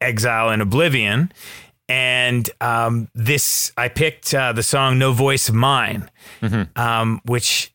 Exile 0.00 0.50
in 0.50 0.60
Oblivion. 0.60 1.32
And 1.88 2.48
um, 2.60 3.08
this, 3.14 3.72
I 3.76 3.88
picked 3.88 4.32
uh, 4.32 4.52
the 4.52 4.62
song 4.62 4.98
No 4.98 5.12
Voice 5.12 5.48
of 5.48 5.54
Mine, 5.56 6.08
um, 6.76 7.20
which, 7.24 7.74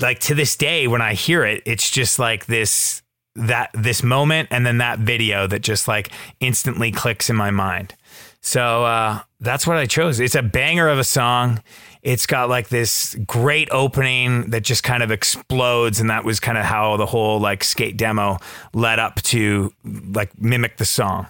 like, 0.00 0.18
to 0.20 0.34
this 0.34 0.56
day, 0.56 0.88
when 0.88 1.02
I 1.02 1.12
hear 1.14 1.44
it, 1.44 1.62
it's 1.66 1.90
just 1.90 2.18
like 2.18 2.46
this, 2.46 3.02
that, 3.36 3.70
this 3.74 4.02
moment 4.02 4.48
and 4.50 4.66
then 4.66 4.78
that 4.78 4.98
video 4.98 5.46
that 5.46 5.60
just 5.60 5.86
like 5.86 6.10
instantly 6.40 6.90
clicks 6.90 7.30
in 7.30 7.36
my 7.36 7.50
mind. 7.50 7.94
So 8.40 8.84
uh, 8.84 9.20
that's 9.40 9.66
what 9.66 9.76
I 9.76 9.86
chose. 9.86 10.18
It's 10.20 10.34
a 10.34 10.42
banger 10.42 10.88
of 10.88 10.98
a 10.98 11.04
song. 11.04 11.62
It's 12.02 12.26
got 12.26 12.48
like 12.48 12.68
this 12.68 13.14
great 13.26 13.68
opening 13.70 14.50
that 14.50 14.62
just 14.62 14.82
kind 14.82 15.02
of 15.02 15.10
explodes, 15.10 16.00
and 16.00 16.08
that 16.08 16.24
was 16.24 16.40
kind 16.40 16.56
of 16.56 16.64
how 16.64 16.96
the 16.96 17.06
whole 17.06 17.38
like 17.38 17.62
skate 17.62 17.96
demo 17.96 18.38
led 18.72 18.98
up 18.98 19.16
to 19.22 19.72
like 19.84 20.40
mimic 20.40 20.78
the 20.78 20.86
song. 20.86 21.26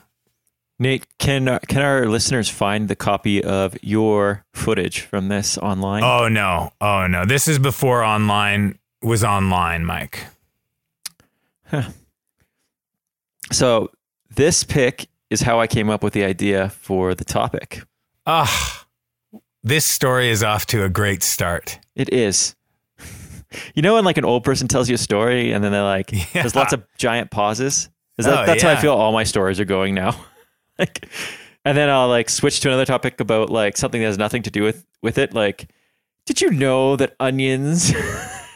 Nate, 0.78 1.04
can 1.18 1.48
uh, 1.48 1.58
can 1.68 1.82
our 1.82 2.06
listeners 2.06 2.48
find 2.48 2.88
the 2.88 2.96
copy 2.96 3.42
of 3.42 3.76
your 3.82 4.44
footage 4.54 5.00
from 5.00 5.28
this 5.28 5.58
online? 5.58 6.04
Oh 6.04 6.28
no, 6.28 6.72
oh 6.80 7.06
no, 7.06 7.24
this 7.24 7.48
is 7.48 7.58
before 7.58 8.02
online 8.02 8.78
was 9.02 9.24
online, 9.24 9.84
Mike. 9.84 10.24
So 13.52 13.90
this 14.34 14.64
pick 14.64 15.08
is 15.30 15.40
how 15.42 15.60
I 15.60 15.66
came 15.66 15.88
up 15.88 16.02
with 16.02 16.12
the 16.12 16.24
idea 16.24 16.68
for 16.70 17.14
the 17.14 17.24
topic. 17.24 17.82
Ah, 18.26 18.84
this 19.62 19.84
story 19.84 20.30
is 20.30 20.42
off 20.42 20.66
to 20.66 20.84
a 20.84 20.88
great 20.88 21.22
start. 21.22 21.78
It 21.94 22.12
is. 22.12 22.54
You 23.74 23.82
know 23.82 23.94
when 23.94 24.04
like 24.04 24.16
an 24.16 24.24
old 24.24 24.44
person 24.44 24.68
tells 24.68 24.88
you 24.88 24.94
a 24.94 24.98
story 24.98 25.50
and 25.50 25.64
then 25.64 25.72
they're 25.72 25.82
like, 25.82 26.12
Yeah. 26.12 26.24
there's 26.42 26.54
lots 26.54 26.72
of 26.72 26.84
giant 26.98 27.32
pauses. 27.32 27.90
Is 28.16 28.24
that, 28.26 28.44
Oh, 28.44 28.46
that's 28.46 28.62
how 28.62 28.70
I 28.70 28.76
feel 28.76 28.92
all 28.94 29.10
my 29.10 29.24
stories 29.24 29.58
are 29.58 29.64
going 29.64 29.92
now. 29.92 30.14
like, 30.78 31.04
and 31.64 31.76
then 31.76 31.88
I'll 31.90 32.06
like 32.08 32.30
switch 32.30 32.60
to 32.60 32.68
another 32.68 32.84
topic 32.84 33.18
about 33.18 33.50
like 33.50 33.76
something 33.76 34.00
that 34.00 34.06
has 34.06 34.18
nothing 34.18 34.42
to 34.44 34.50
do 34.52 34.62
with 34.62 34.86
with 35.02 35.18
it. 35.18 35.34
Like, 35.34 35.68
did 36.26 36.40
you 36.40 36.50
know 36.52 36.94
that 36.94 37.16
onions? 37.18 37.92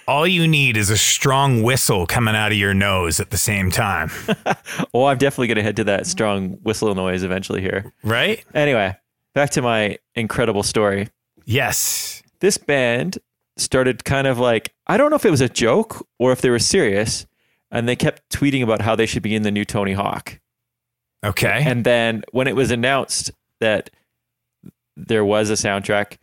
All 0.07 0.27
you 0.27 0.47
need 0.47 0.77
is 0.77 0.91
a 0.91 0.97
strong 0.97 1.63
whistle 1.63 2.07
coming 2.07 2.35
out 2.35 2.53
of 2.53 2.59
your 2.59 2.75
nose 2.75 3.21
at 3.21 3.31
the 3.31 3.39
same 3.39 3.71
time, 3.71 4.11
oh, 4.95 5.05
I'm 5.05 5.19
definitely 5.19 5.49
gonna 5.49 5.63
head 5.63 5.77
to 5.77 5.85
that 5.85 6.07
strong 6.07 6.53
whistle 6.63 6.95
noise 6.95 7.23
eventually 7.23 7.61
here. 7.61 7.93
right? 8.03 8.45
Anyway, 8.55 8.97
back 9.35 9.51
to 9.51 9.63
my 9.63 9.99
incredible 10.15 10.63
story. 10.63 11.09
Yes. 11.45 12.23
This 12.41 12.59
band 12.59 13.19
started 13.57 14.05
kind 14.05 14.27
of 14.27 14.39
like 14.39 14.75
I 14.87 14.97
don't 14.97 15.11
know 15.11 15.17
if 15.17 15.25
it 15.25 15.31
was 15.31 15.41
a 15.41 15.49
joke 15.49 16.07
or 16.19 16.33
if 16.33 16.41
they 16.41 16.51
were 16.51 16.59
serious, 16.59 17.27
and 17.71 17.89
they 17.89 17.97
kept 17.97 18.29
tweeting 18.31 18.63
about 18.63 18.83
how 18.83 18.95
they 18.95 19.07
should 19.07 19.23
be 19.23 19.35
in 19.35 19.43
the 19.43 19.51
new 19.51 19.65
Tony 19.65 19.93
Hawk. 19.93 20.39
Okay. 21.25 21.63
And 21.65 21.85
then 21.85 22.23
when 22.33 22.47
it 22.47 22.55
was 22.55 22.71
announced 22.71 23.31
that 23.61 23.91
there 24.97 25.25
was 25.25 25.49
a 25.51 25.55
soundtrack, 25.55 26.19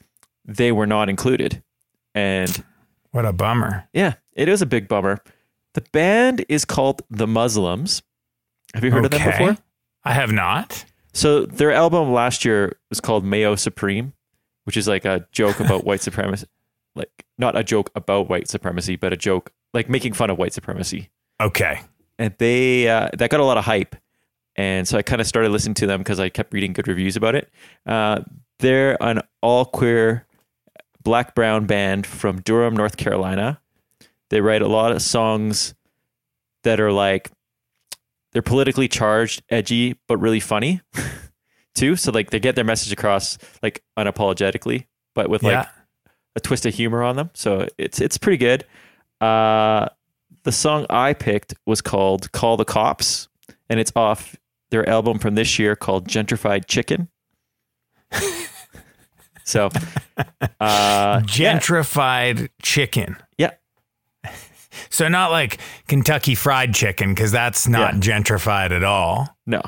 they 0.45 0.71
were 0.71 0.85
not 0.85 1.09
included. 1.09 1.63
And 2.13 2.63
what 3.11 3.25
a 3.25 3.33
bummer. 3.33 3.87
yeah, 3.93 4.13
it 4.33 4.47
is 4.49 4.61
a 4.61 4.65
big 4.65 4.87
bummer. 4.87 5.19
The 5.73 5.81
band 5.91 6.45
is 6.49 6.65
called 6.65 7.01
The 7.09 7.27
Muslims. 7.27 8.01
Have 8.73 8.83
you 8.83 8.91
heard 8.91 9.05
of 9.05 9.11
them 9.11 9.23
before? 9.25 9.57
I 10.03 10.13
have 10.13 10.31
not. 10.31 10.85
So 11.13 11.45
their 11.45 11.71
album 11.71 12.11
last 12.11 12.43
year 12.45 12.77
was 12.89 12.99
called 12.99 13.23
Mayo 13.23 13.55
Supreme, 13.55 14.13
which 14.65 14.75
is 14.77 14.87
like 14.87 15.05
a 15.05 15.25
joke 15.31 15.59
about 15.59 15.83
white 15.85 16.01
supremacy. 16.01 16.47
Like 16.95 17.25
not 17.37 17.57
a 17.57 17.63
joke 17.63 17.89
about 17.95 18.29
white 18.29 18.49
supremacy, 18.49 18.95
but 18.95 19.13
a 19.13 19.17
joke 19.17 19.51
like 19.73 19.89
making 19.89 20.13
fun 20.13 20.29
of 20.29 20.37
white 20.37 20.53
supremacy. 20.53 21.09
Okay. 21.41 21.81
and 22.19 22.33
they 22.37 22.87
uh, 22.87 23.09
that 23.17 23.29
got 23.29 23.39
a 23.39 23.43
lot 23.45 23.57
of 23.57 23.63
hype 23.65 23.95
and 24.57 24.87
so 24.87 24.97
i 24.97 25.01
kind 25.01 25.21
of 25.21 25.25
started 25.25 25.49
listening 25.49 25.73
to 25.73 25.87
them 25.87 26.01
because 26.01 26.19
i 26.19 26.29
kept 26.29 26.53
reading 26.53 26.71
good 26.73 26.87
reviews 26.87 27.15
about 27.15 27.33
it 27.35 27.49
uh, 27.87 28.19
they're 28.59 29.01
an 29.01 29.21
all 29.41 29.65
queer 29.65 30.27
black 31.03 31.35
brown 31.35 31.65
band 31.65 32.05
from 32.05 32.41
durham 32.41 32.75
north 32.75 32.97
carolina 32.97 33.59
they 34.29 34.41
write 34.41 34.61
a 34.61 34.67
lot 34.67 34.91
of 34.91 35.01
songs 35.01 35.73
that 36.63 36.79
are 36.79 36.91
like 36.91 37.31
they're 38.33 38.41
politically 38.41 38.87
charged 38.87 39.41
edgy 39.49 39.95
but 40.07 40.17
really 40.17 40.39
funny 40.39 40.81
too 41.75 41.95
so 41.95 42.11
like 42.11 42.29
they 42.29 42.39
get 42.39 42.55
their 42.55 42.65
message 42.65 42.91
across 42.91 43.37
like 43.61 43.83
unapologetically 43.97 44.85
but 45.13 45.29
with 45.29 45.43
like 45.43 45.53
yeah. 45.53 45.69
a 46.35 46.39
twist 46.39 46.65
of 46.65 46.73
humor 46.73 47.03
on 47.03 47.15
them. 47.15 47.29
So 47.33 47.67
it's 47.77 47.99
it's 47.99 48.17
pretty 48.17 48.37
good. 48.37 48.65
Uh, 49.19 49.89
the 50.43 50.51
song 50.51 50.85
I 50.89 51.13
picked 51.13 51.53
was 51.65 51.81
called 51.81 52.31
"Call 52.31 52.57
the 52.57 52.65
Cops," 52.65 53.27
and 53.69 53.79
it's 53.79 53.91
off 53.95 54.35
their 54.69 54.87
album 54.87 55.19
from 55.19 55.35
this 55.35 55.59
year 55.59 55.75
called 55.75 56.07
"Gentrified 56.07 56.65
Chicken." 56.67 57.09
so, 59.51 59.65
uh, 60.17 60.25
yeah. 60.59 61.21
Gentrified 61.23 62.49
chicken. 62.61 63.17
yeah, 63.37 63.51
So 64.89 65.07
not 65.07 65.31
like 65.31 65.59
Kentucky 65.87 66.35
fried 66.35 66.73
chicken 66.73 67.13
because 67.13 67.31
that's 67.31 67.67
not 67.67 67.93
Yeah. 67.95 67.99
gentrified 67.99 68.71
at 68.71 68.83
all, 68.83 69.37
no, 69.45 69.61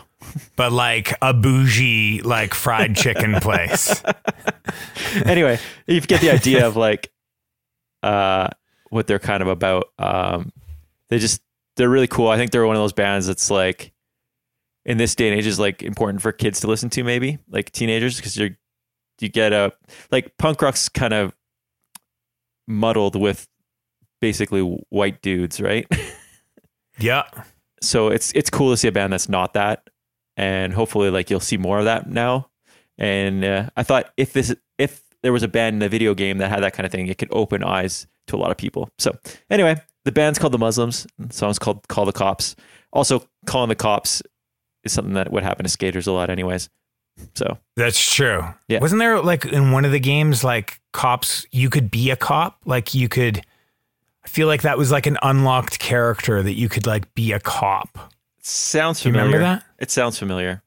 but 0.55 0.71
like 0.71 1.13
a 1.21 1.33
bougie 1.33 2.21
like 2.21 2.53
fried 2.53 2.95
chicken 2.95 3.35
place. 3.41 4.01
anyway, 5.25 5.59
you 5.87 5.99
get 6.01 6.21
the 6.21 6.31
idea 6.31 6.65
of 6.67 6.75
like 6.75 7.11
uh, 8.01 8.47
what 8.89 9.07
they're 9.07 9.19
kind 9.19 9.41
of 9.41 9.47
about. 9.49 9.85
Um, 9.99 10.51
they 11.09 11.19
just 11.19 11.41
they're 11.75 11.89
really 11.89 12.07
cool. 12.07 12.29
I 12.29 12.37
think 12.37 12.51
they're 12.51 12.65
one 12.65 12.75
of 12.75 12.81
those 12.81 12.93
bands 12.93 13.27
that's 13.27 13.49
like 13.51 13.91
in 14.85 14.97
this 14.97 15.15
day 15.15 15.29
and 15.29 15.37
age 15.37 15.47
is 15.47 15.59
like 15.59 15.81
important 15.83 16.21
for 16.21 16.31
kids 16.31 16.59
to 16.61 16.67
listen 16.67 16.89
to, 16.91 17.03
maybe 17.03 17.39
like 17.49 17.71
teenagers, 17.71 18.15
because 18.17 18.37
you're 18.37 18.51
you 19.23 19.29
get 19.29 19.53
a 19.53 19.71
like 20.11 20.37
punk 20.37 20.61
rock's 20.61 20.89
kind 20.89 21.13
of 21.13 21.33
muddled 22.67 23.15
with 23.15 23.47
basically 24.21 24.61
white 24.89 25.21
dudes, 25.21 25.59
right? 25.59 25.87
yeah. 26.99 27.23
so 27.81 28.09
it's 28.09 28.31
it's 28.33 28.49
cool 28.49 28.71
to 28.71 28.77
see 28.77 28.87
a 28.87 28.91
band 28.91 29.13
that's 29.13 29.29
not 29.29 29.53
that, 29.53 29.89
and 30.37 30.73
hopefully 30.73 31.09
like 31.09 31.29
you'll 31.29 31.39
see 31.39 31.57
more 31.57 31.79
of 31.79 31.85
that 31.85 32.09
now. 32.09 32.49
And 32.97 33.43
uh, 33.43 33.69
I 33.75 33.83
thought 33.83 34.11
if 34.17 34.33
this 34.33 34.55
if 34.77 35.01
there 35.23 35.33
was 35.33 35.43
a 35.43 35.47
band 35.47 35.77
in 35.77 35.81
a 35.81 35.89
video 35.89 36.13
game 36.13 36.37
that 36.39 36.49
had 36.49 36.63
that 36.63 36.73
kind 36.73 36.85
of 36.85 36.91
thing, 36.91 37.07
it 37.07 37.17
could 37.17 37.29
open 37.31 37.63
eyes 37.63 38.07
to 38.27 38.35
a 38.35 38.37
lot 38.37 38.51
of 38.51 38.57
people. 38.57 38.89
So 38.99 39.17
anyway, 39.49 39.81
the 40.05 40.11
band's 40.11 40.37
called 40.37 40.53
the 40.53 40.59
Muslims. 40.59 41.07
The 41.17 41.33
song's 41.33 41.59
called 41.59 41.87
"Call 41.87 42.05
the 42.05 42.11
Cops." 42.11 42.55
Also, 42.91 43.27
calling 43.47 43.69
the 43.69 43.75
cops 43.75 44.21
is 44.83 44.91
something 44.91 45.15
that 45.15 45.31
would 45.31 45.43
happen 45.43 45.63
to 45.63 45.69
skaters 45.69 46.05
a 46.05 46.11
lot, 46.11 46.29
anyways. 46.29 46.69
So 47.35 47.57
That's 47.75 47.99
true. 48.13 48.43
Yeah. 48.67 48.79
Wasn't 48.79 48.99
there 48.99 49.21
like 49.21 49.45
in 49.45 49.71
one 49.71 49.85
of 49.85 49.91
the 49.91 49.99
games 49.99 50.43
like 50.43 50.79
cops 50.91 51.45
you 51.51 51.69
could 51.69 51.89
be 51.91 52.11
a 52.11 52.15
cop? 52.15 52.57
Like 52.65 52.93
you 52.93 53.09
could 53.09 53.41
I 54.23 54.27
feel 54.27 54.47
like 54.47 54.61
that 54.61 54.77
was 54.77 54.91
like 54.91 55.05
an 55.05 55.17
unlocked 55.21 55.79
character 55.79 56.41
that 56.41 56.53
you 56.53 56.69
could 56.69 56.87
like 56.87 57.13
be 57.13 57.31
a 57.33 57.39
cop. 57.39 58.13
sounds 58.41 59.01
familiar. 59.01 59.25
remember 59.25 59.43
that? 59.45 59.63
It 59.79 59.91
sounds 59.91 60.17
familiar. 60.17 60.61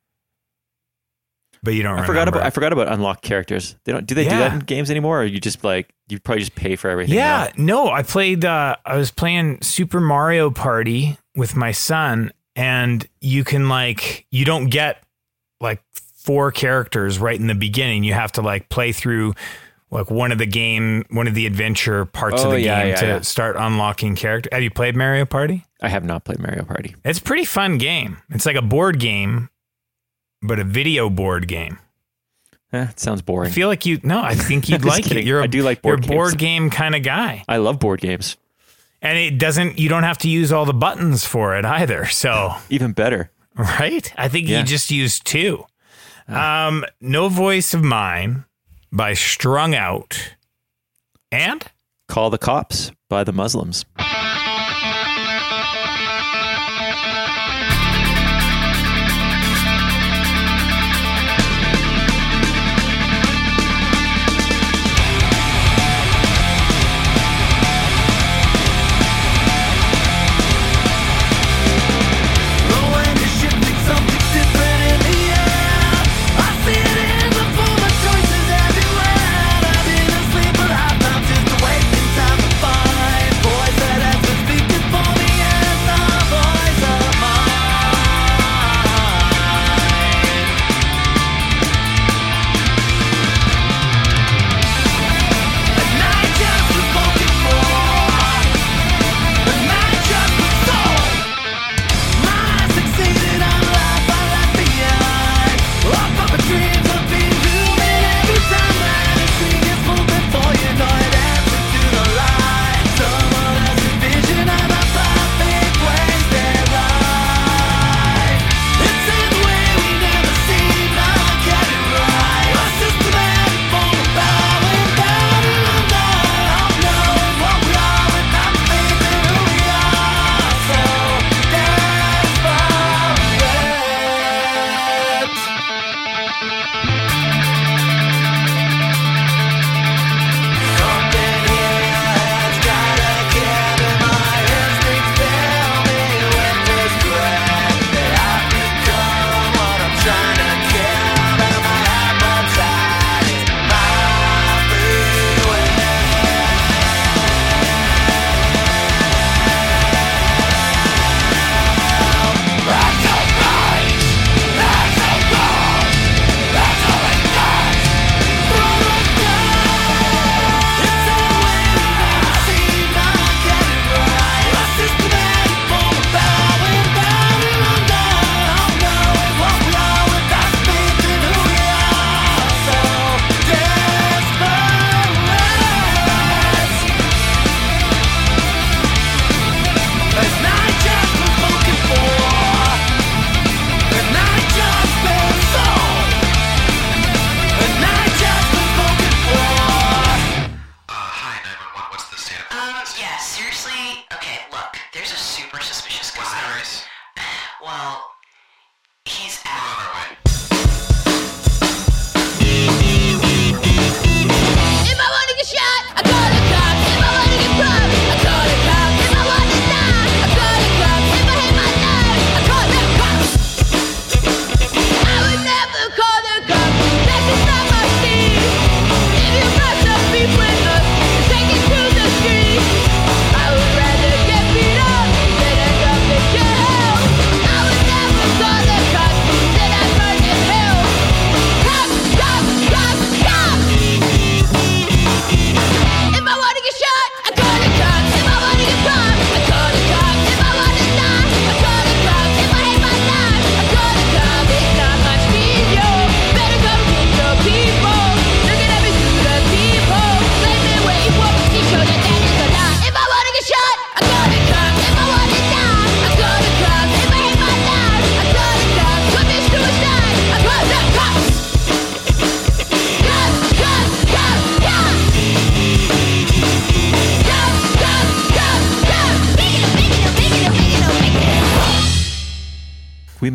But 1.62 1.74
you 1.74 1.82
don't 1.82 1.92
I 1.92 1.94
remember. 1.94 2.12
forgot 2.12 2.28
about 2.28 2.42
I 2.42 2.50
forgot 2.50 2.72
about 2.72 2.88
unlocked 2.88 3.22
characters. 3.22 3.76
They 3.84 3.92
don't 3.92 4.06
do 4.06 4.14
they 4.14 4.24
do 4.24 4.30
that 4.30 4.52
in 4.52 4.58
games 4.60 4.90
anymore, 4.90 5.22
or 5.22 5.24
you 5.24 5.40
just 5.40 5.64
like 5.64 5.88
you 6.08 6.20
probably 6.20 6.40
just 6.40 6.54
pay 6.54 6.76
for 6.76 6.90
everything? 6.90 7.16
Yeah, 7.16 7.50
now? 7.56 7.64
no, 7.64 7.88
I 7.90 8.02
played 8.02 8.44
uh 8.44 8.76
I 8.84 8.96
was 8.96 9.10
playing 9.10 9.62
Super 9.62 10.00
Mario 10.00 10.50
Party 10.50 11.18
with 11.34 11.56
my 11.56 11.72
son 11.72 12.32
and 12.54 13.06
you 13.20 13.42
can 13.42 13.68
like 13.68 14.26
you 14.30 14.44
don't 14.44 14.66
get 14.66 15.02
like 15.60 15.82
four 16.26 16.50
characters 16.52 17.18
right 17.18 17.38
in 17.40 17.46
the 17.46 17.54
beginning. 17.54 18.04
You 18.04 18.12
have 18.12 18.32
to 18.32 18.42
like 18.42 18.68
play 18.68 18.92
through 18.92 19.32
like 19.90 20.10
one 20.10 20.32
of 20.32 20.38
the 20.38 20.46
game 20.46 21.04
one 21.10 21.28
of 21.28 21.34
the 21.34 21.46
adventure 21.46 22.04
parts 22.04 22.42
Oh, 22.42 22.46
of 22.46 22.50
the 22.52 22.60
yeah, 22.60 22.80
game 22.82 22.88
yeah, 22.90 22.96
to 22.96 23.06
yeah. 23.06 23.20
start 23.20 23.56
unlocking 23.56 24.16
character. 24.16 24.50
Have 24.52 24.62
you 24.62 24.70
played 24.70 24.96
Mario 24.96 25.24
Party? 25.24 25.64
I 25.80 25.88
have 25.88 26.04
not 26.04 26.24
played 26.24 26.40
Mario 26.40 26.64
Party. 26.64 26.94
It's 27.04 27.18
a 27.20 27.22
pretty 27.22 27.44
fun 27.44 27.78
game. 27.78 28.18
It's 28.30 28.44
like 28.46 28.56
a 28.56 28.62
board 28.62 28.98
game, 28.98 29.48
but 30.42 30.58
a 30.58 30.64
video 30.64 31.08
board 31.08 31.46
game. 31.48 31.78
Eh, 32.72 32.88
it 32.90 32.98
sounds 32.98 33.20
I 33.20 33.24
boring. 33.24 33.52
feel 33.52 33.68
like 33.68 33.86
you 33.86 34.00
no, 34.02 34.20
I 34.20 34.34
think 34.34 34.68
you'd 34.68 34.84
like 34.84 35.06
it. 35.06 35.08
kidding. 35.10 35.26
You're 35.26 35.40
a, 35.40 35.44
I 35.44 35.46
do 35.46 35.62
like 35.62 35.80
you're 35.84 35.94
a 35.94 35.98
board 35.98 36.10
board 36.10 36.38
game 36.38 36.68
kind 36.68 36.94
of 36.96 37.02
guy. 37.04 37.44
I 37.48 37.58
love 37.58 37.78
board 37.78 38.00
games. 38.00 38.36
And 39.02 39.16
it 39.16 39.38
doesn't 39.38 39.78
you 39.78 39.88
don't 39.88 40.02
have 40.02 40.18
to 40.18 40.28
use 40.28 40.50
all 40.52 40.64
the 40.64 40.74
buttons 40.74 41.24
for 41.24 41.56
it 41.56 41.64
either. 41.64 42.06
So, 42.06 42.54
Even 42.70 42.90
better. 42.92 43.30
right? 43.56 44.12
I 44.16 44.28
think 44.28 44.48
you 44.48 44.62
just 44.64 44.90
use 44.90 45.20
two. 45.20 45.64
Um 46.28 46.84
No 47.00 47.28
Voice 47.28 47.74
of 47.74 47.82
Mine 47.82 48.44
by 48.92 49.14
Strung 49.14 49.74
Out. 49.74 50.34
And 51.30 51.64
Call 52.08 52.30
the 52.30 52.38
cops 52.38 52.92
by 53.08 53.24
the 53.24 53.32
Muslims. 53.32 53.84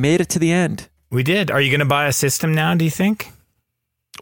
Made 0.02 0.22
it 0.22 0.30
to 0.30 0.40
the 0.40 0.52
end. 0.52 0.90
We 1.12 1.24
did. 1.24 1.52
Are 1.52 1.62
you 1.62 1.70
going 1.70 1.80
to 1.80 1.86
buy 1.86 2.08
a 2.08 2.14
system 2.14 2.54
now? 2.54 2.74
Do 2.76 2.84
you 2.86 2.92
think? 2.92 3.30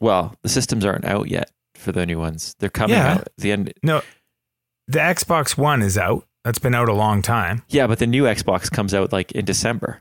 Well, 0.02 0.36
the 0.44 0.50
systems 0.50 0.86
aren't 0.86 1.06
out 1.06 1.30
yet 1.30 1.52
for 1.76 1.92
the 1.92 2.06
new 2.06 2.20
ones. 2.20 2.56
They're 2.60 2.70
coming 2.70 2.98
Yeah. 2.98 3.14
out 3.14 3.22
at 3.22 3.32
the 3.38 3.52
end. 3.52 3.74
No. 3.84 4.02
The 4.88 5.00
Xbox 5.00 5.58
One 5.58 5.82
is 5.82 5.98
out. 5.98 6.26
That's 6.44 6.60
been 6.60 6.74
out 6.76 6.90
a 6.90 6.94
long 6.94 7.22
time. 7.22 7.64
Yeah, 7.70 7.86
but 7.88 8.00
the 8.00 8.08
new 8.08 8.24
Xbox 8.24 8.72
comes 8.72 8.94
out 8.94 9.12
like 9.12 9.32
in 9.34 9.46
December. 9.46 10.00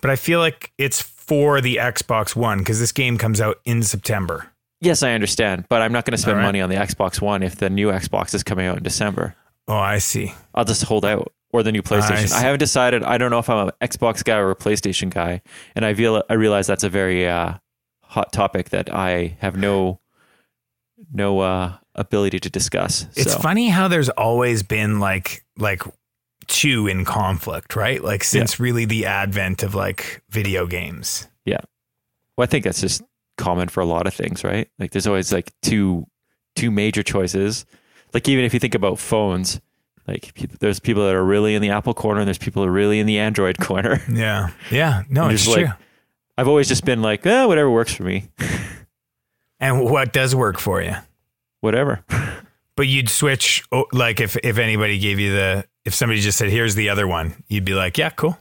But 0.00 0.10
I 0.10 0.16
feel 0.16 0.38
like 0.40 0.72
it's 0.78 1.02
for 1.02 1.60
the 1.60 1.76
Xbox 1.76 2.34
One 2.34 2.58
because 2.58 2.80
this 2.80 2.92
game 2.92 3.18
comes 3.18 3.40
out 3.40 3.60
in 3.64 3.82
September. 3.82 4.46
Yes, 4.80 5.02
I 5.02 5.12
understand, 5.12 5.66
but 5.68 5.82
I'm 5.82 5.92
not 5.92 6.06
going 6.06 6.12
to 6.12 6.18
spend 6.18 6.38
right. 6.38 6.44
money 6.44 6.60
on 6.62 6.70
the 6.70 6.76
Xbox 6.76 7.20
One 7.20 7.42
if 7.42 7.56
the 7.56 7.68
new 7.68 7.88
Xbox 7.88 8.34
is 8.34 8.42
coming 8.42 8.66
out 8.66 8.78
in 8.78 8.82
December. 8.82 9.34
Oh, 9.68 9.76
I 9.76 9.98
see. 9.98 10.32
I'll 10.54 10.64
just 10.64 10.84
hold 10.84 11.04
out 11.04 11.32
or 11.52 11.62
the 11.62 11.72
new 11.72 11.82
PlayStation. 11.82 12.28
see. 12.28 12.34
I 12.34 12.40
haven't 12.40 12.60
decided. 12.60 13.02
I 13.02 13.18
don't 13.18 13.30
know 13.30 13.38
if 13.38 13.48
I'm 13.50 13.68
an 13.68 13.72
Xbox 13.80 14.24
guy 14.24 14.36
or 14.36 14.50
a 14.50 14.56
PlayStation 14.56 15.10
guy, 15.10 15.42
and 15.74 15.84
I 15.84 15.94
feel 15.94 16.22
I 16.30 16.34
realize 16.34 16.66
that's 16.66 16.84
a 16.84 16.88
very 16.88 17.26
uh, 17.28 17.54
hot 18.04 18.32
topic 18.32 18.70
that 18.70 18.92
I 18.92 19.36
have 19.40 19.56
no 19.56 20.00
no 21.12 21.40
uh, 21.40 21.76
ability 21.94 22.40
to 22.40 22.50
discuss. 22.50 23.06
It's 23.16 23.32
So, 23.32 23.38
funny 23.38 23.68
how 23.68 23.88
there's 23.88 24.10
always 24.10 24.62
been 24.62 25.00
like 25.00 25.44
like 25.58 25.82
two 26.46 26.86
in 26.86 27.04
conflict, 27.04 27.76
right? 27.76 28.02
Like 28.02 28.24
since 28.24 28.60
really 28.60 28.84
the 28.84 29.06
advent 29.06 29.62
of 29.62 29.74
like 29.74 30.22
video 30.30 30.66
games. 30.66 31.28
Yeah. 31.44 31.60
Well, 32.36 32.44
I 32.44 32.46
think 32.46 32.64
that's 32.64 32.80
just 32.80 33.02
common 33.38 33.68
for 33.68 33.80
a 33.80 33.86
lot 33.86 34.06
of 34.06 34.14
things, 34.14 34.44
right? 34.44 34.68
Like 34.78 34.90
there's 34.92 35.06
always 35.06 35.32
like 35.32 35.52
two 35.62 36.06
two 36.56 36.70
major 36.70 37.02
choices. 37.02 37.64
Like 38.12 38.28
even 38.28 38.44
if 38.44 38.52
you 38.52 38.60
think 38.60 38.74
about 38.74 38.98
phones, 38.98 39.60
like 40.08 40.34
pe- 40.34 40.46
there's 40.60 40.80
people 40.80 41.04
that 41.06 41.14
are 41.14 41.24
really 41.24 41.54
in 41.54 41.62
the 41.62 41.70
Apple 41.70 41.94
corner 41.94 42.20
and 42.20 42.26
there's 42.26 42.38
people 42.38 42.62
that 42.62 42.68
are 42.68 42.72
really 42.72 42.98
in 43.00 43.06
the 43.06 43.18
Android 43.18 43.58
corner. 43.60 44.02
Yeah. 44.10 44.50
Yeah. 44.70 45.02
No, 45.08 45.28
it's 45.28 45.44
just 45.44 45.54
true. 45.56 45.66
like- 45.66 45.74
I've 46.38 46.48
always 46.48 46.68
just 46.68 46.84
been 46.86 47.02
like, 47.02 47.26
eh, 47.26 47.44
whatever 47.44 47.70
works 47.70 47.92
for 47.92 48.02
me. 48.04 48.28
and 49.60 49.84
what 49.84 50.12
does 50.12 50.34
work 50.34 50.58
for 50.58 50.82
you? 50.82 50.94
Whatever. 51.60 52.04
But 52.76 52.86
you'd 52.86 53.10
switch 53.10 53.62
oh, 53.72 53.84
like 53.92 54.20
if 54.22 54.38
if 54.38 54.56
anybody 54.56 54.98
gave 54.98 55.18
you 55.20 55.32
the 55.34 55.66
if 55.84 55.92
somebody 55.94 56.18
just 56.20 56.38
said 56.38 56.48
here's 56.48 56.76
the 56.76 56.88
other 56.88 57.06
one, 57.06 57.34
you'd 57.48 57.64
be 57.66 57.74
like, 57.74 57.98
yeah, 57.98 58.08
cool. 58.08 58.38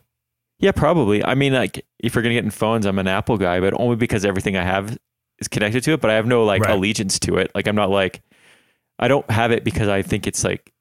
Yeah, 0.59 0.71
probably. 0.71 1.21
I 1.25 1.35
mean, 1.35 1.51
like 1.51 1.85
if 1.97 2.15
you're 2.15 2.21
gonna 2.21 2.35
get 2.35 2.45
in 2.45 2.49
phones, 2.51 2.85
I'm 2.85 2.99
an 2.99 3.07
Apple 3.07 3.37
guy, 3.37 3.59
but 3.59 3.73
only 3.77 3.97
because 3.97 4.23
everything 4.23 4.55
I 4.55 4.63
have 4.63 4.97
is 5.39 5.49
connected 5.49 5.83
to 5.83 5.91
it. 5.93 5.99
But 5.99 6.11
I 6.11 6.13
have 6.13 6.25
no 6.25 6.45
like 6.45 6.61
Right. 6.61 6.71
allegiance 6.71 7.19
to 7.21 7.35
it. 7.35 7.51
Like 7.53 7.67
I'm 7.67 7.75
not 7.75 7.89
like 7.89 8.21
I 8.97 9.09
don't 9.09 9.29
have 9.29 9.51
it 9.51 9.65
because 9.65 9.89
I 9.89 10.03
think 10.03 10.25
it's 10.25 10.45
like 10.45 10.71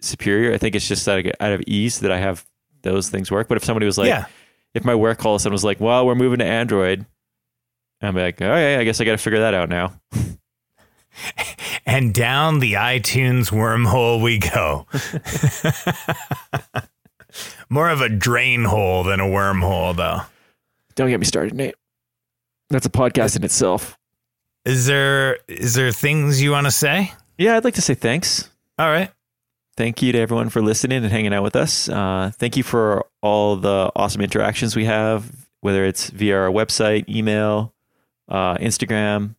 superior. 0.00 0.52
I 0.52 0.58
think 0.58 0.74
it's 0.74 0.88
just 0.88 1.04
that 1.06 1.16
I 1.16 1.22
get 1.22 1.36
out 1.40 1.52
of 1.52 1.62
ease 1.66 2.00
that 2.00 2.12
I 2.12 2.18
have 2.18 2.46
those 2.82 3.08
things 3.08 3.30
work. 3.30 3.48
But 3.48 3.56
if 3.56 3.64
somebody 3.64 3.86
was 3.86 3.98
like, 3.98 4.08
yeah. 4.08 4.26
if 4.74 4.84
my 4.84 4.94
work 4.94 5.24
all 5.24 5.34
of 5.34 5.40
a 5.40 5.42
sudden 5.42 5.52
was 5.52 5.64
like, 5.64 5.80
well, 5.80 6.06
we're 6.06 6.14
moving 6.14 6.38
to 6.38 6.44
Android, 6.44 7.06
I'm 8.02 8.14
like, 8.14 8.40
oh, 8.42 8.46
okay, 8.46 8.76
I 8.76 8.84
guess 8.84 9.00
I 9.00 9.04
got 9.04 9.12
to 9.12 9.18
figure 9.18 9.40
that 9.40 9.54
out 9.54 9.68
now. 9.68 10.00
And 11.86 12.12
down 12.12 12.58
the 12.58 12.74
iTunes 12.74 13.50
wormhole 13.52 14.20
we 14.20 14.38
go. 14.38 14.86
More 17.68 17.88
of 17.88 18.00
a 18.00 18.08
drain 18.08 18.64
hole 18.64 19.04
than 19.04 19.20
a 19.20 19.24
wormhole, 19.24 19.94
though. 19.96 20.22
Don't 20.96 21.08
get 21.08 21.20
me 21.20 21.26
started, 21.26 21.54
Nate. 21.54 21.76
That's 22.70 22.86
a 22.86 22.90
podcast 22.90 23.36
in 23.36 23.44
itself. 23.44 23.96
Is 24.64 24.86
there 24.86 25.38
is 25.46 25.74
there 25.74 25.92
things 25.92 26.42
you 26.42 26.50
want 26.50 26.66
to 26.66 26.72
say? 26.72 27.12
Yeah, 27.38 27.56
I'd 27.56 27.64
like 27.64 27.74
to 27.74 27.82
say 27.82 27.94
thanks. 27.94 28.50
All 28.78 28.90
right. 28.90 29.10
Thank 29.76 30.00
you 30.00 30.12
to 30.12 30.18
everyone 30.18 30.48
for 30.48 30.62
listening 30.62 31.02
and 31.02 31.12
hanging 31.12 31.34
out 31.34 31.42
with 31.42 31.54
us. 31.54 31.88
Uh, 31.88 32.30
thank 32.34 32.56
you 32.56 32.62
for 32.62 33.06
all 33.22 33.56
the 33.56 33.92
awesome 33.94 34.22
interactions 34.22 34.74
we 34.74 34.86
have, 34.86 35.46
whether 35.60 35.84
it's 35.84 36.08
via 36.08 36.36
our 36.36 36.48
website, 36.48 37.08
email, 37.08 37.74
uh, 38.28 38.56
Instagram, 38.56 39.34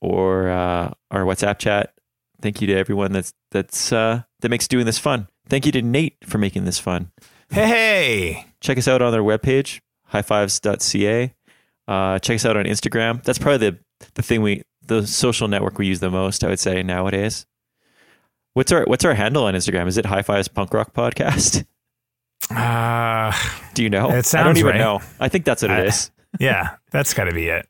or 0.00 0.48
uh, 0.48 0.92
our 1.10 1.24
WhatsApp 1.24 1.58
chat. 1.58 1.92
Thank 2.40 2.60
you 2.60 2.66
to 2.68 2.74
everyone 2.74 3.12
that's 3.12 3.34
that's 3.50 3.92
uh, 3.92 4.22
that 4.40 4.48
makes 4.48 4.68
doing 4.68 4.86
this 4.86 4.98
fun. 4.98 5.28
Thank 5.48 5.66
you 5.66 5.72
to 5.72 5.82
Nate 5.82 6.16
for 6.24 6.38
making 6.38 6.64
this 6.64 6.78
fun. 6.78 7.10
Hey. 7.50 8.46
check 8.60 8.78
us 8.78 8.88
out 8.88 9.02
on 9.02 9.14
our 9.14 9.20
webpage, 9.20 9.80
highfives.ca. 10.12 11.34
Uh, 11.86 12.18
check 12.18 12.36
us 12.36 12.44
out 12.44 12.56
on 12.56 12.64
Instagram. 12.64 13.22
That's 13.22 13.38
probably 13.38 13.70
the, 13.70 13.78
the 14.14 14.22
thing 14.22 14.42
we, 14.42 14.62
the 14.86 15.06
social 15.06 15.48
network 15.48 15.78
we 15.78 15.86
use 15.86 16.00
the 16.00 16.10
most, 16.10 16.44
I 16.44 16.48
would 16.48 16.60
say 16.60 16.82
nowadays. 16.82 17.46
What's 18.58 18.72
our, 18.72 18.84
what's 18.86 19.04
our 19.04 19.14
handle 19.14 19.44
on 19.44 19.54
Instagram? 19.54 19.86
Is 19.86 19.98
it 19.98 20.04
High 20.04 20.22
Fives 20.22 20.48
Punk 20.48 20.74
Rock 20.74 20.92
Podcast? 20.92 21.64
Uh, 22.50 23.32
Do 23.74 23.84
you 23.84 23.88
know? 23.88 24.10
It 24.10 24.34
I 24.34 24.42
don't 24.42 24.56
even 24.56 24.72
right. 24.72 24.78
know. 24.78 25.00
I 25.20 25.28
think 25.28 25.44
that's 25.44 25.62
what 25.62 25.70
I- 25.70 25.82
it 25.82 25.86
is. 25.86 26.10
yeah, 26.40 26.70
that's 26.90 27.14
got 27.14 27.26
to 27.26 27.32
be 27.32 27.46
it. 27.46 27.68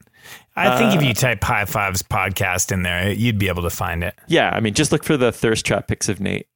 I 0.57 0.79
think 0.79 0.95
if 0.95 1.03
Uh, 1.03 1.05
you 1.09 1.13
type 1.13 1.45
High 1.45 1.67
Fives 1.67 2.03
podcast 2.03 2.73
in 2.73 2.85
there, 2.85 3.13
you'd 3.13 3.39
be 3.39 3.49
able 3.49 3.65
to 3.65 3.71
find 3.71 4.03
it. 4.03 4.15
Yeah. 4.29 4.49
I 4.51 4.61
mean, 4.61 4.73
just 4.73 4.91
look 4.91 5.05
for 5.05 5.19
the 5.19 5.31
thirst 5.31 5.67
trap 5.67 5.89
pics 5.89 6.09
of 6.09 6.21
Nate. 6.21 6.47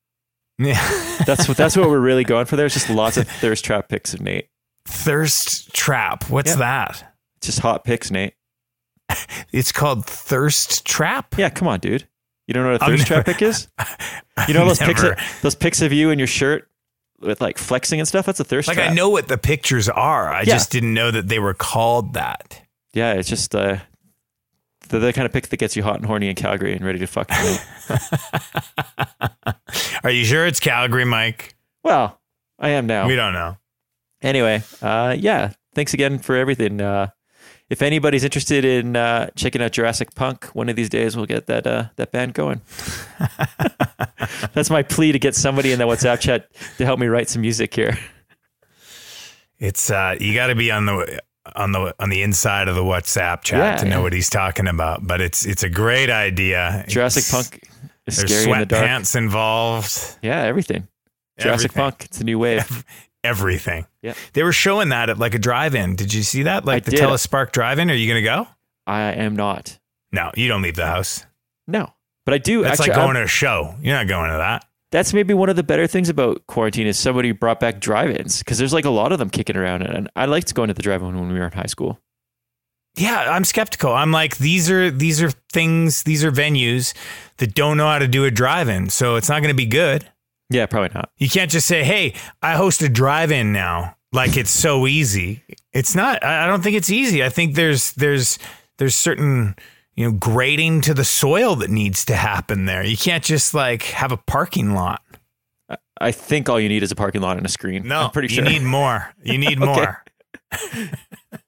Yeah. 0.58 0.80
That's 1.26 1.46
what, 1.46 1.58
that's 1.58 1.76
what 1.76 1.90
we're 1.90 2.00
really 2.00 2.24
going 2.24 2.46
for. 2.46 2.56
There's 2.56 2.72
just 2.72 2.88
lots 2.88 3.18
of 3.18 3.28
thirst 3.42 3.66
trap 3.66 3.90
pics 3.90 4.14
of 4.14 4.22
Nate. 4.22 4.48
Thirst 4.86 5.74
Trap. 5.74 6.30
What's 6.30 6.52
Yeah. 6.52 6.56
that? 6.56 7.16
Just 7.42 7.58
hot 7.58 7.84
pics, 7.84 8.10
Nate. 8.10 8.32
It's 9.52 9.72
called 9.72 10.06
Thirst 10.06 10.86
Trap? 10.86 11.34
Yeah. 11.36 11.50
Come 11.50 11.68
on, 11.68 11.80
dude. 11.80 12.08
You 12.52 12.54
don't 12.54 12.64
know 12.64 12.72
what 12.72 12.82
a 12.82 12.86
thirst 12.86 13.06
trap 13.06 13.26
never- 13.26 13.38
pic 13.38 13.42
is? 13.48 13.68
You 14.48 14.54
know 14.54 14.66
those 14.66 14.78
pics, 14.78 15.02
of, 15.02 15.14
those 15.42 15.54
pics 15.54 15.80
of 15.82 15.92
you 15.92 16.10
in 16.10 16.18
your 16.18 16.26
shirt 16.26 16.68
with 17.20 17.40
like 17.40 17.56
flexing 17.56 17.98
and 18.00 18.08
stuff? 18.08 18.26
That's 18.26 18.40
a 18.40 18.44
thirst 18.44 18.68
Like 18.68 18.76
trap. 18.76 18.86
Like 18.88 18.92
I 18.92 18.94
know 18.94 19.08
what 19.08 19.28
the 19.28 19.38
pictures 19.38 19.88
are. 19.88 20.30
I 20.32 20.40
Yeah. 20.40 20.44
just 20.54 20.70
didn't 20.70 20.92
know 20.94 21.10
that 21.10 21.28
they 21.28 21.38
were 21.38 21.54
called 21.54 22.12
that. 22.14 22.60
Yeah, 22.92 23.12
it's 23.14 23.28
just 23.28 23.54
uh, 23.54 23.78
the, 24.88 24.98
the 24.98 25.12
kind 25.14 25.24
of 25.24 25.32
pick 25.32 25.48
that 25.48 25.56
gets 25.58 25.76
you 25.76 25.82
hot 25.82 25.96
and 25.96 26.04
horny 26.06 26.28
in 26.28 26.34
Calgary 26.34 26.74
and 26.74 26.84
ready 26.84 26.98
to 26.98 27.06
fuck. 27.06 27.30
Are 30.04 30.10
you 30.10 30.24
sure 30.24 30.46
it's 30.46 30.60
Calgary, 30.60 31.04
Mike? 31.04 31.54
well, 31.84 32.20
I 32.58 32.70
am 32.70 32.86
now. 32.86 33.06
We 33.06 33.16
don't 33.16 33.32
know. 33.32 33.56
Anyway, 34.20 34.62
uh, 34.80 35.16
yeah, 35.18 35.52
thanks 35.74 35.94
again 35.94 36.18
for 36.18 36.36
everything. 36.36 36.80
Uh, 36.80 37.08
if 37.72 37.80
anybody's 37.80 38.22
interested 38.22 38.64
in 38.66 38.96
uh, 38.96 39.30
checking 39.34 39.62
out 39.62 39.72
Jurassic 39.72 40.14
Punk, 40.14 40.44
one 40.54 40.68
of 40.68 40.76
these 40.76 40.90
days 40.90 41.16
we'll 41.16 41.24
get 41.26 41.46
that 41.46 41.66
uh, 41.66 41.84
that 41.96 42.12
band 42.12 42.34
going. 42.34 42.60
That's 44.52 44.68
my 44.70 44.82
plea 44.82 45.12
to 45.12 45.18
get 45.18 45.34
somebody 45.34 45.72
in 45.72 45.78
the 45.78 45.86
WhatsApp 45.86 46.20
chat 46.20 46.48
to 46.76 46.84
help 46.84 47.00
me 47.00 47.06
write 47.06 47.28
some 47.30 47.40
music 47.40 47.74
here. 47.74 47.98
It's 49.58 49.90
uh 49.90 50.16
you 50.20 50.34
got 50.34 50.48
to 50.48 50.54
be 50.54 50.70
on 50.70 50.86
the 50.86 51.20
on 51.56 51.72
the 51.72 51.94
on 51.98 52.10
the 52.10 52.22
inside 52.22 52.68
of 52.68 52.74
the 52.74 52.82
WhatsApp 52.82 53.42
chat 53.42 53.58
Yeah, 53.58 53.76
to 53.76 53.84
know 53.88 53.96
yeah. 53.98 54.02
what 54.02 54.12
he's 54.12 54.28
talking 54.28 54.68
about, 54.68 55.06
but 55.06 55.20
it's 55.20 55.46
it's 55.46 55.62
a 55.62 55.68
great 55.70 56.10
idea. 56.10 56.84
Jurassic 56.88 57.22
It's- 57.24 57.30
Punk 57.50 57.62
is 58.06 58.16
There's 58.18 58.30
scary 58.42 58.52
in 58.62 58.68
the 58.68 58.74
sweatpants 58.74 59.16
involved. 59.16 60.18
Yeah, 60.22 60.42
everything. 60.42 60.88
Jurassic 61.38 61.70
Everything. 61.70 61.82
Punk, 61.82 62.04
it's 62.04 62.20
a 62.20 62.24
new 62.24 62.38
wave. 62.38 62.84
Everything. 63.24 63.86
Yeah. 64.02 64.14
They 64.32 64.42
were 64.42 64.52
showing 64.52 64.88
that 64.88 65.08
at 65.10 65.18
like 65.18 65.34
a 65.34 65.38
drive-in. 65.38 65.96
Did 65.96 66.12
you 66.12 66.22
see 66.22 66.42
that? 66.44 66.64
Like 66.64 66.82
I 66.82 66.90
the 66.90 66.90
did. 66.92 67.00
Telus 67.00 67.20
Spark 67.20 67.52
drive-in. 67.52 67.90
Are 67.90 67.94
you 67.94 68.08
going 68.08 68.22
to 68.22 68.28
go? 68.28 68.48
I 68.86 69.12
am 69.12 69.36
not. 69.36 69.78
No, 70.10 70.30
you 70.34 70.48
don't 70.48 70.62
leave 70.62 70.76
the 70.76 70.86
house. 70.86 71.24
No, 71.68 71.92
but 72.26 72.34
I 72.34 72.38
do. 72.38 72.64
Actually, 72.64 72.88
like 72.88 72.96
going 72.96 73.08
I'm- 73.08 73.14
to 73.16 73.22
a 73.22 73.28
show. 73.28 73.74
You're 73.80 73.96
not 73.96 74.08
going 74.08 74.30
to 74.30 74.36
that. 74.38 74.64
that's 74.90 75.14
maybe 75.14 75.32
one 75.34 75.48
of 75.48 75.56
the 75.56 75.62
better 75.62 75.86
things 75.86 76.08
about 76.08 76.46
quarantine 76.48 76.86
is 76.88 76.98
somebody 76.98 77.30
brought 77.32 77.60
back 77.60 77.78
drive-ins 77.80 78.40
because 78.40 78.58
there's 78.58 78.72
like 78.72 78.84
a 78.84 78.90
lot 78.90 79.12
of 79.12 79.18
them 79.20 79.30
kicking 79.30 79.56
around, 79.56 79.82
and 79.82 80.10
I 80.16 80.24
liked 80.26 80.52
going 80.54 80.68
to 80.68 80.74
the 80.74 80.82
drive-in 80.82 81.14
when 81.18 81.32
we 81.32 81.38
were 81.38 81.46
in 81.46 81.52
high 81.52 81.66
school. 81.66 82.00
Yeah, 82.96 83.30
I'm 83.30 83.44
skeptical. 83.44 83.94
I'm 83.94 84.12
like 84.12 84.36
these 84.36 84.70
are 84.70 84.90
these 84.90 85.22
are 85.22 85.30
things, 85.52 86.02
these 86.02 86.22
are 86.24 86.30
venues 86.32 86.92
that 87.38 87.54
don't 87.54 87.78
know 87.78 87.86
how 87.86 87.98
to 87.98 88.08
do 88.08 88.24
a 88.26 88.30
drive-in, 88.30 88.90
so 88.90 89.16
it's 89.16 89.30
not 89.30 89.40
going 89.40 89.48
to 89.48 89.56
be 89.56 89.64
good. 89.64 90.06
Yeah, 90.52 90.66
probably 90.66 90.90
not. 90.94 91.10
You 91.16 91.28
can't 91.28 91.50
just 91.50 91.66
say, 91.66 91.82
"Hey, 91.84 92.14
I 92.42 92.54
host 92.56 92.82
a 92.82 92.88
drive-in 92.88 93.52
now." 93.52 93.96
Like 94.12 94.36
it's 94.36 94.50
so 94.50 94.86
easy. 94.86 95.42
It's 95.72 95.94
not. 95.94 96.22
I 96.22 96.46
don't 96.46 96.62
think 96.62 96.76
it's 96.76 96.90
easy. 96.90 97.24
I 97.24 97.28
think 97.30 97.54
there's 97.54 97.92
there's 97.92 98.38
there's 98.78 98.94
certain 98.94 99.56
you 99.94 100.04
know 100.04 100.12
grading 100.18 100.82
to 100.82 100.94
the 100.94 101.04
soil 101.04 101.56
that 101.56 101.70
needs 101.70 102.04
to 102.06 102.14
happen 102.14 102.66
there. 102.66 102.84
You 102.84 102.96
can't 102.96 103.24
just 103.24 103.54
like 103.54 103.82
have 103.84 104.12
a 104.12 104.16
parking 104.18 104.74
lot. 104.74 105.00
I- 105.68 105.76
I 106.00 106.10
think 106.12 106.48
all 106.48 106.58
you 106.60 106.68
need 106.68 106.82
is 106.82 106.90
a 106.90 106.96
parking 106.96 107.20
lot 107.22 107.36
and 107.36 107.46
a 107.46 107.48
screen. 107.48 107.86
No, 107.88 108.00
I'm 108.02 108.10
pretty 108.10 108.28
sure 108.28 108.44
you 108.44 108.50
need 108.50 108.62
more. 108.62 109.14
You 109.22 109.38
need 109.38 109.58
more. 109.70 110.04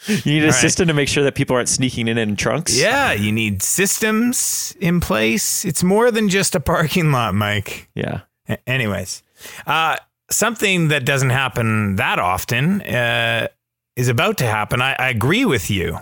you 0.06 0.32
need 0.32 0.42
a 0.42 0.46
All 0.46 0.50
right. 0.52 0.60
system 0.60 0.88
to 0.88 0.94
make 0.94 1.08
sure 1.08 1.24
that 1.24 1.34
people 1.34 1.54
aren't 1.56 1.68
sneaking 1.68 2.08
in 2.08 2.16
in 2.18 2.36
trunks. 2.36 2.78
Yeah, 2.78 3.12
you 3.12 3.32
need 3.32 3.62
systems 3.62 4.76
in 4.80 5.00
place. 5.00 5.64
It's 5.64 5.82
more 5.82 6.10
than 6.10 6.28
just 6.28 6.54
a 6.54 6.60
parking 6.60 7.12
lot, 7.12 7.34
Mike. 7.34 7.88
yeah. 7.94 8.20
A- 8.48 8.58
Anyways, 8.68 9.22
uh, 9.66 9.96
something 10.30 10.88
that 10.88 11.04
doesn't 11.04 11.30
happen 11.30 11.96
that 11.96 12.18
often 12.18 12.80
uh, 12.82 13.48
is 13.96 14.08
about 14.08 14.38
to 14.38 14.46
happen. 14.46 14.80
I, 14.80 14.94
I 14.98 15.08
agree 15.10 15.44
with 15.44 15.70
you, 15.70 15.98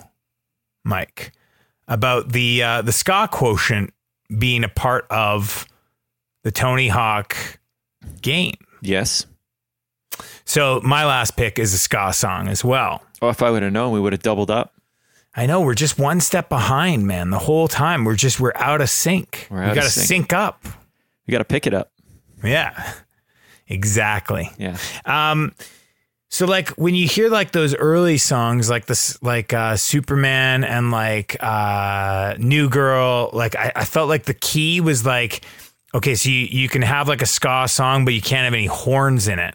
Mike, 0.85 1.33
about 1.89 2.31
the 2.33 2.63
uh, 2.63 2.83
the 2.83 2.93
ska 2.93 3.29
quotient 3.31 3.93
being 4.39 4.63
a 4.65 4.69
part 4.69 5.07
of 5.11 5.67
the 6.45 6.53
Tony 6.53 6.89
Hawk 6.89 7.37
game. 8.23 8.55
Yes. 8.81 9.27
So 10.45 10.81
my 10.83 11.05
last 11.05 11.37
pick 11.37 11.59
is 11.59 11.75
a 11.75 11.79
ska 11.79 12.13
song 12.13 12.49
as 12.49 12.65
well. 12.65 13.03
Oh, 13.21 13.29
if 13.29 13.43
I 13.43 13.51
would 13.51 13.63
have 13.63 13.73
known, 13.73 13.93
we 13.93 14.01
would 14.01 14.13
have 14.13 14.23
doubled 14.23 14.51
up. 14.51 14.75
I 15.35 15.47
know 15.47 15.61
we're 15.61 15.75
just 15.75 15.99
one 15.99 16.21
step 16.21 16.49
behind, 16.49 17.07
man. 17.07 17.31
The 17.31 17.39
whole 17.39 17.69
time 17.69 18.05
we're 18.05 18.17
just 18.17 18.41
we're 18.41 18.53
out 18.57 18.81
of 18.81 18.91
sync. 18.91 19.47
We're 19.51 19.63
out 19.63 19.71
of 19.71 19.75
got 19.77 19.85
to 19.85 19.91
sync. 19.91 20.07
sync 20.07 20.33
up. 20.33 20.65
We 21.27 21.33
got 21.33 21.39
to 21.39 21.45
pick 21.45 21.67
it 21.67 21.75
up. 21.75 21.93
Yeah, 22.43 22.93
exactly. 23.69 24.51
Yeah. 24.59 24.77
Um, 25.05 25.55
so 26.31 26.47
like 26.47 26.71
when 26.71 26.95
you 26.95 27.07
hear 27.09 27.29
like 27.31 27.53
those 27.53 27.75
early 27.75 28.19
songs, 28.19 28.69
like 28.69 28.87
this, 28.87 29.21
like 29.23 29.53
uh, 29.53 29.77
Superman 29.77 30.63
and 30.65 30.91
like 30.91 31.37
uh, 31.41 32.35
New 32.39 32.69
Girl, 32.69 33.31
like 33.33 33.57
I, 33.57 33.73
I 33.77 33.85
felt 33.85 34.09
like 34.09 34.25
the 34.25 34.35
key 34.35 34.81
was 34.81 35.07
like, 35.07 35.43
okay, 35.95 36.15
so 36.15 36.29
you 36.29 36.47
you 36.47 36.69
can 36.69 36.83
have 36.83 37.09
like 37.09 37.23
a 37.23 37.27
ska 37.27 37.67
song, 37.69 38.05
but 38.05 38.13
you 38.13 38.21
can't 38.21 38.45
have 38.45 38.55
any 38.55 38.67
horns 38.67 39.27
in 39.29 39.39
it. 39.39 39.55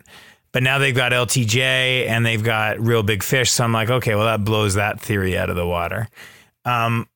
But 0.53 0.63
now 0.63 0.77
they've 0.77 0.95
got 0.95 1.11
LTJ 1.11 2.07
and 2.07 2.25
they've 2.25 2.43
got 2.43 2.79
Real 2.79 3.03
Big 3.03 3.23
Fish, 3.23 3.51
so 3.51 3.63
I'm 3.63 3.73
like, 3.73 3.89
okay, 3.89 4.15
well 4.15 4.25
that 4.25 4.45
blows 4.45 4.75
that 4.75 5.01
theory 5.01 5.37
out 5.37 5.49
of 5.49 5.55
the 5.55 5.65
water. 5.67 6.07
Um, 6.63 7.09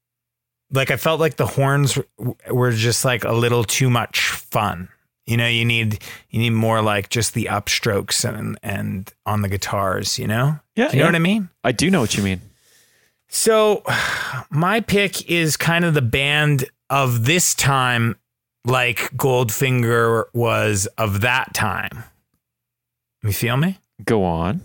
like 0.72 0.92
I 0.92 0.98
felt 0.98 1.20
like 1.20 1.38
the 1.38 1.46
horns 1.46 1.98
were 2.50 2.72
just 2.72 3.06
like 3.06 3.24
a 3.24 3.32
little 3.32 3.64
too 3.64 3.90
much 3.90 4.28
fun. 4.30 4.90
You 5.26 5.38
know, 5.38 5.48
you 5.48 5.66
need 5.66 6.00
you 6.30 6.40
need 6.40 6.50
more 6.52 6.82
like 6.82 7.10
just 7.10 7.34
the 7.34 7.46
upstrokes 7.46 8.28
and 8.28 8.58
and 8.64 9.14
on 9.26 9.42
the 9.42 9.50
guitars. 9.50 10.18
You 10.18 10.28
know, 10.28 10.60
Yeah, 10.76 10.90
Do 10.90 10.98
you 10.98 11.04
know 11.04 11.06
yeah. 11.08 11.12
what 11.12 11.16
I 11.16 11.20
mean. 11.20 11.50
I 11.64 11.72
do 11.72 11.90
know 11.92 12.02
what 12.02 12.18
you 12.18 12.24
mean. 12.24 12.42
So, 13.30 13.84
my 14.50 14.80
pick 14.80 15.30
is 15.30 15.58
kind 15.58 15.84
of 15.84 15.94
the 15.94 16.02
band 16.02 16.66
of 16.90 17.26
this 17.26 17.54
time, 17.54 18.16
like 18.66 18.98
Goldfinger 19.18 20.26
was 20.34 20.88
of 20.98 21.22
that 21.22 21.54
time. 21.54 22.04
You 23.28 23.34
feel 23.34 23.58
me? 23.58 23.78
Go 24.04 24.24
on. 24.24 24.62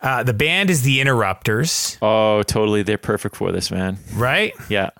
Uh, 0.00 0.22
the 0.22 0.34
band 0.34 0.70
is 0.70 0.82
the 0.82 1.00
Interrupters, 1.00 1.96
Oh, 2.02 2.42
totally. 2.42 2.82
They're 2.82 2.98
perfect 2.98 3.36
for 3.36 3.52
this, 3.52 3.70
man. 3.70 3.98
right? 4.14 4.52
Yeah. 4.68 4.90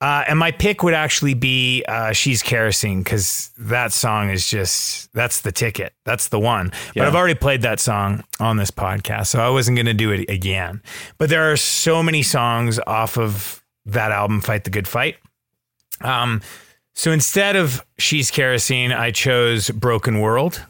Uh, 0.00 0.24
and 0.28 0.38
my 0.38 0.50
pick 0.50 0.82
would 0.82 0.92
actually 0.92 1.32
be 1.34 1.82
uh, 1.88 2.12
"She's 2.12 2.42
Kerosene" 2.42 3.02
because 3.02 3.50
that 3.56 3.92
song 3.92 4.28
is 4.28 4.46
just 4.46 5.10
that's 5.14 5.40
the 5.42 5.52
ticket. 5.52 5.94
That's 6.04 6.28
the 6.28 6.38
one. 6.38 6.72
But 6.94 7.06
I've 7.06 7.14
already 7.14 7.36
played 7.36 7.62
that 7.62 7.80
song 7.80 8.22
on 8.38 8.56
this 8.58 8.70
podcast, 8.70 9.28
so 9.28 9.40
I 9.40 9.48
wasn't 9.48 9.76
going 9.76 9.86
to 9.86 9.94
do 9.94 10.10
it 10.10 10.28
again. 10.28 10.82
But 11.16 11.30
there 11.30 11.50
are 11.50 11.56
so 11.56 12.02
many 12.02 12.22
songs 12.22 12.78
off 12.86 13.16
of 13.16 13.64
that 13.86 14.10
album, 14.10 14.40
"Fight 14.42 14.64
the 14.64 14.70
Good 14.70 14.88
Fight." 14.88 15.16
Um, 16.02 16.42
so 16.92 17.10
instead 17.12 17.56
of 17.56 17.82
"She's 17.96 18.30
Kerosene," 18.30 18.92
I 18.92 19.10
chose 19.10 19.70
"Broken 19.70 20.20
World," 20.20 20.60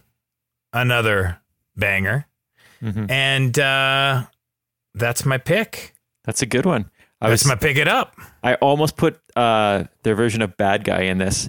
another 0.75 1.39
banger, 1.77 2.27
Mhm. 2.83 3.11
and 3.11 3.59
uh, 3.59 4.25
that's 4.95 5.25
my 5.25 5.39
pick. 5.39 5.95
That's 6.25 6.43
a 6.43 6.47
good 6.47 6.67
one. 6.67 6.91
I 7.23 7.31
That's 7.31 7.45
was 7.45 7.49
my 7.49 7.55
pick 7.57 7.79
it 7.79 7.89
up. 7.89 8.15
I 8.43 8.55
almost 8.57 8.97
put 8.97 9.19
uh 9.37 9.85
their 10.03 10.15
version 10.15 10.43
of 10.43 10.57
Bad 10.59 10.85
Guy 10.85 11.03
in 11.05 11.17
this. 11.19 11.49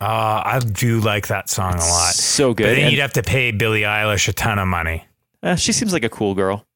Uh, 0.00 0.42
I 0.44 0.60
do 0.60 1.00
like 1.00 1.26
that 1.26 1.48
song 1.48 1.74
a 1.74 1.78
lot. 1.78 2.12
So 2.14 2.54
good. 2.54 2.64
But 2.64 2.74
then 2.76 2.82
And, 2.84 2.92
you'd 2.92 3.00
have 3.00 3.14
to 3.14 3.22
pay 3.24 3.50
Billie 3.50 3.80
Eilish 3.82 4.28
a 4.28 4.32
ton 4.32 4.60
of 4.60 4.68
money. 4.68 5.04
uh, 5.42 5.56
she 5.56 5.72
seems 5.72 5.92
like 5.92 6.04
a 6.04 6.08
cool 6.08 6.34
girl. 6.36 6.66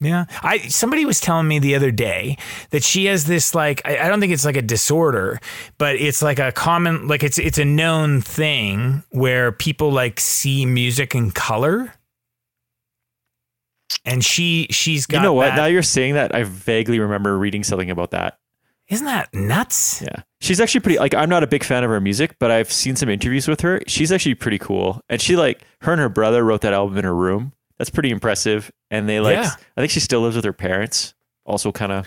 Yeah. 0.00 0.26
I 0.42 0.58
somebody 0.68 1.04
was 1.04 1.20
telling 1.20 1.48
me 1.48 1.58
the 1.58 1.74
other 1.74 1.90
day 1.90 2.36
that 2.70 2.84
she 2.84 3.06
has 3.06 3.24
this 3.24 3.52
like 3.54 3.82
I, 3.84 3.98
I 3.98 4.08
don't 4.08 4.20
think 4.20 4.32
it's 4.32 4.44
like 4.44 4.56
a 4.56 4.62
disorder, 4.62 5.40
but 5.76 5.96
it's 5.96 6.22
like 6.22 6.38
a 6.38 6.52
common 6.52 7.08
like 7.08 7.24
it's 7.24 7.38
it's 7.38 7.58
a 7.58 7.64
known 7.64 8.20
thing 8.20 9.02
where 9.10 9.50
people 9.50 9.90
like 9.90 10.20
see 10.20 10.64
music 10.66 11.14
in 11.16 11.32
color. 11.32 11.92
And 14.04 14.24
she 14.24 14.66
she's 14.70 15.06
got 15.06 15.18
you 15.18 15.22
know 15.24 15.34
what? 15.34 15.46
that- 15.46 15.56
Now 15.56 15.66
you're 15.66 15.82
saying 15.82 16.14
that, 16.14 16.34
I 16.34 16.44
vaguely 16.44 16.98
remember 17.00 17.36
reading 17.38 17.64
something 17.64 17.90
about 17.90 18.10
that. 18.12 18.38
isn't 18.88 19.06
that 19.06 19.32
nuts? 19.34 20.00
Yeah. 20.02 20.22
She's 20.40 20.60
actually 20.60 20.80
pretty 20.80 20.98
like 20.98 21.14
I'm 21.14 21.28
not 21.28 21.42
a 21.42 21.46
big 21.46 21.64
fan 21.64 21.82
of 21.84 21.90
her 21.90 22.00
music, 22.00 22.36
but 22.38 22.50
I've 22.50 22.70
seen 22.72 22.96
some 22.96 23.08
interviews 23.08 23.48
with 23.48 23.60
her. 23.62 23.80
She's 23.86 24.12
actually 24.12 24.36
pretty 24.36 24.58
cool. 24.58 25.00
And 25.08 25.20
she 25.20 25.36
like 25.36 25.62
her 25.80 25.92
and 25.92 26.00
her 26.00 26.08
brother 26.08 26.44
wrote 26.44 26.60
that 26.60 26.72
album 26.72 26.98
in 26.98 27.04
her 27.04 27.14
room. 27.14 27.52
That's 27.78 27.90
pretty 27.90 28.10
impressive. 28.10 28.70
And 28.90 29.08
they 29.08 29.20
like 29.20 29.36
Yeah. 29.36 29.50
I 29.76 29.80
think 29.80 29.90
she 29.90 30.00
still 30.00 30.20
lives 30.20 30.36
with 30.36 30.44
her 30.44 30.52
parents. 30.52 31.14
Also 31.44 31.72
kind 31.72 31.92
of 31.92 32.06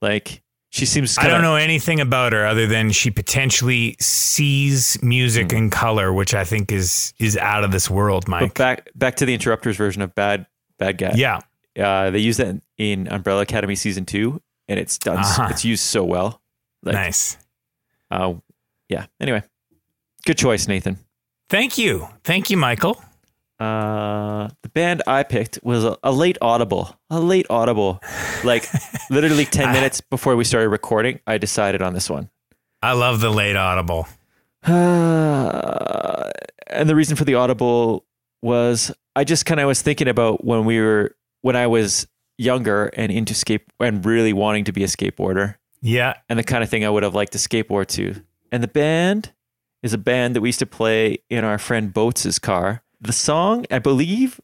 like 0.00 0.42
she 0.70 0.86
seems 0.86 1.18
I 1.18 1.22
kinda, 1.22 1.34
don't 1.36 1.42
know 1.42 1.56
anything 1.56 2.00
about 2.00 2.32
her 2.32 2.46
other 2.46 2.66
than 2.66 2.90
she 2.92 3.10
potentially 3.10 3.96
sees 4.00 4.96
music 5.02 5.50
Hmm. 5.50 5.56
in 5.58 5.70
color, 5.70 6.12
which 6.12 6.32
I 6.34 6.44
think 6.44 6.72
is 6.72 7.12
is 7.18 7.36
out 7.36 7.64
of 7.64 7.70
this 7.72 7.90
world, 7.90 8.24
But 8.26 8.30
Mike. 8.30 8.54
back 8.54 8.88
back 8.94 9.16
to 9.16 9.26
the 9.26 9.34
interrupters 9.34 9.76
version 9.76 10.00
of 10.02 10.14
Bad 10.14 10.46
Bad 10.78 10.98
Guy. 10.98 11.12
yeah. 11.16 11.40
Uh, 11.78 12.10
they 12.10 12.18
use 12.18 12.36
that 12.36 12.48
in, 12.48 12.62
in 12.76 13.08
Umbrella 13.08 13.40
Academy 13.42 13.74
season 13.74 14.04
two, 14.04 14.40
and 14.68 14.78
it's 14.78 14.98
done. 14.98 15.18
Uh-huh. 15.18 15.48
It's 15.50 15.64
used 15.64 15.82
so 15.82 16.04
well. 16.04 16.42
Like, 16.82 16.94
nice. 16.94 17.38
Uh, 18.10 18.34
yeah. 18.90 19.06
Anyway, 19.20 19.42
good 20.26 20.36
choice, 20.36 20.68
Nathan. 20.68 20.98
Thank 21.48 21.78
you. 21.78 22.08
Thank 22.24 22.50
you, 22.50 22.56
Michael. 22.58 23.02
Uh, 23.62 24.48
the 24.62 24.68
band 24.70 25.02
I 25.06 25.22
picked 25.22 25.58
was 25.62 25.84
a, 25.84 25.96
a 26.02 26.10
late 26.12 26.36
audible. 26.40 26.96
A 27.10 27.20
late 27.20 27.46
audible. 27.48 28.00
Like 28.44 28.66
literally 29.10 29.44
ten 29.44 29.72
minutes 29.72 30.00
before 30.00 30.34
we 30.36 30.44
started 30.44 30.68
recording, 30.70 31.20
I 31.26 31.38
decided 31.38 31.80
on 31.82 31.94
this 31.94 32.10
one. 32.10 32.28
I 32.82 32.92
love 32.94 33.20
the 33.20 33.30
late 33.30 33.54
audible. 33.56 34.08
Uh, 34.64 36.30
and 36.68 36.88
the 36.88 36.96
reason 36.96 37.16
for 37.16 37.24
the 37.24 37.34
audible 37.34 38.04
was 38.42 38.92
I 39.14 39.24
just 39.24 39.46
kind 39.46 39.60
of 39.60 39.66
was 39.68 39.82
thinking 39.82 40.08
about 40.08 40.44
when 40.44 40.64
we 40.64 40.80
were 40.80 41.14
when 41.42 41.54
I 41.56 41.66
was 41.68 42.06
younger 42.38 42.86
and 42.96 43.12
into 43.12 43.34
skate 43.34 43.62
and 43.78 44.04
really 44.04 44.32
wanting 44.32 44.64
to 44.64 44.72
be 44.72 44.82
a 44.82 44.86
skateboarder 44.88 45.56
Yeah. 45.80 46.14
and 46.28 46.38
the 46.38 46.42
kind 46.44 46.64
of 46.64 46.70
thing 46.70 46.84
I 46.84 46.90
would 46.90 47.02
have 47.04 47.14
liked 47.14 47.32
to 47.32 47.38
skateboard 47.38 47.86
to. 47.88 48.22
And 48.50 48.62
the 48.62 48.68
band 48.68 49.32
is 49.82 49.92
a 49.92 49.98
band 49.98 50.34
that 50.34 50.40
we 50.40 50.48
used 50.48 50.58
to 50.60 50.66
play 50.66 51.18
in 51.30 51.44
our 51.44 51.58
friend 51.58 51.92
Boats' 51.92 52.38
car. 52.38 52.81
The 53.02 53.12
song, 53.12 53.66
I 53.70 53.78
believe, 53.80 54.40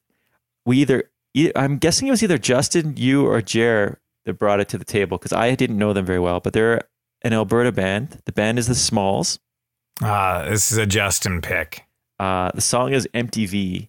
we 0.66 0.78
either, 0.78 1.10
I'm 1.56 1.78
guessing 1.78 2.08
it 2.08 2.10
was 2.10 2.22
either 2.22 2.38
Justin, 2.38 2.94
you, 2.96 3.24
or 3.26 3.40
Jer 3.40 4.00
that 4.24 4.34
brought 4.34 4.60
it 4.60 4.68
to 4.70 4.78
the 4.78 4.84
table 4.84 5.16
because 5.16 5.32
I 5.32 5.54
didn't 5.54 5.78
know 5.78 5.92
them 5.92 6.04
very 6.04 6.18
well, 6.18 6.40
but 6.40 6.52
they're 6.52 6.82
an 7.22 7.32
Alberta 7.32 7.72
band. 7.72 8.20
The 8.24 8.32
band 8.32 8.58
is 8.58 8.66
the 8.66 8.74
Smalls. 8.74 9.38
Ah, 10.02 10.44
this 10.48 10.70
is 10.72 10.78
a 10.78 10.86
Justin 10.86 11.40
pick. 11.40 11.84
Uh, 12.18 12.50
the 12.52 12.60
song 12.60 12.92
is 12.92 13.08
MTV. 13.14 13.88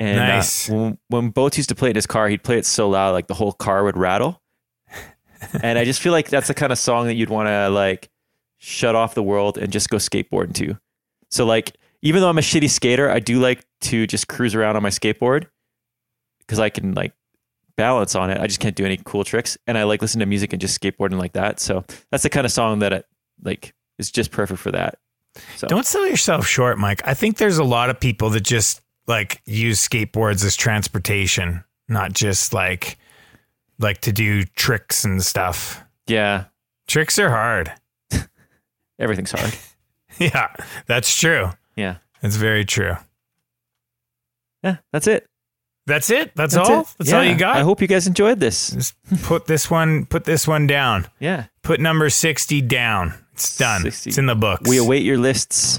And 0.00 0.18
uh, 0.20 0.26
Nice. 0.26 0.68
when, 0.68 0.98
when 1.08 1.30
Boats 1.30 1.56
used 1.56 1.68
to 1.68 1.74
play 1.74 1.88
it 1.88 1.90
in 1.90 1.96
his 1.96 2.06
car, 2.06 2.28
he'd 2.28 2.42
play 2.42 2.58
it 2.58 2.66
so 2.66 2.88
loud, 2.88 3.12
like 3.12 3.26
the 3.28 3.34
whole 3.34 3.52
car 3.52 3.84
would 3.84 3.96
rattle. 3.96 4.42
and 5.62 5.78
I 5.78 5.84
just 5.84 6.00
feel 6.00 6.12
like 6.12 6.28
that's 6.28 6.48
the 6.48 6.54
kind 6.54 6.72
of 6.72 6.78
song 6.78 7.06
that 7.06 7.14
you'd 7.14 7.30
want 7.30 7.46
to 7.48 7.68
like 7.68 8.08
shut 8.58 8.94
off 8.96 9.14
the 9.14 9.22
world 9.22 9.56
and 9.56 9.72
just 9.72 9.88
go 9.88 9.96
skateboarding 9.98 10.54
to. 10.54 10.78
So 11.30 11.46
like, 11.46 11.76
even 12.02 12.20
though 12.20 12.28
I'm 12.28 12.38
a 12.38 12.42
shitty 12.42 12.70
skater, 12.70 13.10
I 13.10 13.18
do 13.20 13.40
like 13.40 13.64
to 13.82 14.06
just 14.06 14.28
cruise 14.28 14.54
around 14.54 14.76
on 14.76 14.82
my 14.82 14.88
skateboard 14.90 15.46
because 16.40 16.58
I 16.58 16.68
can 16.70 16.94
like 16.94 17.12
balance 17.76 18.14
on 18.14 18.30
it. 18.30 18.40
I 18.40 18.46
just 18.46 18.60
can't 18.60 18.74
do 18.74 18.84
any 18.84 18.98
cool 19.04 19.24
tricks, 19.24 19.56
and 19.66 19.78
I 19.78 19.84
like 19.84 20.02
listen 20.02 20.20
to 20.20 20.26
music 20.26 20.52
and 20.52 20.60
just 20.60 20.80
skateboarding 20.80 21.18
like 21.18 21.32
that. 21.34 21.60
So 21.60 21.84
that's 22.10 22.22
the 22.22 22.30
kind 22.30 22.44
of 22.44 22.52
song 22.52 22.80
that 22.80 22.92
I, 22.92 23.02
like 23.42 23.74
is 23.98 24.10
just 24.10 24.30
perfect 24.30 24.60
for 24.60 24.72
that. 24.72 24.98
So 25.56 25.68
Don't 25.68 25.86
sell 25.86 26.06
yourself 26.06 26.46
short, 26.46 26.78
Mike. 26.78 27.02
I 27.06 27.14
think 27.14 27.36
there's 27.36 27.58
a 27.58 27.64
lot 27.64 27.90
of 27.90 28.00
people 28.00 28.30
that 28.30 28.40
just 28.40 28.80
like 29.06 29.40
use 29.46 29.86
skateboards 29.86 30.44
as 30.44 30.56
transportation, 30.56 31.62
not 31.88 32.12
just 32.12 32.52
like 32.52 32.98
like 33.78 34.00
to 34.00 34.12
do 34.12 34.42
tricks 34.44 35.04
and 35.04 35.22
stuff. 35.22 35.84
yeah, 36.06 36.44
Tricks 36.88 37.18
are 37.18 37.28
hard. 37.30 37.72
everything's 38.98 39.32
hard. 39.32 39.54
Yeah, 40.18 40.48
that's 40.86 41.14
true. 41.16 41.50
Yeah, 41.76 41.98
It's 42.22 42.34
very 42.34 42.64
true. 42.64 42.94
Yeah, 44.62 44.76
that's 44.92 45.06
it. 45.06 45.26
That's 45.86 46.10
it. 46.10 46.32
That's, 46.36 46.54
That's 46.54 46.68
all. 46.68 46.80
it. 46.82 46.86
That's 46.98 47.10
Yeah, 47.10 47.16
all 47.16 47.24
you 47.24 47.34
got. 47.34 47.56
I 47.56 47.60
hope 47.62 47.80
you 47.80 47.88
guys 47.88 48.06
enjoyed 48.06 48.40
this. 48.40 48.70
Just 48.72 48.94
put 49.22 49.46
this 49.46 49.70
one. 49.70 50.04
Put 50.04 50.24
this 50.24 50.46
one 50.46 50.66
down. 50.66 51.06
Yeah. 51.18 51.46
Put 51.62 51.80
number 51.80 52.10
sixty 52.10 52.60
down. 52.60 53.14
It's 53.32 53.56
done. 53.56 53.82
60. 53.82 54.10
It's 54.10 54.18
in 54.18 54.26
the 54.26 54.34
books. 54.34 54.68
We 54.68 54.76
await 54.78 55.02
your 55.02 55.16
lists. 55.16 55.78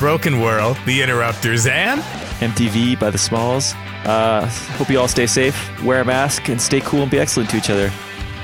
Broken 0.00 0.40
World, 0.40 0.76
The 0.84 1.00
Interrupters, 1.00 1.66
and 1.66 2.00
MTV 2.40 3.00
by 3.00 3.08
the 3.10 3.18
Smalls. 3.18 3.72
Uh, 4.04 4.46
hope 4.76 4.90
you 4.90 4.98
all 5.00 5.08
stay 5.08 5.26
safe, 5.26 5.56
wear 5.82 6.00
a 6.02 6.04
mask, 6.04 6.48
and 6.48 6.60
stay 6.60 6.80
cool 6.80 7.02
and 7.02 7.10
be 7.10 7.18
excellent 7.18 7.48
to 7.50 7.56
each 7.56 7.70
other. 7.70 7.90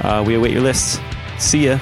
Uh, 0.01 0.23
we 0.27 0.35
await 0.37 0.53
your 0.53 0.63
lists. 0.63 1.01
See 1.39 1.67
ya. 1.67 1.79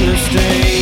understand. 0.00 0.79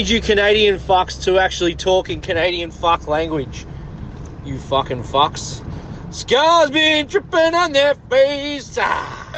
need 0.00 0.08
you 0.08 0.20
Canadian 0.22 0.78
fucks 0.78 1.22
to 1.24 1.38
actually 1.38 1.74
talk 1.74 2.08
in 2.08 2.22
Canadian 2.22 2.70
fuck 2.70 3.06
language. 3.06 3.66
You 4.46 4.58
fucking 4.58 5.02
fucks. 5.02 5.62
Scars 6.10 6.70
been 6.70 7.06
tripping 7.06 7.54
on 7.54 7.72
their 7.72 7.94
face. 8.08 8.78
Ah. 8.80 9.28